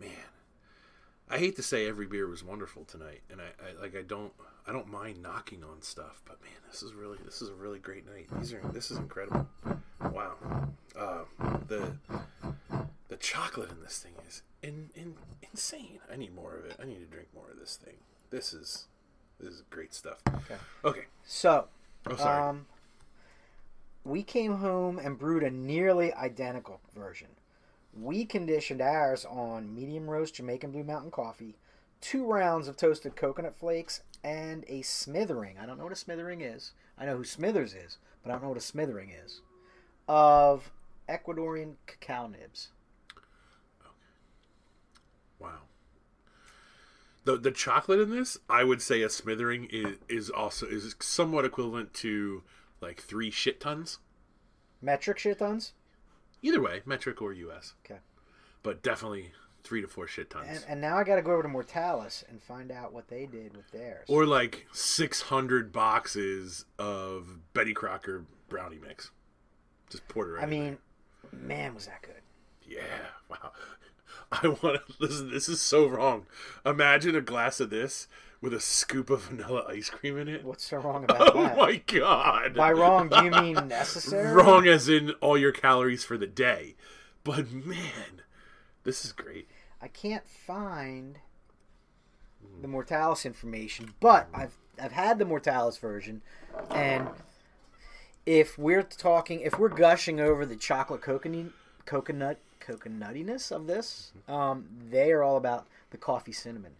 Man, 0.00 0.10
I 1.28 1.38
hate 1.38 1.56
to 1.56 1.62
say 1.62 1.86
every 1.86 2.06
beer 2.06 2.28
was 2.28 2.44
wonderful 2.44 2.84
tonight, 2.84 3.22
and 3.30 3.40
I, 3.40 3.44
I 3.44 3.80
like 3.80 3.96
I 3.96 4.02
don't 4.02 4.32
I 4.66 4.72
don't 4.72 4.88
mind 4.88 5.22
knocking 5.22 5.64
on 5.64 5.82
stuff, 5.82 6.22
but 6.24 6.40
man, 6.42 6.52
this 6.70 6.82
is 6.82 6.94
really 6.94 7.18
this 7.24 7.42
is 7.42 7.48
a 7.48 7.54
really 7.54 7.78
great 7.78 8.06
night. 8.06 8.26
These 8.38 8.52
are 8.52 8.60
this 8.72 8.90
is 8.90 8.98
incredible. 8.98 9.46
Wow, 10.00 10.34
uh, 10.96 11.24
the 11.66 11.92
the 13.08 13.16
chocolate 13.16 13.70
in 13.70 13.80
this 13.82 13.98
thing 13.98 14.12
is 14.28 14.42
in, 14.62 14.90
in, 14.94 15.14
insane. 15.50 16.00
I 16.12 16.16
need 16.16 16.34
more 16.34 16.54
of 16.54 16.64
it. 16.64 16.76
I 16.80 16.84
need 16.84 16.98
to 16.98 17.06
drink 17.06 17.28
more 17.34 17.50
of 17.50 17.58
this 17.58 17.76
thing. 17.76 17.94
This 18.30 18.52
is 18.52 18.86
this 19.40 19.52
is 19.52 19.62
great 19.70 19.94
stuff. 19.94 20.18
Okay. 20.28 20.56
Okay. 20.84 21.04
So, 21.24 21.66
Oh, 22.08 22.16
sorry. 22.16 22.48
Um, 22.50 22.66
we 24.04 24.22
came 24.22 24.56
home 24.56 24.98
and 24.98 25.18
brewed 25.18 25.42
a 25.42 25.50
nearly 25.50 26.12
identical 26.14 26.80
version. 26.94 27.28
We 28.00 28.24
conditioned 28.24 28.82
ours 28.82 29.24
on 29.24 29.74
medium 29.74 30.08
roast 30.08 30.34
Jamaican 30.34 30.70
Blue 30.70 30.84
Mountain 30.84 31.10
coffee, 31.10 31.56
two 32.00 32.26
rounds 32.26 32.68
of 32.68 32.76
toasted 32.76 33.16
coconut 33.16 33.56
flakes, 33.56 34.02
and 34.22 34.64
a 34.68 34.82
smithering. 34.82 35.56
I 35.58 35.66
don't 35.66 35.78
know 35.78 35.84
what 35.84 35.92
a 35.92 35.96
smithering 35.96 36.40
is. 36.40 36.72
I 36.98 37.06
know 37.06 37.16
who 37.16 37.24
Smithers 37.24 37.74
is, 37.74 37.98
but 38.22 38.30
I 38.30 38.34
don't 38.34 38.42
know 38.42 38.48
what 38.48 38.58
a 38.58 38.62
smithering 38.62 39.10
is. 39.10 39.40
Of 40.08 40.70
Ecuadorian 41.08 41.74
cacao 41.86 42.26
nibs. 42.26 42.68
wow. 45.38 45.60
The 47.24 47.36
the 47.36 47.50
chocolate 47.50 48.00
in 48.00 48.10
this, 48.10 48.38
I 48.48 48.64
would 48.64 48.80
say 48.82 49.02
a 49.02 49.10
smithering 49.10 49.68
is, 49.70 49.96
is 50.08 50.30
also 50.30 50.66
is 50.66 50.94
somewhat 51.00 51.44
equivalent 51.44 51.92
to 51.94 52.42
like 52.80 53.00
three 53.00 53.30
shit 53.30 53.60
tons. 53.60 53.98
Metric 54.80 55.18
shit 55.18 55.38
tons? 55.38 55.72
Either 56.46 56.60
way, 56.62 56.82
metric 56.86 57.20
or 57.20 57.32
US. 57.32 57.74
Okay. 57.84 58.00
But 58.62 58.82
definitely 58.82 59.32
three 59.64 59.80
to 59.82 59.88
four 59.88 60.06
shit 60.06 60.30
tons. 60.30 60.46
And, 60.48 60.64
and 60.68 60.80
now 60.80 60.96
I 60.96 61.02
got 61.04 61.16
to 61.16 61.22
go 61.22 61.32
over 61.32 61.42
to 61.42 61.48
Mortalis 61.48 62.22
and 62.28 62.40
find 62.40 62.70
out 62.70 62.92
what 62.92 63.08
they 63.08 63.26
did 63.26 63.56
with 63.56 63.68
theirs. 63.72 64.04
or 64.08 64.24
like 64.26 64.66
six 64.72 65.22
hundred 65.22 65.72
boxes 65.72 66.64
of 66.78 67.38
Betty 67.52 67.74
Crocker 67.74 68.24
brownie 68.48 68.78
mix. 68.78 69.10
Just 69.90 70.06
poured 70.08 70.28
it 70.28 70.32
right 70.34 70.40
I 70.42 70.44
in 70.44 70.50
there. 70.50 70.60
mean, 70.60 70.78
man, 71.32 71.74
was 71.74 71.86
that 71.86 72.02
good. 72.02 72.14
Yeah, 72.68 72.80
wow. 73.28 73.50
I 74.32 74.48
want 74.48 74.62
to 74.62 74.94
listen. 75.00 75.30
This 75.30 75.48
is 75.48 75.60
so 75.60 75.86
wrong. 75.86 76.26
Imagine 76.64 77.14
a 77.16 77.20
glass 77.20 77.60
of 77.60 77.70
this 77.70 78.08
with 78.40 78.52
a 78.52 78.60
scoop 78.60 79.10
of 79.10 79.22
vanilla 79.22 79.64
ice 79.68 79.90
cream 79.90 80.18
in 80.18 80.28
it. 80.28 80.44
What's 80.44 80.64
so 80.64 80.78
wrong 80.78 81.04
about 81.08 81.34
Oh 81.34 81.42
that? 81.42 81.52
Oh 81.52 81.56
my 81.56 81.82
god! 81.86 82.54
By 82.54 82.72
wrong, 82.72 83.08
do 83.08 83.24
you 83.24 83.30
mean 83.30 83.54
necessary? 83.68 84.32
Wrong 84.32 84.66
as 84.66 84.88
in 84.88 85.10
all 85.20 85.38
your 85.38 85.52
calories 85.52 86.04
for 86.04 86.16
the 86.16 86.26
day. 86.26 86.74
But 87.24 87.50
man, 87.50 88.22
this 88.84 89.04
is 89.04 89.12
great. 89.12 89.48
I 89.80 89.88
can't 89.88 90.28
find 90.28 91.18
the 92.62 92.68
Mortalis 92.68 93.26
information, 93.26 93.94
but 94.00 94.28
I've 94.32 94.56
I've 94.80 94.92
had 94.92 95.18
the 95.18 95.24
Mortalis 95.24 95.78
version, 95.78 96.22
and 96.70 97.08
if 98.24 98.58
we're 98.58 98.82
talking, 98.82 99.40
if 99.40 99.58
we're 99.58 99.68
gushing 99.68 100.20
over 100.20 100.44
the 100.44 100.56
chocolate 100.56 101.00
coconut 101.00 101.52
coconut 101.84 102.38
coconuttiness 102.60 103.52
of 103.52 103.66
this, 103.66 104.12
um, 104.28 104.66
they 104.90 105.12
are 105.12 105.22
all 105.22 105.36
about 105.36 105.66
the 105.90 105.96
coffee 105.96 106.32
cinnamon. 106.32 106.72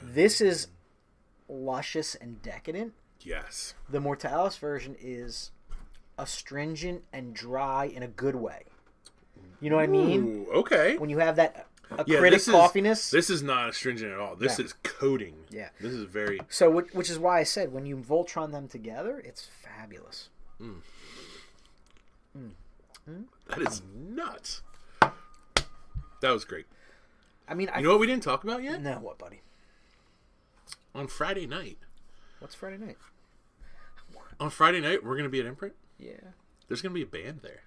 This 0.00 0.40
is 0.40 0.68
luscious 1.48 2.14
and 2.14 2.40
decadent. 2.42 2.92
Yes. 3.20 3.74
The 3.88 4.00
Mortalis 4.00 4.56
version 4.56 4.96
is 5.00 5.50
astringent 6.18 7.02
and 7.12 7.34
dry 7.34 7.84
in 7.86 8.02
a 8.02 8.08
good 8.08 8.34
way. 8.34 8.64
You 9.60 9.70
know 9.70 9.76
what 9.76 9.84
I 9.84 9.88
mean? 9.88 10.46
Okay. 10.52 10.96
When 10.98 11.08
you 11.10 11.18
have 11.18 11.36
that 11.36 11.66
a 11.90 12.04
Yeah, 12.06 12.18
critic 12.18 12.38
this 12.38 12.48
is- 12.48 12.54
coffeeness. 12.54 13.10
This 13.10 13.28
is 13.30 13.42
not 13.42 13.68
astringent 13.68 14.12
at 14.12 14.18
all. 14.18 14.34
This 14.34 14.58
Yeah. 14.58 14.64
is 14.64 14.72
coating. 14.82 15.44
Yeah. 15.50 15.68
This 15.80 15.92
is 15.92 16.04
very. 16.04 16.40
So, 16.48 16.70
which, 16.70 16.92
which 16.92 17.10
is 17.10 17.18
why 17.18 17.38
I 17.38 17.42
said 17.44 17.72
when 17.72 17.86
you 17.86 17.96
Voltron 17.96 18.50
them 18.50 18.66
together, 18.66 19.20
it's 19.24 19.46
fabulous. 19.46 20.30
Mm. 20.60 20.80
Mm. 22.36 22.50
Hmm? 23.04 23.22
That 23.48 23.62
is 23.62 23.82
nuts. 23.94 24.62
That 25.00 26.30
was 26.30 26.44
great. 26.44 26.66
I 27.48 27.54
mean, 27.54 27.68
I 27.74 27.80
know 27.82 27.90
what 27.90 28.00
we 28.00 28.06
didn't 28.06 28.22
talk 28.22 28.42
about 28.44 28.62
yet? 28.62 28.80
no 28.80 28.92
what, 28.98 29.18
buddy? 29.18 29.42
On 30.94 31.06
Friday 31.06 31.46
night. 31.46 31.78
What's 32.38 32.54
Friday 32.54 32.78
night? 32.78 32.98
On 34.40 34.50
Friday 34.50 34.80
night, 34.80 35.04
we're 35.04 35.16
gonna 35.16 35.28
be 35.28 35.40
at 35.40 35.46
Imprint. 35.46 35.74
Yeah. 35.98 36.32
There's 36.68 36.82
gonna 36.82 36.94
be 36.94 37.02
a 37.02 37.06
band 37.06 37.40
there. 37.42 37.62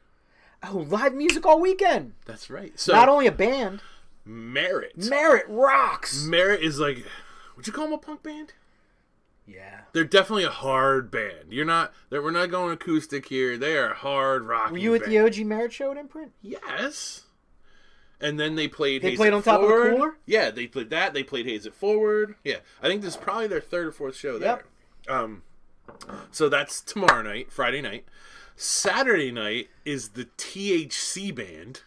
Oh, 0.63 0.85
live 0.89 1.13
music 1.13 1.45
all 1.45 1.59
weekend. 1.59 2.13
That's 2.25 2.49
right. 2.49 2.77
So 2.79 2.93
Not 2.93 3.09
only 3.09 3.27
a 3.27 3.31
band, 3.31 3.81
Merit. 4.25 4.97
Merit 4.97 5.45
rocks. 5.47 6.25
Merit 6.25 6.61
is 6.61 6.79
like, 6.79 7.05
would 7.55 7.67
you 7.67 7.73
call 7.73 7.85
them 7.85 7.93
a 7.93 7.97
punk 7.97 8.23
band? 8.23 8.53
Yeah. 9.45 9.81
They're 9.93 10.03
definitely 10.03 10.45
a 10.45 10.49
hard 10.49 11.11
band. 11.11 11.51
You're 11.53 11.65
not. 11.65 11.93
That 12.09 12.23
we're 12.23 12.31
not 12.31 12.49
going 12.49 12.73
acoustic 12.73 13.27
here. 13.27 13.57
They 13.57 13.77
are 13.77 13.93
hard 13.93 14.43
rock. 14.43 14.71
Were 14.71 14.77
you 14.77 14.95
at 14.95 15.05
the 15.05 15.19
OG 15.19 15.45
Merit 15.45 15.71
show 15.71 15.91
at 15.91 15.97
Imprint? 15.97 16.31
Yes. 16.41 17.24
And 18.21 18.39
then 18.39 18.55
they 18.55 18.67
played. 18.67 19.01
They 19.01 19.11
Haze 19.11 19.17
played 19.17 19.27
It 19.27 19.33
on 19.33 19.43
top 19.43 19.61
of 19.61 19.67
the 19.67 19.95
cooler? 19.95 20.17
Yeah, 20.25 20.49
they 20.49 20.67
played 20.67 20.89
that. 20.89 21.13
They 21.13 21.23
played 21.23 21.45
Haze 21.45 21.65
It 21.65 21.73
Forward. 21.73 22.35
Yeah, 22.43 22.57
I 22.81 22.87
think 22.87 23.01
this 23.01 23.15
is 23.15 23.17
probably 23.17 23.47
their 23.47 23.61
third 23.61 23.87
or 23.87 23.91
fourth 23.91 24.15
show 24.15 24.39
there. 24.39 24.63
Yep. 25.07 25.15
Um, 25.17 25.43
so 26.31 26.49
that's 26.49 26.81
tomorrow 26.81 27.21
night, 27.21 27.51
Friday 27.51 27.81
night. 27.81 28.05
Saturday 28.55 29.31
night 29.31 29.69
is 29.83 30.09
the 30.09 30.25
THC 30.37 31.35
band. 31.35 31.81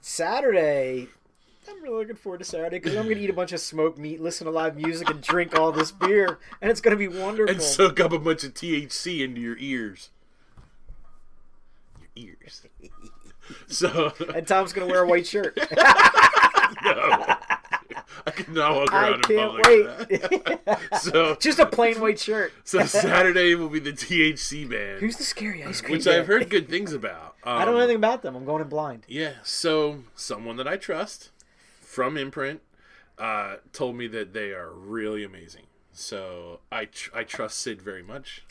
Saturday. 0.00 1.08
I'm 1.68 1.82
really 1.82 1.96
looking 1.96 2.16
forward 2.16 2.38
to 2.38 2.44
Saturday 2.44 2.78
because 2.78 2.94
I'm 2.94 3.04
going 3.04 3.16
to 3.16 3.22
eat 3.24 3.30
a 3.30 3.32
bunch 3.32 3.52
of 3.52 3.58
smoked 3.58 3.98
meat, 3.98 4.20
listen 4.20 4.44
to 4.44 4.52
live 4.52 4.76
music, 4.76 5.10
and 5.10 5.20
drink 5.20 5.58
all 5.58 5.72
this 5.72 5.90
beer, 5.90 6.38
and 6.62 6.70
it's 6.70 6.80
going 6.80 6.96
to 6.96 6.98
be 6.98 7.08
wonderful. 7.08 7.52
and 7.52 7.60
soak 7.60 7.98
up 7.98 8.12
a 8.12 8.18
bunch 8.18 8.44
of 8.44 8.54
THC 8.54 9.24
into 9.24 9.40
your 9.40 9.56
ears. 9.58 10.10
Ears. 12.16 12.62
So 13.68 14.12
And 14.34 14.44
Tom's 14.44 14.72
going 14.72 14.88
to 14.88 14.92
wear 14.92 15.04
a 15.04 15.06
white 15.06 15.24
shirt. 15.24 15.56
no, 15.76 15.76
I 16.84 18.30
cannot 18.34 18.74
walk 18.74 18.92
I 18.92 19.08
around 19.10 19.14
in 19.14 19.22
can't 19.22 19.62
public. 19.62 20.10
wait. 20.10 20.66
Wait. 20.66 20.78
So, 21.00 21.36
Just 21.36 21.58
a 21.60 21.66
plain 21.66 22.00
white 22.00 22.18
shirt. 22.18 22.52
so 22.64 22.84
Saturday 22.86 23.54
will 23.54 23.68
be 23.68 23.78
the 23.78 23.92
THC 23.92 24.68
band, 24.68 24.98
Who's 25.00 25.16
the 25.16 25.22
scary 25.22 25.62
ice 25.62 25.80
cream? 25.80 25.92
which 25.92 26.06
guy? 26.06 26.18
I've 26.18 26.26
heard 26.26 26.50
good 26.50 26.68
things 26.68 26.92
about. 26.92 27.36
Um, 27.44 27.58
I 27.58 27.64
don't 27.64 27.74
know 27.74 27.80
anything 27.80 27.96
about 27.98 28.22
them. 28.22 28.34
I'm 28.34 28.44
going 28.44 28.62
in 28.62 28.68
blind. 28.68 29.04
Yeah, 29.06 29.34
so 29.44 30.00
someone 30.16 30.56
that 30.56 30.66
I 30.66 30.76
trust 30.76 31.30
from 31.80 32.16
Imprint 32.16 32.62
uh, 33.18 33.56
told 33.72 33.94
me 33.96 34.08
that 34.08 34.32
they 34.32 34.50
are 34.52 34.70
really 34.72 35.22
amazing. 35.22 35.66
So 35.92 36.60
I 36.72 36.86
tr- 36.86 37.10
I 37.14 37.22
trust 37.22 37.58
Sid 37.58 37.80
very 37.80 38.02
much. 38.02 38.44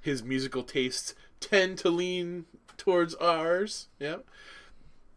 His 0.00 0.22
musical 0.22 0.62
tastes 0.62 1.14
tend 1.40 1.76
to 1.78 1.90
lean 1.90 2.46
towards 2.78 3.14
ours. 3.16 3.88
Yeah. 3.98 4.16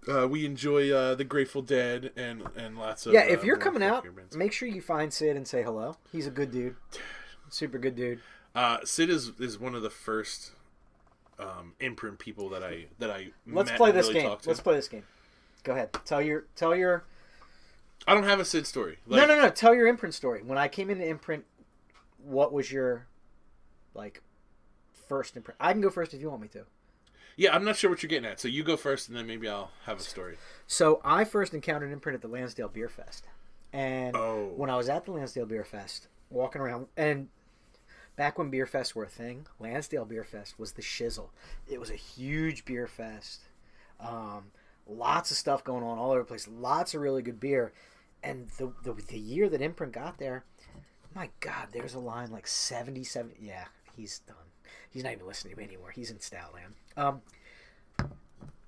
Uh, 0.08 0.28
we 0.28 0.46
enjoy 0.46 0.92
uh, 0.92 1.14
the 1.16 1.24
Grateful 1.24 1.62
Dead 1.62 2.12
and 2.16 2.44
and 2.56 2.78
lots 2.78 3.06
of 3.06 3.14
Yeah, 3.14 3.24
if 3.24 3.42
uh, 3.42 3.44
you're 3.44 3.58
coming 3.58 3.84
out, 3.84 4.04
bands. 4.16 4.36
make 4.36 4.54
sure 4.54 4.68
you 4.68 4.82
find 4.82 5.14
Sid 5.14 5.36
and 5.36 5.48
say 5.48 5.62
hello. 5.62 5.98
He's 6.12 6.26
a 6.26 6.32
good 6.32 6.52
dude. 6.52 6.76
Super 7.50 7.78
good 7.78 7.96
dude. 7.96 8.22
Uh, 8.56 8.78
Sid 8.84 9.10
is 9.10 9.32
is 9.40 9.60
one 9.60 9.76
of 9.76 9.82
the 9.82 9.90
first 9.90 10.54
um, 11.38 11.74
imprint 11.80 12.18
people 12.18 12.50
that 12.50 12.64
I 12.64 12.86
that 13.00 13.12
I 13.12 13.32
Let's 13.46 13.72
play 13.72 13.92
this 13.92 14.08
really 14.08 14.22
game. 14.22 14.38
Let's 14.46 14.62
play 14.62 14.76
this 14.76 14.88
game. 14.88 15.04
Go 15.64 15.74
ahead. 15.74 15.92
Tell 16.06 16.22
your 16.22 16.46
tell 16.56 16.76
your 16.76 17.04
I 18.08 18.14
don't 18.14 18.24
have 18.24 18.40
a 18.40 18.46
Sid 18.46 18.66
story. 18.66 18.98
No, 19.08 19.26
no, 19.26 19.40
no. 19.40 19.50
Tell 19.50 19.76
your 19.76 19.88
imprint 19.88 20.16
story. 20.16 20.42
When 20.44 20.58
I 20.58 20.68
came 20.68 20.90
into 20.90 21.06
imprint, 21.06 21.46
what 22.24 22.54
was 22.54 22.72
your 22.72 23.06
like 23.94 24.22
first 25.08 25.36
imprint? 25.36 25.58
I 25.60 25.74
can 25.74 25.82
go 25.82 25.90
first 25.90 26.14
if 26.14 26.22
you 26.22 26.30
want 26.30 26.42
me 26.42 26.48
to. 26.50 26.66
Yeah, 27.40 27.56
I'm 27.56 27.64
not 27.64 27.78
sure 27.78 27.90
what 27.90 28.04
you're 28.04 28.10
getting 28.10 28.30
at. 28.30 28.42
So 28.42 28.50
you 28.50 28.64
go 28.64 28.76
first, 28.76 29.08
and 29.08 29.18
then 29.18 29.26
maybe 29.26 29.48
I'll 29.48 29.72
have 29.86 29.98
a 29.98 30.04
story. 30.04 30.36
So 30.68 31.00
I 31.06 31.24
first 31.24 31.54
encountered 31.54 31.90
imprint 31.90 32.16
at 32.16 32.22
the 32.22 32.28
Lansdale 32.28 32.68
Beer 32.68 32.90
Fest, 32.90 33.28
and 33.72 34.14
Oh. 34.14 34.48
when 34.58 34.70
I 34.70 34.76
was 34.76 34.90
at 34.90 35.06
the 35.06 35.14
Lansdale 35.14 35.46
Beer 35.46 35.64
Fest, 35.64 36.10
walking 36.30 36.62
around, 36.62 36.88
and 36.98 37.30
back 38.18 38.38
when 38.38 38.50
beer 38.50 38.66
fests 38.66 38.94
were 38.94 39.06
a 39.06 39.10
thing, 39.10 39.48
Lansdale 39.58 40.04
Beer 40.04 40.26
Fest 40.26 40.60
was 40.60 40.74
the 40.74 40.82
shizzle. 40.82 41.30
It 41.66 41.80
was 41.80 41.90
a 41.90 41.96
huge 41.96 42.66
beer 42.66 42.88
fest, 42.88 43.44
um, 44.02 44.52
lots 44.86 45.32
of 45.32 45.38
stuff 45.38 45.64
going 45.64 45.82
on 45.84 45.98
all 45.98 46.12
over 46.12 46.20
the 46.20 46.26
place, 46.26 46.46
lots 46.46 46.94
of 46.94 47.00
really 47.00 47.22
good 47.22 47.40
beer, 47.40 47.72
and 48.22 48.50
the 48.58 48.74
the, 48.84 48.92
the 49.08 49.18
year 49.18 49.48
that 49.48 49.62
imprint 49.62 49.94
got 49.94 50.18
there, 50.18 50.44
my 51.16 51.30
God, 51.40 51.70
there's 51.72 51.94
a 51.94 52.00
line 52.00 52.32
like 52.32 52.48
70, 52.48 53.06
70 53.06 53.38
Yeah, 53.40 53.64
he's 53.96 54.20
done. 54.20 54.36
He's 54.92 55.04
not 55.04 55.14
even 55.14 55.28
listening 55.28 55.54
to 55.54 55.60
me 55.60 55.66
anymore. 55.66 55.92
He's 55.92 56.10
in 56.12 56.18
Stoutland. 56.18 56.74
Um, 56.98 57.22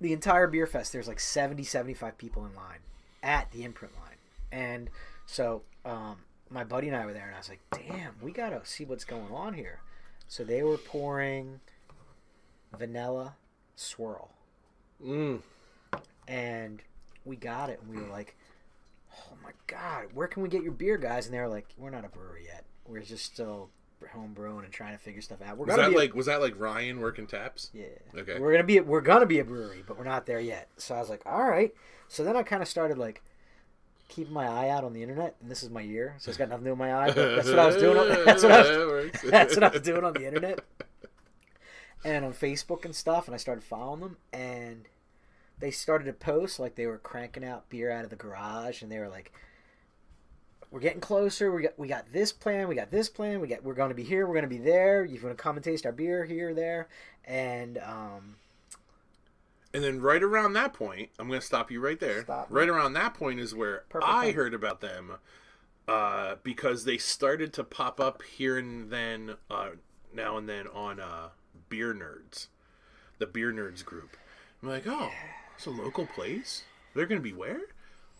the 0.00 0.12
entire 0.12 0.46
beer 0.46 0.66
fest 0.66 0.92
there's 0.92 1.06
like 1.08 1.20
70 1.20 1.62
75 1.64 2.18
people 2.18 2.44
in 2.44 2.54
line 2.54 2.78
at 3.22 3.50
the 3.52 3.62
imprint 3.62 3.94
line 3.94 4.16
and 4.50 4.90
so 5.26 5.62
um, 5.84 6.16
my 6.50 6.64
buddy 6.64 6.88
and 6.88 6.96
i 6.96 7.06
were 7.06 7.12
there 7.12 7.26
and 7.26 7.34
i 7.36 7.38
was 7.38 7.48
like 7.48 7.60
damn 7.70 8.14
we 8.20 8.32
gotta 8.32 8.60
see 8.64 8.84
what's 8.84 9.04
going 9.04 9.30
on 9.32 9.54
here 9.54 9.78
so 10.26 10.42
they 10.42 10.62
were 10.64 10.76
pouring 10.76 11.60
vanilla 12.76 13.36
swirl 13.76 14.30
Mm. 15.04 15.40
and 16.28 16.80
we 17.24 17.34
got 17.36 17.70
it 17.70 17.80
and 17.82 17.90
we 17.94 18.00
were 18.02 18.08
like 18.08 18.36
oh 19.16 19.34
my 19.42 19.50
god 19.66 20.06
where 20.14 20.26
can 20.28 20.42
we 20.42 20.48
get 20.48 20.62
your 20.62 20.72
beer 20.72 20.96
guys 20.96 21.26
and 21.26 21.34
they 21.34 21.38
were 21.40 21.48
like 21.48 21.66
we're 21.76 21.90
not 21.90 22.04
a 22.04 22.08
brewery 22.08 22.44
yet 22.46 22.64
we're 22.86 23.00
just 23.00 23.24
still 23.24 23.70
home 24.08 24.32
brewing 24.34 24.64
and 24.64 24.72
trying 24.72 24.92
to 24.92 24.98
figure 24.98 25.20
stuff 25.22 25.40
out 25.42 25.56
we're 25.56 25.66
Was 25.66 25.76
gonna 25.76 25.88
that 25.88 25.90
be 25.90 25.96
a- 25.96 25.98
like 25.98 26.14
was 26.14 26.26
that 26.26 26.40
like 26.40 26.58
Ryan 26.58 27.00
working 27.00 27.26
taps? 27.26 27.70
Yeah. 27.72 27.86
Okay. 28.16 28.38
We're 28.38 28.52
gonna 28.52 28.64
be 28.64 28.80
we're 28.80 29.00
gonna 29.00 29.26
be 29.26 29.38
a 29.38 29.44
brewery, 29.44 29.82
but 29.86 29.96
we're 29.98 30.04
not 30.04 30.26
there 30.26 30.40
yet. 30.40 30.68
So 30.76 30.94
I 30.94 31.00
was 31.00 31.08
like, 31.10 31.22
all 31.26 31.44
right. 31.44 31.72
So 32.08 32.24
then 32.24 32.36
I 32.36 32.42
kind 32.42 32.62
of 32.62 32.68
started 32.68 32.98
like 32.98 33.22
keeping 34.08 34.34
my 34.34 34.46
eye 34.46 34.68
out 34.68 34.84
on 34.84 34.92
the 34.92 35.02
internet, 35.02 35.36
and 35.40 35.50
this 35.50 35.62
is 35.62 35.70
my 35.70 35.80
year, 35.80 36.14
so 36.18 36.28
it's 36.28 36.36
got 36.36 36.48
nothing 36.50 36.64
to 36.64 36.68
do 36.68 36.72
with 36.72 36.78
my 36.78 36.94
eye. 36.94 37.06
But 37.12 37.36
that's 37.36 37.48
what 37.48 37.58
I 37.58 37.66
was 37.66 37.76
doing. 37.76 37.96
On, 37.96 38.08
that's 38.26 38.42
what 38.42 38.52
I 38.52 38.58
was, 38.60 39.12
That 39.12 39.22
that's 39.30 39.54
what 39.54 39.64
I 39.64 39.68
was 39.68 39.80
doing 39.80 40.04
on 40.04 40.12
the 40.12 40.26
internet 40.26 40.60
and 42.04 42.24
on 42.24 42.32
Facebook 42.32 42.84
and 42.84 42.94
stuff. 42.94 43.26
And 43.26 43.34
I 43.34 43.38
started 43.38 43.64
following 43.64 44.00
them, 44.00 44.16
and 44.32 44.84
they 45.58 45.70
started 45.70 46.04
to 46.04 46.12
post 46.12 46.58
like 46.60 46.74
they 46.74 46.86
were 46.86 46.98
cranking 46.98 47.44
out 47.44 47.68
beer 47.70 47.90
out 47.90 48.04
of 48.04 48.10
the 48.10 48.16
garage, 48.16 48.82
and 48.82 48.90
they 48.92 48.98
were 48.98 49.08
like. 49.08 49.32
We're 50.72 50.80
getting 50.80 51.00
closer. 51.00 51.52
We 51.52 51.62
got 51.62 51.78
we 51.78 51.86
got 51.86 52.12
this 52.12 52.32
plan. 52.32 52.66
We 52.66 52.74
got 52.74 52.90
this 52.90 53.08
plan. 53.08 53.40
We 53.40 53.46
got 53.46 53.62
we're 53.62 53.74
going 53.74 53.90
to 53.90 53.94
be 53.94 54.02
here. 54.02 54.26
We're 54.26 54.32
going 54.34 54.42
to 54.42 54.48
be 54.48 54.58
there. 54.58 55.04
You're 55.04 55.20
going 55.20 55.36
to 55.36 55.40
come 55.40 55.56
and 55.56 55.64
taste 55.64 55.84
our 55.86 55.92
beer 55.92 56.24
here, 56.24 56.48
or 56.50 56.54
there, 56.54 56.88
and 57.26 57.76
um, 57.78 58.36
And 59.74 59.84
then 59.84 60.00
right 60.00 60.22
around 60.22 60.54
that 60.54 60.72
point, 60.72 61.10
I'm 61.18 61.28
going 61.28 61.40
to 61.40 61.46
stop 61.46 61.70
you 61.70 61.78
right 61.80 62.00
there. 62.00 62.22
Stop. 62.22 62.46
Right 62.50 62.68
around 62.68 62.94
that 62.94 63.14
point 63.14 63.38
is 63.38 63.54
where 63.54 63.84
Perfect 63.90 64.10
I 64.10 64.24
time. 64.26 64.34
heard 64.34 64.54
about 64.54 64.80
them 64.80 65.12
uh, 65.86 66.36
because 66.42 66.84
they 66.84 66.96
started 66.98 67.52
to 67.54 67.64
pop 67.64 68.00
up 68.00 68.22
here 68.22 68.56
and 68.56 68.90
then, 68.90 69.36
uh, 69.50 69.70
now 70.14 70.36
and 70.38 70.48
then 70.48 70.66
on 70.68 71.00
uh, 71.00 71.28
Beer 71.68 71.92
Nerds, 71.94 72.48
the 73.18 73.26
Beer 73.26 73.52
Nerds 73.52 73.84
group. 73.84 74.16
I'm 74.62 74.68
like, 74.70 74.86
oh, 74.86 75.10
it's 75.56 75.66
a 75.66 75.70
local 75.70 76.06
place. 76.06 76.62
They're 76.94 77.06
going 77.06 77.20
to 77.20 77.22
be 77.22 77.32
where? 77.34 77.60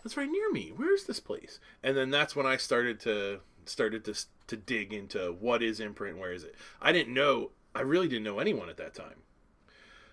That's 0.03 0.16
right 0.16 0.30
near 0.30 0.50
me. 0.50 0.72
Where's 0.74 1.05
this 1.05 1.20
place? 1.20 1.61
And 1.82 1.96
then 1.96 2.11
that's 2.11 2.34
when 2.34 2.46
I 2.46 2.57
started 2.57 3.00
to 3.00 3.40
started 3.64 4.05
to 4.05 4.14
to 4.48 4.57
dig 4.57 4.92
into 4.92 5.36
what 5.38 5.62
is 5.62 5.80
imprint, 5.80 6.18
where 6.18 6.32
is 6.32 6.44
it? 6.44 6.55
I 6.80 6.92
didn't 6.92 7.14
know. 7.14 7.50
I 7.74 7.80
really 7.82 8.09
didn't 8.09 8.24
know 8.24 8.38
anyone 8.38 8.68
at 8.68 8.76
that 8.76 8.94
time. 8.94 9.22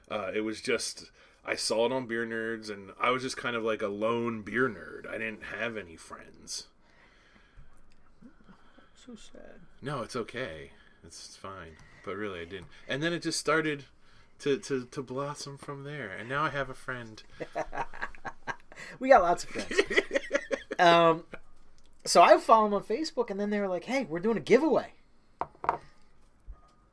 Uh, 0.09 0.31
it 0.33 0.41
was 0.41 0.61
just 0.61 1.11
I 1.45 1.55
saw 1.55 1.85
it 1.85 1.91
on 1.91 2.05
Beer 2.05 2.25
Nerds, 2.25 2.69
and 2.69 2.91
I 3.01 3.09
was 3.09 3.23
just 3.23 3.37
kind 3.37 3.55
of 3.55 3.63
like 3.63 3.81
a 3.81 3.87
lone 3.87 4.41
beer 4.41 4.69
nerd. 4.69 5.07
I 5.09 5.17
didn't 5.17 5.43
have 5.57 5.77
any 5.77 5.95
friends. 5.95 6.67
so 8.95 9.15
sad. 9.15 9.61
No, 9.81 10.01
it's 10.01 10.15
okay. 10.15 10.71
It's, 11.03 11.25
it's 11.25 11.37
fine. 11.37 11.77
But 12.05 12.17
really, 12.17 12.41
I 12.41 12.45
didn't. 12.45 12.67
And 12.87 13.01
then 13.01 13.13
it 13.13 13.23
just 13.23 13.39
started 13.39 13.85
to, 14.39 14.57
to, 14.59 14.85
to 14.85 15.01
blossom 15.01 15.57
from 15.57 15.83
there. 15.83 16.09
And 16.09 16.29
now 16.29 16.43
I 16.43 16.49
have 16.49 16.69
a 16.69 16.75
friend. 16.75 17.23
We 18.99 19.09
got 19.09 19.21
lots 19.21 19.43
of 19.43 19.49
friends. 19.51 19.81
um, 20.79 21.23
so 22.05 22.21
I 22.21 22.37
follow 22.37 22.65
them 22.65 22.73
on 22.75 22.83
Facebook, 22.83 23.29
and 23.29 23.39
then 23.39 23.49
they 23.49 23.59
were 23.59 23.67
like, 23.67 23.85
"Hey, 23.85 24.05
we're 24.09 24.19
doing 24.19 24.37
a 24.37 24.41
giveaway." 24.41 24.93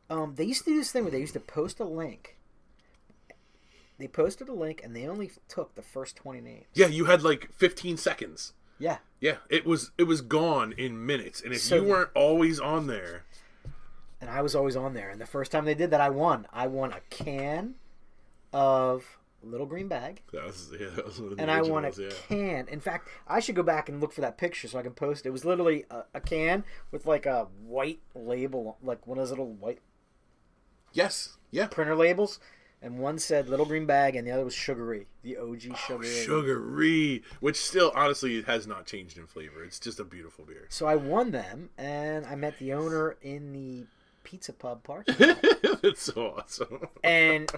Um, 0.09 0.35
they 0.37 0.45
used 0.45 0.65
to 0.65 0.71
do 0.71 0.77
this 0.79 0.93
thing 0.93 1.03
where 1.03 1.11
they 1.11 1.21
used 1.21 1.33
to 1.35 1.41
post 1.41 1.81
a 1.81 1.85
link. 1.85 2.37
They 3.99 4.07
posted 4.07 4.49
a 4.49 4.53
link, 4.53 4.81
and 4.85 4.95
they 4.95 5.07
only 5.09 5.31
took 5.49 5.75
the 5.75 5.83
first 5.83 6.17
twenty 6.17 6.41
names. 6.41 6.67
Yeah, 6.75 6.87
you 6.87 7.07
had 7.07 7.23
like 7.23 7.51
15 7.55 7.97
seconds. 7.97 8.53
Yeah, 8.79 8.99
Yeah, 9.21 9.37
it 9.49 9.65
was 9.65 9.91
it 9.97 10.03
was 10.05 10.21
gone 10.21 10.73
in 10.73 11.05
minutes. 11.07 11.41
And 11.41 11.55
if 11.55 11.63
So- 11.63 11.77
you 11.77 11.85
weren't 11.85 12.11
always 12.15 12.61
on 12.61 12.87
there, 12.89 13.25
and 14.21 14.29
I 14.29 14.43
was 14.43 14.55
always 14.55 14.77
on 14.77 14.93
there. 14.93 15.09
And 15.09 15.19
the 15.21 15.25
first 15.27 15.51
time 15.51 15.65
they 15.65 15.75
did 15.75 15.91
that, 15.93 16.01
I 16.03 16.11
won. 16.11 16.47
I 16.53 16.67
won 16.67 16.93
a 16.93 17.01
can 17.09 17.77
of 18.53 19.17
Little 19.43 19.67
Green 19.67 19.89
Bag, 19.89 20.23
That 20.33 20.45
was 20.45 20.73
yeah, 20.79 20.89
that 20.97 21.07
was 21.07 21.21
one 21.21 21.33
of 21.33 21.37
the 21.37 21.43
and 21.43 21.51
I 21.51 21.63
want 21.63 21.87
a 21.87 22.03
yeah. 22.03 22.09
can. 22.29 22.69
In 22.69 22.81
fact, 22.81 23.09
I 23.29 23.41
should 23.41 23.55
go 23.55 23.63
back 23.63 23.89
and 23.89 24.01
look 24.01 24.13
for 24.13 24.21
that 24.23 24.39
picture 24.39 24.67
so 24.69 24.79
I 24.79 24.83
can 24.83 24.93
post 24.93 25.25
it. 25.25 25.29
It 25.29 25.33
was 25.33 25.45
literally 25.45 25.85
a, 25.91 26.05
a 26.15 26.21
can 26.21 26.65
with 26.91 27.07
like 27.07 27.27
a 27.27 27.49
white 27.65 28.01
label, 28.15 28.79
like 28.83 29.07
one 29.07 29.19
of 29.19 29.23
those 29.23 29.31
little 29.31 29.53
white 29.53 29.81
Yes, 30.97 31.37
yeah. 31.51 31.67
printer 31.67 31.95
labels, 31.95 32.41
and 32.81 32.99
one 32.99 33.19
said 33.19 33.51
Little 33.51 33.67
Green 33.67 33.85
Bag, 33.85 34.17
and 34.17 34.27
the 34.27 34.31
other 34.31 34.45
was 34.45 34.55
Sugary, 34.55 35.07
the 35.23 35.37
OG 35.37 35.69
oh, 35.73 35.75
Sugary. 35.75 36.09
Sugary, 36.09 37.23
which 37.41 37.57
still 37.57 37.93
honestly 37.95 38.41
has 38.43 38.67
not 38.67 38.87
changed 38.87 39.19
in 39.19 39.27
flavor. 39.27 39.63
It's 39.63 39.79
just 39.79 40.01
a 40.01 40.05
beautiful 40.05 40.47
beer. 40.47 40.67
So 40.71 40.87
I 40.87 40.97
won 40.97 41.33
them, 41.33 41.69
and 41.77 42.25
I 42.25 42.35
met 42.35 42.59
the 42.59 42.73
owner 42.73 43.19
in 43.21 43.53
the 43.53 43.87
pizza 44.27 44.53
pub 44.53 44.83
park, 44.83 45.07
That's 45.83 46.03
so 46.03 46.35
awesome. 46.37 46.89
and 47.05 47.51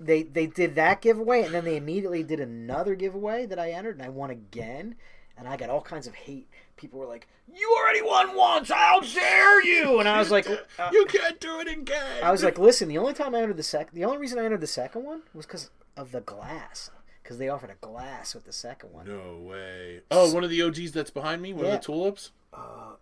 they 0.00 0.22
they 0.22 0.46
did 0.46 0.74
that 0.76 1.02
giveaway, 1.02 1.42
and 1.42 1.54
then 1.54 1.64
they 1.64 1.76
immediately 1.76 2.22
did 2.22 2.40
another 2.40 2.94
giveaway 2.94 3.44
that 3.46 3.58
I 3.58 3.70
entered, 3.72 3.96
and 3.96 4.04
I 4.04 4.08
won 4.08 4.30
again, 4.30 4.96
and 5.36 5.46
I 5.46 5.56
got 5.56 5.68
all 5.70 5.82
kinds 5.82 6.06
of 6.06 6.14
hate. 6.14 6.48
People 6.76 6.98
were 7.00 7.06
like, 7.06 7.28
"You 7.54 7.76
already 7.78 8.00
won 8.00 8.34
once! 8.34 8.70
How 8.70 9.00
dare 9.00 9.62
you!" 9.62 10.00
And 10.00 10.08
I 10.08 10.18
was 10.18 10.30
like, 10.30 10.48
uh, 10.78 10.88
you 10.90 11.04
can't 11.04 11.38
do 11.38 11.60
it 11.60 11.68
again. 11.68 12.22
I 12.24 12.30
was 12.30 12.42
like, 12.42 12.58
listen, 12.58 12.88
the 12.88 12.96
only 12.98 13.12
time 13.12 13.34
I 13.34 13.42
entered 13.42 13.58
the 13.58 13.62
second, 13.62 13.94
the 13.94 14.06
only 14.06 14.16
reason 14.16 14.38
I 14.38 14.44
entered 14.46 14.62
the 14.62 14.66
second 14.66 15.04
one 15.04 15.20
was 15.34 15.44
because 15.44 15.68
of 15.98 16.12
the 16.12 16.22
glass, 16.22 16.90
because 17.22 17.36
they 17.36 17.50
offered 17.50 17.68
a 17.70 17.74
glass 17.86 18.34
with 18.34 18.46
the 18.46 18.52
second 18.54 18.92
one. 18.94 19.06
no 19.06 19.36
way. 19.46 20.00
Oh, 20.10 20.32
one 20.32 20.42
of 20.44 20.48
the 20.50 20.62
OGs 20.62 20.92
that's 20.92 21.10
behind 21.10 21.42
me, 21.42 21.52
one 21.52 21.66
Yeah. 21.66 21.74
of 21.74 21.80
the 21.82 21.84
tulips. 21.84 22.30
Uh, 22.54 22.94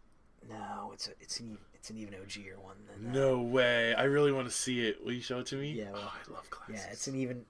no, 0.51 0.91
it's 0.93 1.07
a, 1.07 1.13
it's 1.21 1.39
an, 1.39 1.59
it's 1.79 1.91
an 1.91 1.99
even 1.99 2.15
OGer 2.15 2.59
one 2.63 2.77
than 2.91 3.13
that. 3.13 3.19
No 3.19 3.41
way. 3.41 3.95
I 3.95 4.05
really 4.05 4.33
want 4.33 4.49
to 4.49 4.55
see 4.55 4.87
it. 4.87 5.05
Will 5.05 5.13
you 5.13 5.21
show 5.21 5.39
it 5.41 5.47
to 5.47 5.57
me? 5.57 5.73
Yeah, 5.73 5.93
well, 5.93 6.03
oh, 6.05 6.13
I 6.31 6.33
love 6.35 6.51
glasses. 6.51 6.85
Yeah, 6.87 6.93
it's 6.93 7.07
an 7.07 7.15
even, 7.17 7.45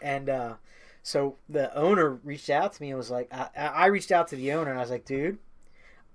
and 0.00 0.28
uh, 0.28 0.54
so 1.02 1.36
the 1.48 1.74
owner 1.76 2.18
reached 2.24 2.50
out 2.50 2.72
to 2.74 2.82
me 2.82 2.88
and 2.90 2.96
was 2.96 3.10
like, 3.10 3.28
I, 3.32 3.48
I 3.56 3.86
reached 3.86 4.12
out 4.12 4.28
to 4.28 4.36
the 4.36 4.52
owner 4.52 4.70
and 4.70 4.78
I 4.78 4.82
was 4.82 4.90
like, 4.90 5.04
dude, 5.04 5.38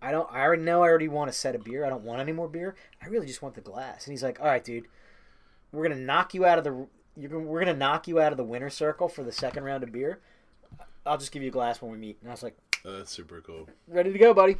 I 0.01 0.11
don't, 0.11 0.29
I 0.31 0.41
already 0.41 0.63
know 0.63 0.83
I 0.83 0.87
already 0.87 1.09
want 1.09 1.29
a 1.29 1.33
set 1.33 1.55
of 1.55 1.63
beer. 1.63 1.85
I 1.85 1.89
don't 1.89 2.03
want 2.03 2.21
any 2.21 2.31
more 2.31 2.47
beer. 2.47 2.75
I 3.03 3.07
really 3.07 3.27
just 3.27 3.41
want 3.41 3.55
the 3.55 3.61
glass. 3.61 4.05
And 4.05 4.13
he's 4.13 4.23
like, 4.23 4.39
all 4.39 4.47
right, 4.47 4.63
dude, 4.63 4.85
we're 5.71 5.83
gonna 5.87 5.99
knock 6.01 6.33
you 6.33 6.45
out 6.45 6.57
of 6.57 6.63
the, 6.63 6.87
you're 7.17 7.29
gonna, 7.29 7.43
we're 7.43 7.59
gonna 7.59 7.75
knock 7.77 8.07
you 8.07 8.19
out 8.19 8.31
of 8.31 8.37
the 8.37 8.43
winner 8.43 8.69
circle 8.69 9.09
for 9.09 9.23
the 9.23 9.31
second 9.31 9.63
round 9.63 9.83
of 9.83 9.91
beer. 9.91 10.19
I'll 11.05 11.17
just 11.17 11.31
give 11.31 11.41
you 11.43 11.49
a 11.49 11.51
glass 11.51 11.81
when 11.81 11.91
we 11.91 11.97
meet. 11.97 12.17
And 12.21 12.29
I 12.29 12.33
was 12.33 12.43
like, 12.43 12.57
Oh, 12.85 12.97
that's 12.97 13.11
super 13.11 13.41
cool. 13.41 13.67
ready 13.87 14.13
to 14.13 14.17
go, 14.17 14.33
buddy. 14.33 14.55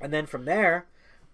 And 0.00 0.12
then 0.12 0.24
from 0.26 0.46
there, 0.46 0.86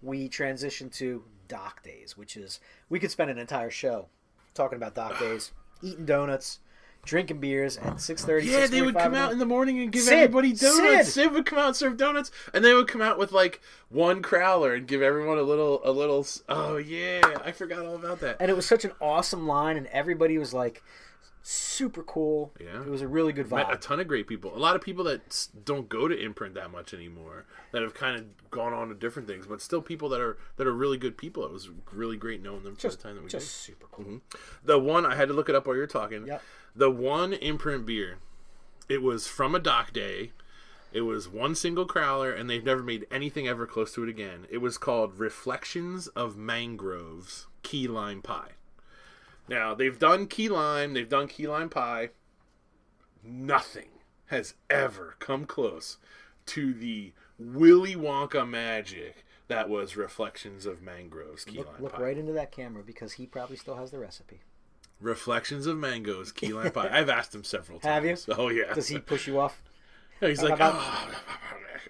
we 0.03 0.27
transitioned 0.29 0.93
to 0.95 1.23
Dock 1.47 1.83
Days, 1.83 2.17
which 2.17 2.35
is 2.35 2.59
we 2.89 2.99
could 2.99 3.11
spend 3.11 3.29
an 3.31 3.37
entire 3.37 3.71
show 3.71 4.07
talking 4.53 4.75
about 4.75 4.95
Dock 4.95 5.19
Days, 5.19 5.51
eating 5.81 6.05
donuts, 6.05 6.59
drinking 7.05 7.39
beers 7.39 7.77
at 7.77 7.99
six 7.99 8.23
thirty. 8.23 8.47
Yeah, 8.47 8.67
they 8.67 8.81
would 8.81 8.95
come 8.95 9.15
out 9.15 9.31
in 9.31 9.39
the 9.39 9.45
morning 9.45 9.79
and 9.81 9.91
give 9.91 10.03
Sid, 10.03 10.13
everybody 10.13 10.53
donuts. 10.53 11.05
Sid. 11.09 11.13
Sid 11.13 11.31
would 11.33 11.45
come 11.45 11.59
out 11.59 11.67
and 11.67 11.75
serve 11.75 11.97
donuts, 11.97 12.31
and 12.53 12.63
they 12.63 12.73
would 12.73 12.87
come 12.87 13.01
out 13.01 13.17
with 13.17 13.31
like 13.31 13.61
one 13.89 14.21
crowler 14.21 14.75
and 14.75 14.87
give 14.87 15.01
everyone 15.01 15.37
a 15.37 15.43
little, 15.43 15.81
a 15.83 15.91
little. 15.91 16.25
Oh 16.49 16.77
yeah, 16.77 17.21
I 17.43 17.51
forgot 17.51 17.85
all 17.85 17.95
about 17.95 18.19
that. 18.21 18.37
and 18.39 18.49
it 18.49 18.55
was 18.55 18.65
such 18.65 18.85
an 18.85 18.91
awesome 19.01 19.47
line, 19.47 19.77
and 19.77 19.87
everybody 19.87 20.37
was 20.37 20.53
like 20.53 20.83
super 21.43 22.01
cool. 22.03 22.53
Yeah. 22.59 22.81
it 22.81 22.87
was 22.89 23.01
a 23.01 23.07
really 23.07 23.33
good 23.33 23.51
Met 23.51 23.71
a 23.71 23.75
ton 23.75 23.99
of 23.99 24.07
great 24.07 24.27
people. 24.27 24.55
A 24.55 24.57
lot 24.57 24.75
of 24.75 24.81
people 24.81 25.03
that 25.03 25.47
don't 25.65 25.89
go 25.89 26.07
to 26.07 26.17
imprint 26.17 26.55
that 26.55 26.71
much 26.71 26.93
anymore, 26.93 27.45
that 27.71 27.81
have 27.81 27.93
kind 27.93 28.17
of 28.17 28.49
gone 28.49 28.73
on 28.73 28.87
to 28.87 28.95
different 28.95 29.27
things, 29.27 29.45
but 29.45 29.61
still 29.61 29.81
people 29.81 30.09
that 30.09 30.21
are 30.21 30.37
that 30.55 30.65
are 30.65 30.73
really 30.73 30.97
good 30.97 31.17
people. 31.17 31.45
It 31.45 31.51
was 31.51 31.69
really 31.91 32.17
great 32.17 32.41
knowing 32.41 32.63
them 32.63 32.75
for 32.77 32.87
the 32.87 32.95
time 32.95 33.15
that 33.15 33.23
we 33.23 33.29
just 33.29 33.45
did. 33.45 33.51
super 33.51 33.87
cool. 33.91 34.05
Mm-hmm. 34.05 34.17
The 34.63 34.79
one 34.79 35.05
I 35.05 35.15
had 35.15 35.27
to 35.27 35.33
look 35.33 35.49
it 35.49 35.55
up 35.55 35.67
while 35.67 35.75
you're 35.75 35.85
talking. 35.85 36.25
Yep. 36.25 36.41
The 36.75 36.89
one 36.89 37.33
imprint 37.33 37.85
beer, 37.85 38.17
it 38.87 39.01
was 39.01 39.27
from 39.27 39.53
a 39.53 39.59
dock 39.59 39.93
day. 39.93 40.31
It 40.93 41.01
was 41.01 41.27
one 41.27 41.55
single 41.55 41.87
crowler, 41.87 42.39
and 42.39 42.47
they've 42.47 42.63
never 42.63 42.83
made 42.83 43.07
anything 43.11 43.47
ever 43.47 43.65
close 43.65 43.93
to 43.95 44.03
it 44.03 44.09
again. 44.09 44.45
It 44.49 44.59
was 44.59 44.77
called 44.77 45.17
Reflections 45.17 46.05
of 46.09 46.37
Mangroves 46.37 47.47
Key 47.63 47.87
Lime 47.87 48.21
Pie. 48.21 48.51
Now 49.47 49.73
they've 49.73 49.97
done 49.97 50.27
key 50.27 50.49
lime, 50.49 50.93
they've 50.93 51.09
done 51.09 51.27
key 51.27 51.47
lime 51.47 51.69
pie. 51.69 52.09
Nothing 53.23 53.89
has 54.27 54.55
ever 54.69 55.15
come 55.19 55.45
close 55.45 55.97
to 56.47 56.73
the 56.73 57.13
Willy 57.37 57.95
Wonka 57.95 58.47
magic 58.47 59.25
that 59.47 59.69
was 59.69 59.95
Reflections 59.95 60.65
of 60.65 60.81
Mangroves 60.81 61.45
Key 61.45 61.57
Look, 61.57 61.67
Lime 61.67 61.81
look 61.81 61.91
Pie. 61.91 61.97
Look 61.97 62.05
right 62.05 62.17
into 62.17 62.33
that 62.33 62.51
camera 62.51 62.83
because 62.83 63.13
he 63.13 63.25
probably 63.25 63.57
still 63.57 63.75
has 63.75 63.91
the 63.91 63.99
recipe. 63.99 64.41
Reflections 64.99 65.67
of 65.67 65.77
Mangoes, 65.77 66.31
key 66.31 66.53
lime 66.53 66.71
pie. 66.71 66.89
I've 66.91 67.09
asked 67.09 67.35
him 67.35 67.43
several 67.43 67.79
times. 67.79 67.93
Have 67.93 68.05
you? 68.05 68.35
Oh 68.37 68.49
yeah. 68.49 68.73
Does 68.73 68.87
he 68.87 68.99
push 68.99 69.27
you 69.27 69.39
off? 69.39 69.61
He's 70.19 70.41
like, 70.41 70.59
oh, 70.61 71.09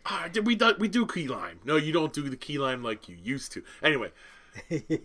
ah, 0.06 0.28
did 0.32 0.48
we 0.48 0.56
do 0.56 0.74
we 0.80 0.88
do 0.88 1.06
key 1.06 1.28
lime? 1.28 1.60
No, 1.64 1.76
you 1.76 1.94
don't 1.94 2.12
do 2.12 2.28
the 2.30 2.38
key 2.38 2.58
lime 2.58 2.84
like 2.84 3.08
you 3.08 3.16
used 3.22 3.52
to. 3.52 3.64
Anyway, 3.84 4.12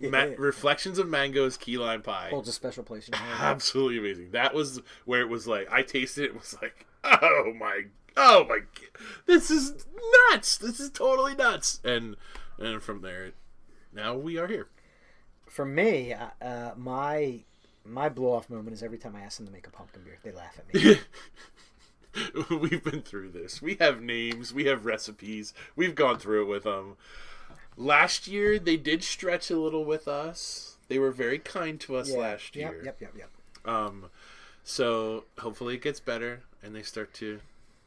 Ma- 0.03 0.27
Reflections 0.39 0.99
of 0.99 1.09
Mangoes, 1.09 1.57
key 1.57 1.79
lime 1.79 2.03
pie. 2.03 2.29
Holds 2.31 2.49
a 2.49 2.53
special 2.53 2.83
place 2.85 3.09
in 3.09 3.13
your 3.15 3.23
heart. 3.23 3.41
Absolutely 3.55 3.99
amazing. 3.99 4.31
That 4.33 4.55
was 4.55 4.81
where 5.05 5.21
it 5.21 5.29
was 5.29 5.47
like 5.47 5.71
I 5.71 5.83
tasted 5.83 6.25
it. 6.25 6.31
and 6.31 6.41
Was 6.41 6.57
like, 6.61 6.87
oh 7.05 7.53
my, 7.59 7.85
oh 8.17 8.45
my, 8.49 8.61
this 9.27 9.51
is 9.51 9.87
nuts. 10.31 10.59
This 10.59 10.81
is 10.81 10.91
totally 10.91 11.35
nuts. 11.35 11.81
And 11.85 12.17
and 12.59 12.83
from 12.83 13.03
there, 13.03 13.33
now 13.93 14.15
we 14.17 14.37
are 14.39 14.47
here. 14.47 14.69
For 15.47 15.65
me, 15.65 16.13
uh, 16.13 16.27
uh, 16.43 16.73
my 16.77 17.41
my 17.85 18.09
blow 18.09 18.33
off 18.33 18.51
moment 18.51 18.75
is 18.75 18.83
every 18.83 18.99
time 18.99 19.17
I 19.17 19.21
ask 19.23 19.39
them 19.39 19.47
to 19.47 19.53
make 19.53 19.67
a 19.67 19.71
pumpkin 19.71 20.03
beer. 20.05 20.19
They 20.23 20.33
laugh 20.33 20.59
at 20.59 20.75
me. 20.75 20.99
We've 22.59 22.83
been 22.83 23.03
through 23.03 23.31
this. 23.31 23.63
We 23.63 23.77
have 23.77 24.03
names. 24.03 24.53
We 24.53 24.65
have 24.65 24.85
recipes. 24.87 25.55
We've 25.77 25.95
gone 25.95 26.19
through 26.19 26.43
it 26.43 26.49
with 26.49 26.65
them. 26.65 26.97
Last 27.79 28.27
year, 28.27 28.59
they 28.59 28.77
did 28.77 29.05
stretch 29.05 29.51
a 29.51 29.57
little 29.59 29.85
with 29.85 30.09
us. 30.09 30.77
They 30.89 30.99
were 30.99 31.13
very 31.13 31.39
kind 31.39 31.81
to 31.83 31.97
us 31.97 32.11
Yeah. 32.11 32.19
last 32.19 32.57
year. 32.57 32.83
Yep, 32.85 33.01
yep, 33.01 33.15
yep, 33.17 33.31
yep. 33.65 33.69
Um, 33.73 34.11
so 34.65 35.25
hopefully 35.39 35.75
it 35.77 35.83
gets 35.83 36.01
better 36.01 36.43
and 36.63 36.75
they 36.75 36.83
start 36.83 37.15
to. 37.15 37.41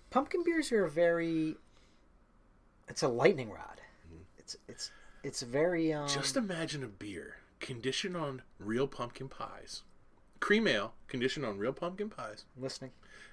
Pumpkin 0.09 0.43
beers 0.43 0.71
are 0.71 0.87
very. 0.87 1.57
It's 2.87 3.03
a 3.03 3.07
lightning 3.09 3.49
rod. 3.49 3.81
It's 4.37 4.55
it's 4.67 4.91
it's 5.23 5.41
very. 5.41 5.91
Um, 5.93 6.07
Mm-hmm. 6.07 6.19
Just 6.19 6.37
imagine 6.37 6.83
a 6.83 6.87
beer 6.87 7.37
conditioned 7.59 8.15
on 8.15 8.41
real 8.59 8.87
pumpkin 8.87 9.27
pies, 9.29 9.83
cream 10.39 10.67
ale 10.67 10.93
conditioned 11.07 11.45
on 11.45 11.57
real 11.57 11.73
pumpkin 11.73 12.09
pies, 12.09 12.45
listening. 12.57 12.91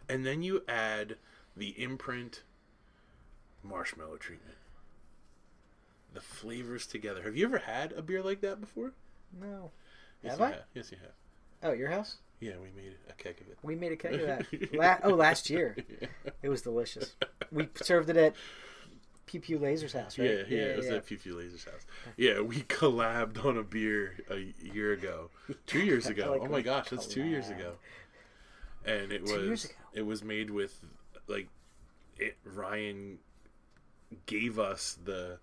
and 0.09 0.27
then 0.27 0.43
you 0.43 0.65
add 0.69 1.17
the 1.57 1.71
imprint 1.81 2.43
marshmallow 3.63 4.17
treatment. 4.17 4.57
The 6.15 6.21
flavors 6.21 6.87
together. 6.87 7.23
Have 7.23 7.37
you 7.37 7.45
ever 7.47 7.59
had 7.59 7.93
a 7.93 8.03
beer 8.03 8.23
like 8.23 8.41
that 8.41 8.61
before? 8.61 8.93
No. 9.41 9.71
Yes, 10.23 10.33
Have 10.33 10.41
I? 10.41 10.49
have. 10.51 10.63
Yes, 10.75 10.91
you 10.91 10.99
have. 11.03 11.13
Oh, 11.71 11.73
your 11.73 11.91
house? 11.91 12.17
Yeah, 12.41 12.53
we 12.63 12.71
made 12.81 12.95
a 13.11 13.13
keg 13.15 13.41
of 13.41 13.49
it. 13.49 13.59
We 13.63 13.75
made 13.75 13.93
a 13.93 13.97
keg 13.97 14.15
of 14.15 14.27
that. 14.27 14.47
La- 14.75 14.99
oh, 15.03 15.15
last 15.15 15.51
year. 15.51 15.77
It 16.43 16.49
was 16.49 16.63
delicious. 16.63 17.15
We 17.53 17.69
served 17.75 18.09
it 18.11 18.17
at 18.17 18.35
Pew 19.27 19.41
Pew 19.41 19.59
Laser's 19.59 19.93
house, 19.93 20.19
right? 20.19 20.31
Yeah, 20.31 20.43
yeah, 20.49 20.63
it 20.63 20.77
was 20.79 20.87
at 20.87 21.05
Pew 21.05 21.19
Pew 21.19 21.35
Laser's 21.37 21.65
house. 21.65 21.85
Yeah, 22.17 22.41
we 22.41 22.63
collabed 22.63 23.45
on 23.45 23.59
a 23.59 23.63
beer 23.63 24.17
a 24.31 24.55
year 24.63 24.93
ago, 24.93 25.31
two 25.67 25.81
years 25.81 26.07
ago. 26.13 26.31
like 26.33 26.41
oh 26.43 26.47
my 26.53 26.63
gosh, 26.63 26.91
that's 26.91 27.07
two 27.07 27.25
years 27.25 27.51
ago. 27.51 27.75
And 28.87 29.13
it 29.13 29.27
Two 29.27 29.33
was 29.35 29.43
years 29.43 29.65
ago. 29.67 29.75
it 29.95 30.03
was 30.07 30.23
made 30.25 30.51
with 30.51 30.81
like 31.27 31.49
it. 32.19 32.37
Ryan 32.45 33.19
gave 34.27 34.59
us 34.59 34.97
the 35.05 35.39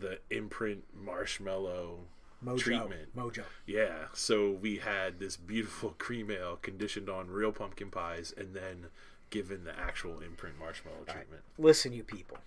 the 0.00 0.18
imprint 0.30 0.84
marshmallow 0.94 2.00
Mojo. 2.44 2.58
treatment. 2.58 3.16
Mojo. 3.16 3.42
Yeah, 3.66 4.06
so 4.12 4.50
we 4.50 4.76
had 4.76 5.18
this 5.18 5.36
beautiful 5.36 5.94
cream 5.98 6.30
ale 6.30 6.58
conditioned 6.62 7.08
on 7.08 7.30
real 7.30 7.52
pumpkin 7.52 7.90
pies, 7.90 8.32
and 8.36 8.54
then 8.54 8.86
given 9.30 9.64
the 9.64 9.78
actual 9.78 10.20
imprint 10.20 10.58
marshmallow 10.58 11.04
treatment. 11.06 11.42
Listen, 11.58 11.92
you 11.92 12.02
people. 12.02 12.38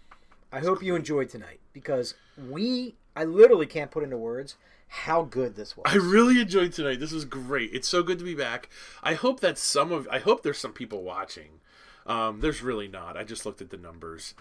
I 0.52 0.60
hope 0.60 0.84
you 0.84 0.96
enjoyed 0.96 1.30
tonight 1.30 1.60
because 1.72 2.16
we, 2.50 2.96
I 3.16 3.24
literally 3.24 3.68
can't 3.68 3.92
put 3.92 4.04
into 4.04 4.18
words 4.18 4.56
how 4.88 5.24
good 5.24 5.56
this 5.56 5.78
was. 5.78 5.86
I 5.86 5.96
really 5.96 6.42
enjoyed 6.42 6.74
tonight. 6.74 7.00
This 7.00 7.14
was 7.14 7.24
great. 7.24 7.70
It's 7.74 7.88
so 7.88 8.04
good 8.04 8.20
to 8.20 8.26
be 8.26 8.36
back. 8.36 8.70
I 9.02 9.14
hope 9.14 9.40
that 9.40 9.58
some 9.58 9.92
of 9.94 10.06
I 10.12 10.20
hope 10.20 10.44
there's 10.44 10.58
some 10.58 10.74
people 10.74 11.04
watching. 11.04 11.62
Um, 12.06 12.42
there's 12.42 12.62
really 12.62 12.90
not. 12.90 13.16
I 13.16 13.24
just 13.24 13.46
looked 13.46 13.62
at 13.62 13.70
the 13.70 13.78
numbers. 13.78 14.34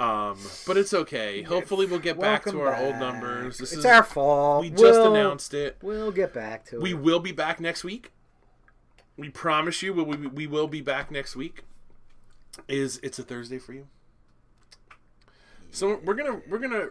Um, 0.00 0.38
but 0.66 0.76
it's 0.76 0.92
okay. 0.92 1.42
Hopefully 1.42 1.86
we'll 1.86 2.00
get 2.00 2.18
back 2.18 2.42
to 2.44 2.56
Welcome 2.58 2.60
our 2.66 2.76
old 2.84 2.96
numbers. 2.96 3.58
This 3.58 3.72
it's 3.72 3.78
is 3.80 3.84
our 3.86 4.02
fault. 4.02 4.62
we 4.62 4.70
just 4.70 4.82
We'll- 4.82 5.14
announced 5.14 5.54
it. 5.54 5.76
We'll 5.82 6.10
get 6.10 6.32
back 6.34 6.64
to 6.66 6.80
We 6.80 6.90
it. 6.90 6.94
We 6.96 7.02
will 7.02 7.20
be 7.20 7.30
back 7.32 7.60
next 7.60 7.84
week. 7.84 8.10
We 9.16 9.28
promise 9.28 9.82
you 9.82 9.92
we, 9.92 10.02
we, 10.02 10.26
we 10.26 10.46
will 10.48 10.66
be 10.66 10.80
back 10.80 11.10
next 11.12 11.36
week. 11.36 11.62
Is 12.66 12.98
it's 13.02 13.18
a 13.18 13.22
Thursday 13.22 13.58
for 13.58 13.72
you? 13.72 13.86
So 15.70 16.00
we're 16.04 16.14
gonna 16.14 16.40
we're 16.48 16.58
gonna 16.58 16.88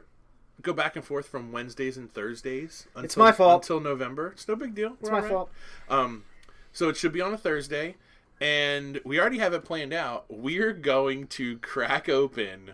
go 0.62 0.72
back 0.74 0.95
and 0.95 1.04
forth 1.04 1.28
from 1.28 1.51
Wednesdays 1.51 1.97
and 1.97 2.14
Thursdays. 2.14 2.88
Until, 2.95 3.24
my 3.24 3.32
fault. 3.32 3.64
until 3.64 3.80
November. 3.80 4.30
It's 4.30 4.47
no 4.47 4.56
big 4.56 4.76
deal. 4.76 4.93
It's 4.99 5.10
We're 5.10 5.12
my 5.12 5.18
all 5.18 5.24
right. 5.24 5.32
fault. 5.32 5.49
Um, 5.89 6.24
So 6.72 6.89
it 6.89 6.95
should 6.97 7.12
be 7.12 7.22
on 7.22 7.34
a 7.34 7.38
Thursday, 7.38 7.95
and 8.39 8.99
we 9.06 9.20
already 9.20 9.39
have 9.39 9.54
it 9.54 9.64
planned 9.66 9.93
out. 9.93 10.26
We're 10.30 10.74
going 10.74 11.28
to 11.28 11.58
crack 11.60 12.08
open 12.10 12.72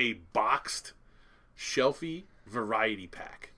a 0.00 0.14
boxed 0.32 0.94
shelfie 1.56 2.24
variety 2.46 3.06
pack. 3.06 3.52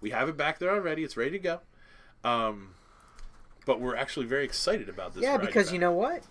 We 0.00 0.10
have 0.10 0.28
it 0.28 0.36
back 0.36 0.58
there 0.58 0.70
already. 0.70 1.04
It's 1.04 1.16
ready 1.16 1.32
to 1.32 1.38
go. 1.38 1.60
Um, 2.24 2.74
but 3.66 3.80
we're 3.80 3.94
actually 3.94 4.26
very 4.26 4.44
excited 4.44 4.88
about 4.88 5.14
this. 5.14 5.22
Yeah, 5.22 5.36
because 5.36 5.66
pack. 5.66 5.74
you 5.74 5.78
know 5.78 5.92
what? 5.92 6.24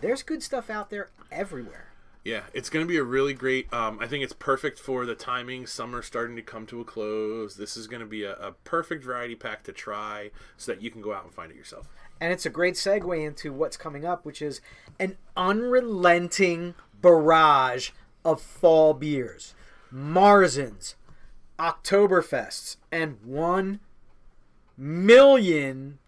There's 0.00 0.22
good 0.22 0.42
stuff 0.42 0.68
out 0.68 0.90
there 0.90 1.10
everywhere. 1.30 1.92
Yeah, 2.24 2.42
it's 2.52 2.68
going 2.68 2.84
to 2.84 2.88
be 2.88 2.96
a 2.96 3.04
really 3.04 3.34
great. 3.34 3.72
Um, 3.72 3.98
I 4.00 4.08
think 4.08 4.24
it's 4.24 4.32
perfect 4.32 4.80
for 4.80 5.06
the 5.06 5.14
timing. 5.14 5.64
Summer 5.66 6.02
starting 6.02 6.34
to 6.34 6.42
come 6.42 6.66
to 6.66 6.80
a 6.80 6.84
close. 6.84 7.54
This 7.54 7.76
is 7.76 7.86
going 7.86 8.00
to 8.00 8.06
be 8.06 8.24
a, 8.24 8.32
a 8.32 8.52
perfect 8.64 9.04
variety 9.04 9.36
pack 9.36 9.62
to 9.62 9.72
try, 9.72 10.32
so 10.56 10.72
that 10.72 10.82
you 10.82 10.90
can 10.90 11.00
go 11.00 11.14
out 11.14 11.22
and 11.22 11.32
find 11.32 11.52
it 11.52 11.56
yourself. 11.56 11.88
And 12.20 12.32
it's 12.32 12.44
a 12.44 12.50
great 12.50 12.74
segue 12.74 13.24
into 13.24 13.52
what's 13.52 13.76
coming 13.76 14.04
up, 14.04 14.24
which 14.24 14.42
is 14.42 14.60
an 14.98 15.16
unrelenting 15.36 16.74
barrage 17.00 17.90
of 18.26 18.40
fall 18.42 18.92
beers, 18.92 19.54
Märzens, 19.94 20.94
Oktoberfests, 21.58 22.76
and 22.92 23.16
one 23.24 23.80
million 24.76 25.98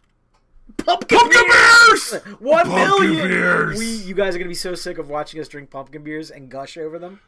pumpkin, 0.77 1.19
Pumpkin 1.19 1.43
beers! 1.45 2.13
One 2.39 2.67
Pumpkin 2.67 3.11
million. 3.11 3.29
beers! 3.29 3.79
We, 3.79 3.87
you 3.87 4.15
guys 4.15 4.35
are 4.35 4.39
gonna 4.39 4.49
be 4.49 4.55
so 4.55 4.75
sick 4.75 4.99
of 4.99 5.09
watching 5.09 5.41
us 5.41 5.49
drink 5.49 5.71
pumpkin 5.71 6.03
beers 6.03 6.31
and 6.31 6.49
gush 6.51 6.77
over 6.77 6.99
them 6.99 7.21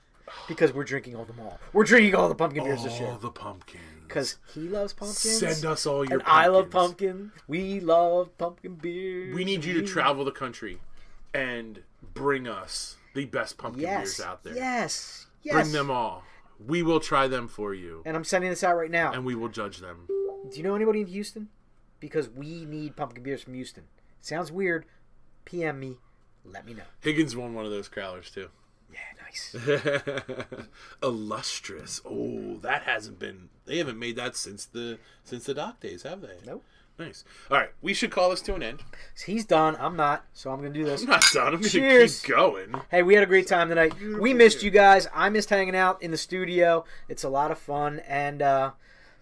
because 0.48 0.72
we're 0.72 0.84
drinking 0.84 1.16
all 1.16 1.24
them 1.24 1.40
all. 1.40 1.58
We're 1.72 1.84
drinking 1.84 2.14
all 2.14 2.28
the 2.28 2.34
pumpkin 2.34 2.64
beers 2.64 2.84
this 2.84 2.98
year 3.00 3.08
All 3.10 3.16
the 3.18 3.30
pumpkins. 3.30 3.82
because 4.06 4.36
he 4.54 4.60
loves 4.68 4.92
pumpkins. 4.92 5.18
Send 5.38 5.64
us 5.64 5.86
all 5.86 6.04
your. 6.04 6.18
and 6.20 6.28
I 6.28 6.46
love 6.48 6.70
pumpkin. 6.70 7.32
We 7.48 7.80
love 7.80 8.36
pumpkin 8.38 8.74
beers. 8.74 9.34
We 9.34 9.44
need 9.44 9.64
you 9.64 9.74
to 9.74 9.82
travel 9.86 10.24
the 10.24 10.30
country 10.32 10.78
and 11.32 11.82
bring 12.14 12.46
us 12.46 12.96
the 13.14 13.24
best 13.26 13.58
pumpkin 13.58 13.82
Yes. 13.82 14.16
beers 14.16 14.20
out 14.26 14.44
there. 14.44 14.54
Yes. 14.54 15.26
Yes. 15.42 15.54
Bring 15.54 15.72
them 15.72 15.90
all. 15.90 16.22
We 16.64 16.82
will 16.82 17.00
try 17.00 17.26
them 17.28 17.48
for 17.48 17.72
you, 17.72 18.02
And 18.04 18.16
I'm 18.16 18.24
sending 18.24 18.50
this 18.50 18.62
out 18.62 18.76
right 18.76 18.90
now. 18.90 19.12
and 19.12 19.24
we 19.24 19.34
will 19.34 19.48
judge 19.48 19.78
them. 19.78 20.06
Do 20.08 20.56
you 20.56 20.62
know 20.62 20.74
anybody 20.74 21.00
in 21.00 21.06
Houston? 21.06 21.48
Because 22.00 22.28
we 22.28 22.64
need 22.64 22.96
pumpkin 22.96 23.22
beers 23.22 23.42
from 23.42 23.54
Houston. 23.54 23.84
Sounds 24.20 24.52
weird. 24.52 24.84
PM 25.44 25.80
me. 25.80 25.98
Let 26.44 26.66
me 26.66 26.74
know. 26.74 26.82
Higgins 27.00 27.34
won 27.36 27.54
one 27.54 27.64
of 27.64 27.70
those 27.70 27.88
crowlers 27.88 28.32
too. 28.32 28.48
Yeah, 28.92 28.98
nice. 29.22 29.54
Illustrious. 31.02 32.00
Oh, 32.04 32.56
that 32.62 32.82
hasn't 32.82 33.18
been. 33.18 33.48
They 33.66 33.78
haven't 33.78 33.98
made 33.98 34.16
that 34.16 34.36
since 34.36 34.64
the 34.66 34.98
since 35.24 35.44
the 35.44 35.54
dock 35.54 35.80
days, 35.80 36.02
have 36.02 36.20
they? 36.20 36.36
Nope. 36.46 36.64
Nice. 37.00 37.24
All 37.50 37.56
right, 37.56 37.70
we 37.80 37.94
should 37.94 38.10
call 38.10 38.28
this 38.28 38.42
to 38.42 38.54
an 38.54 38.62
end. 38.62 38.82
He's 39.24 39.46
done. 39.46 39.74
I'm 39.80 39.96
not. 39.96 40.26
So 40.34 40.50
I'm 40.50 40.60
going 40.60 40.70
to 40.70 40.78
do 40.78 40.84
this. 40.84 41.00
I'm 41.02 41.08
not 41.08 41.24
done. 41.32 41.46
I'm 41.46 41.52
going 41.54 41.62
to 41.62 41.70
Cheers. 41.70 42.20
keep 42.20 42.36
going. 42.36 42.74
Hey, 42.90 43.02
we 43.02 43.14
had 43.14 43.22
a 43.22 43.26
great 43.26 43.46
time 43.46 43.70
tonight. 43.70 43.94
We 44.20 44.34
missed 44.34 44.62
you 44.62 44.70
guys. 44.70 45.08
I 45.14 45.30
missed 45.30 45.48
hanging 45.48 45.74
out 45.74 46.02
in 46.02 46.10
the 46.10 46.18
studio. 46.18 46.84
It's 47.08 47.24
a 47.24 47.30
lot 47.30 47.50
of 47.50 47.58
fun. 47.58 48.00
And 48.06 48.42
uh, 48.42 48.72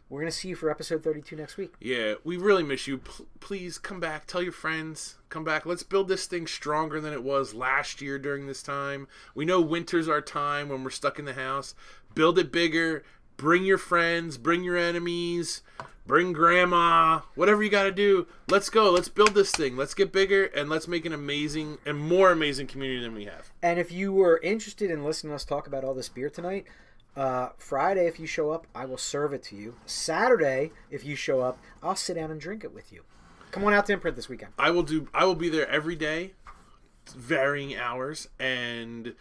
we're 0.09 0.21
going 0.21 0.33
to 0.33 0.37
see 0.37 0.49
you 0.49 0.57
for 0.57 0.73
episode 0.73 1.05
32 1.05 1.37
next 1.37 1.57
week. 1.57 1.73
Yeah, 1.81 2.15
we 2.25 2.37
really 2.37 2.65
miss 2.65 2.89
you. 2.89 2.99
P- 2.99 3.27
please 3.39 3.79
come 3.79 4.01
back. 4.01 4.27
Tell 4.27 4.43
your 4.43 4.51
friends. 4.51 5.15
Come 5.29 5.45
back. 5.45 5.65
Let's 5.65 5.85
build 5.85 6.09
this 6.09 6.27
thing 6.27 6.49
stronger 6.49 7.01
than 7.01 7.13
it 7.13 7.23
was 7.23 7.55
last 7.55 8.03
year 8.03 8.19
during 8.19 8.49
this 8.49 8.61
time. 8.61 9.07
We 9.37 9.45
know 9.45 9.61
winter's 9.61 10.09
our 10.09 10.21
time 10.21 10.69
when 10.69 10.83
we're 10.83 10.91
stuck 10.91 11.21
in 11.21 11.27
the 11.27 11.35
house. 11.35 11.77
Build 12.13 12.41
it 12.41 12.51
bigger. 12.51 13.05
Bring 13.37 13.65
your 13.65 13.79
friends. 13.79 14.37
Bring 14.37 14.65
your 14.65 14.77
enemies. 14.77 15.63
Bring 16.09 16.33
grandma. 16.33 17.21
Whatever 17.35 17.63
you 17.63 17.69
got 17.69 17.83
to 17.83 17.93
do. 17.93 18.27
Let's 18.49 18.71
go. 18.71 18.91
Let's 18.91 19.11
build 19.11 19.35
this 19.35 19.53
thing. 19.53 19.77
Let's 19.77 19.93
get 19.93 20.11
bigger 20.11 20.47
and 20.47 20.71
let's 20.71 20.89
make 20.89 21.05
an 21.05 21.13
amazing 21.13 21.77
and 21.85 21.99
more 21.99 22.33
amazing 22.33 22.67
community 22.67 23.03
than 23.03 23.15
we 23.15 23.27
have. 23.27 23.53
And 23.63 23.79
if 23.79 23.93
you 23.93 24.11
were 24.15 24.41
interested 24.43 24.91
in 24.91 25.05
listening 25.05 25.33
to 25.33 25.35
us 25.35 25.45
talk 25.45 25.67
about 25.67 25.85
all 25.85 25.93
this 25.93 26.09
beer 26.09 26.31
tonight, 26.31 26.65
uh, 27.15 27.51
Friday, 27.59 28.07
if 28.07 28.19
you 28.19 28.27
show 28.27 28.53
up, 28.53 28.67
I 28.75 28.87
will 28.87 28.97
serve 28.97 29.35
it 29.35 29.43
to 29.45 29.57
you. 29.57 29.75
Saturday, 29.85 30.71
if 30.91 31.05
you 31.05 31.15
show 31.15 31.43
up, 31.43 31.59
I'll 31.83 31.95
sit 31.95 32.15
down 32.15 32.31
and 32.31 32.41
drink 32.41 32.65
it 32.65 32.73
with 32.73 32.91
you. 32.91 33.03
Come 33.51 33.65
on 33.65 33.75
out 33.75 33.85
to 33.87 33.93
Imprint 33.93 34.17
this 34.17 34.31
weekend. 34.31 34.53
I 34.59 34.71
will 34.71 34.85
do. 34.85 35.09
I 35.13 35.27
will 35.27 35.35
be 35.35 35.51
there 35.51 35.69
every 35.69 35.95
day, 35.95 36.33
varying 37.15 37.77
hours, 37.77 38.29
and 38.39 39.15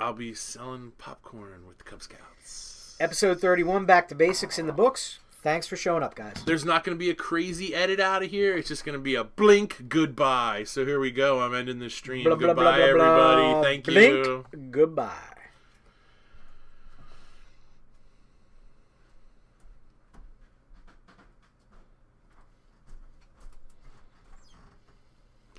I'll 0.00 0.14
be 0.14 0.34
selling 0.34 0.94
popcorn 0.98 1.64
with 1.68 1.78
the 1.78 1.84
Cub 1.84 2.02
Scouts. 2.02 2.96
Episode 2.98 3.40
31, 3.40 3.84
Back 3.84 4.08
to 4.08 4.16
Basics 4.16 4.58
in 4.58 4.66
the 4.66 4.72
books. 4.72 5.20
Thanks 5.44 5.66
for 5.66 5.76
showing 5.76 6.02
up, 6.02 6.14
guys. 6.14 6.32
There's 6.46 6.64
not 6.64 6.84
going 6.84 6.96
to 6.96 6.98
be 6.98 7.10
a 7.10 7.14
crazy 7.14 7.74
edit 7.74 8.00
out 8.00 8.22
of 8.22 8.30
here. 8.30 8.56
It's 8.56 8.66
just 8.66 8.82
going 8.82 8.94
to 8.94 8.98
be 8.98 9.14
a 9.14 9.24
blink 9.24 9.90
goodbye. 9.90 10.64
So 10.64 10.86
here 10.86 10.98
we 10.98 11.10
go. 11.10 11.42
I'm 11.42 11.54
ending 11.54 11.80
the 11.80 11.90
stream. 11.90 12.24
Blah, 12.24 12.36
goodbye, 12.36 12.54
blah, 12.54 12.76
blah. 12.76 12.82
everybody. 12.82 13.62
Thank 13.62 13.84
Blink. 13.84 14.24
you. 14.24 14.46
Goodbye. 14.70 15.12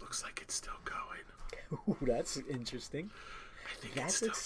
Looks 0.02 0.24
like 0.24 0.40
it's 0.42 0.56
still 0.56 0.74
going. 0.84 1.78
Ooh, 1.90 1.98
that's 2.08 2.38
interesting. 2.50 3.12
I 3.72 3.76
think 3.82 3.94
That's 3.94 4.08
it's 4.08 4.16
still 4.16 4.30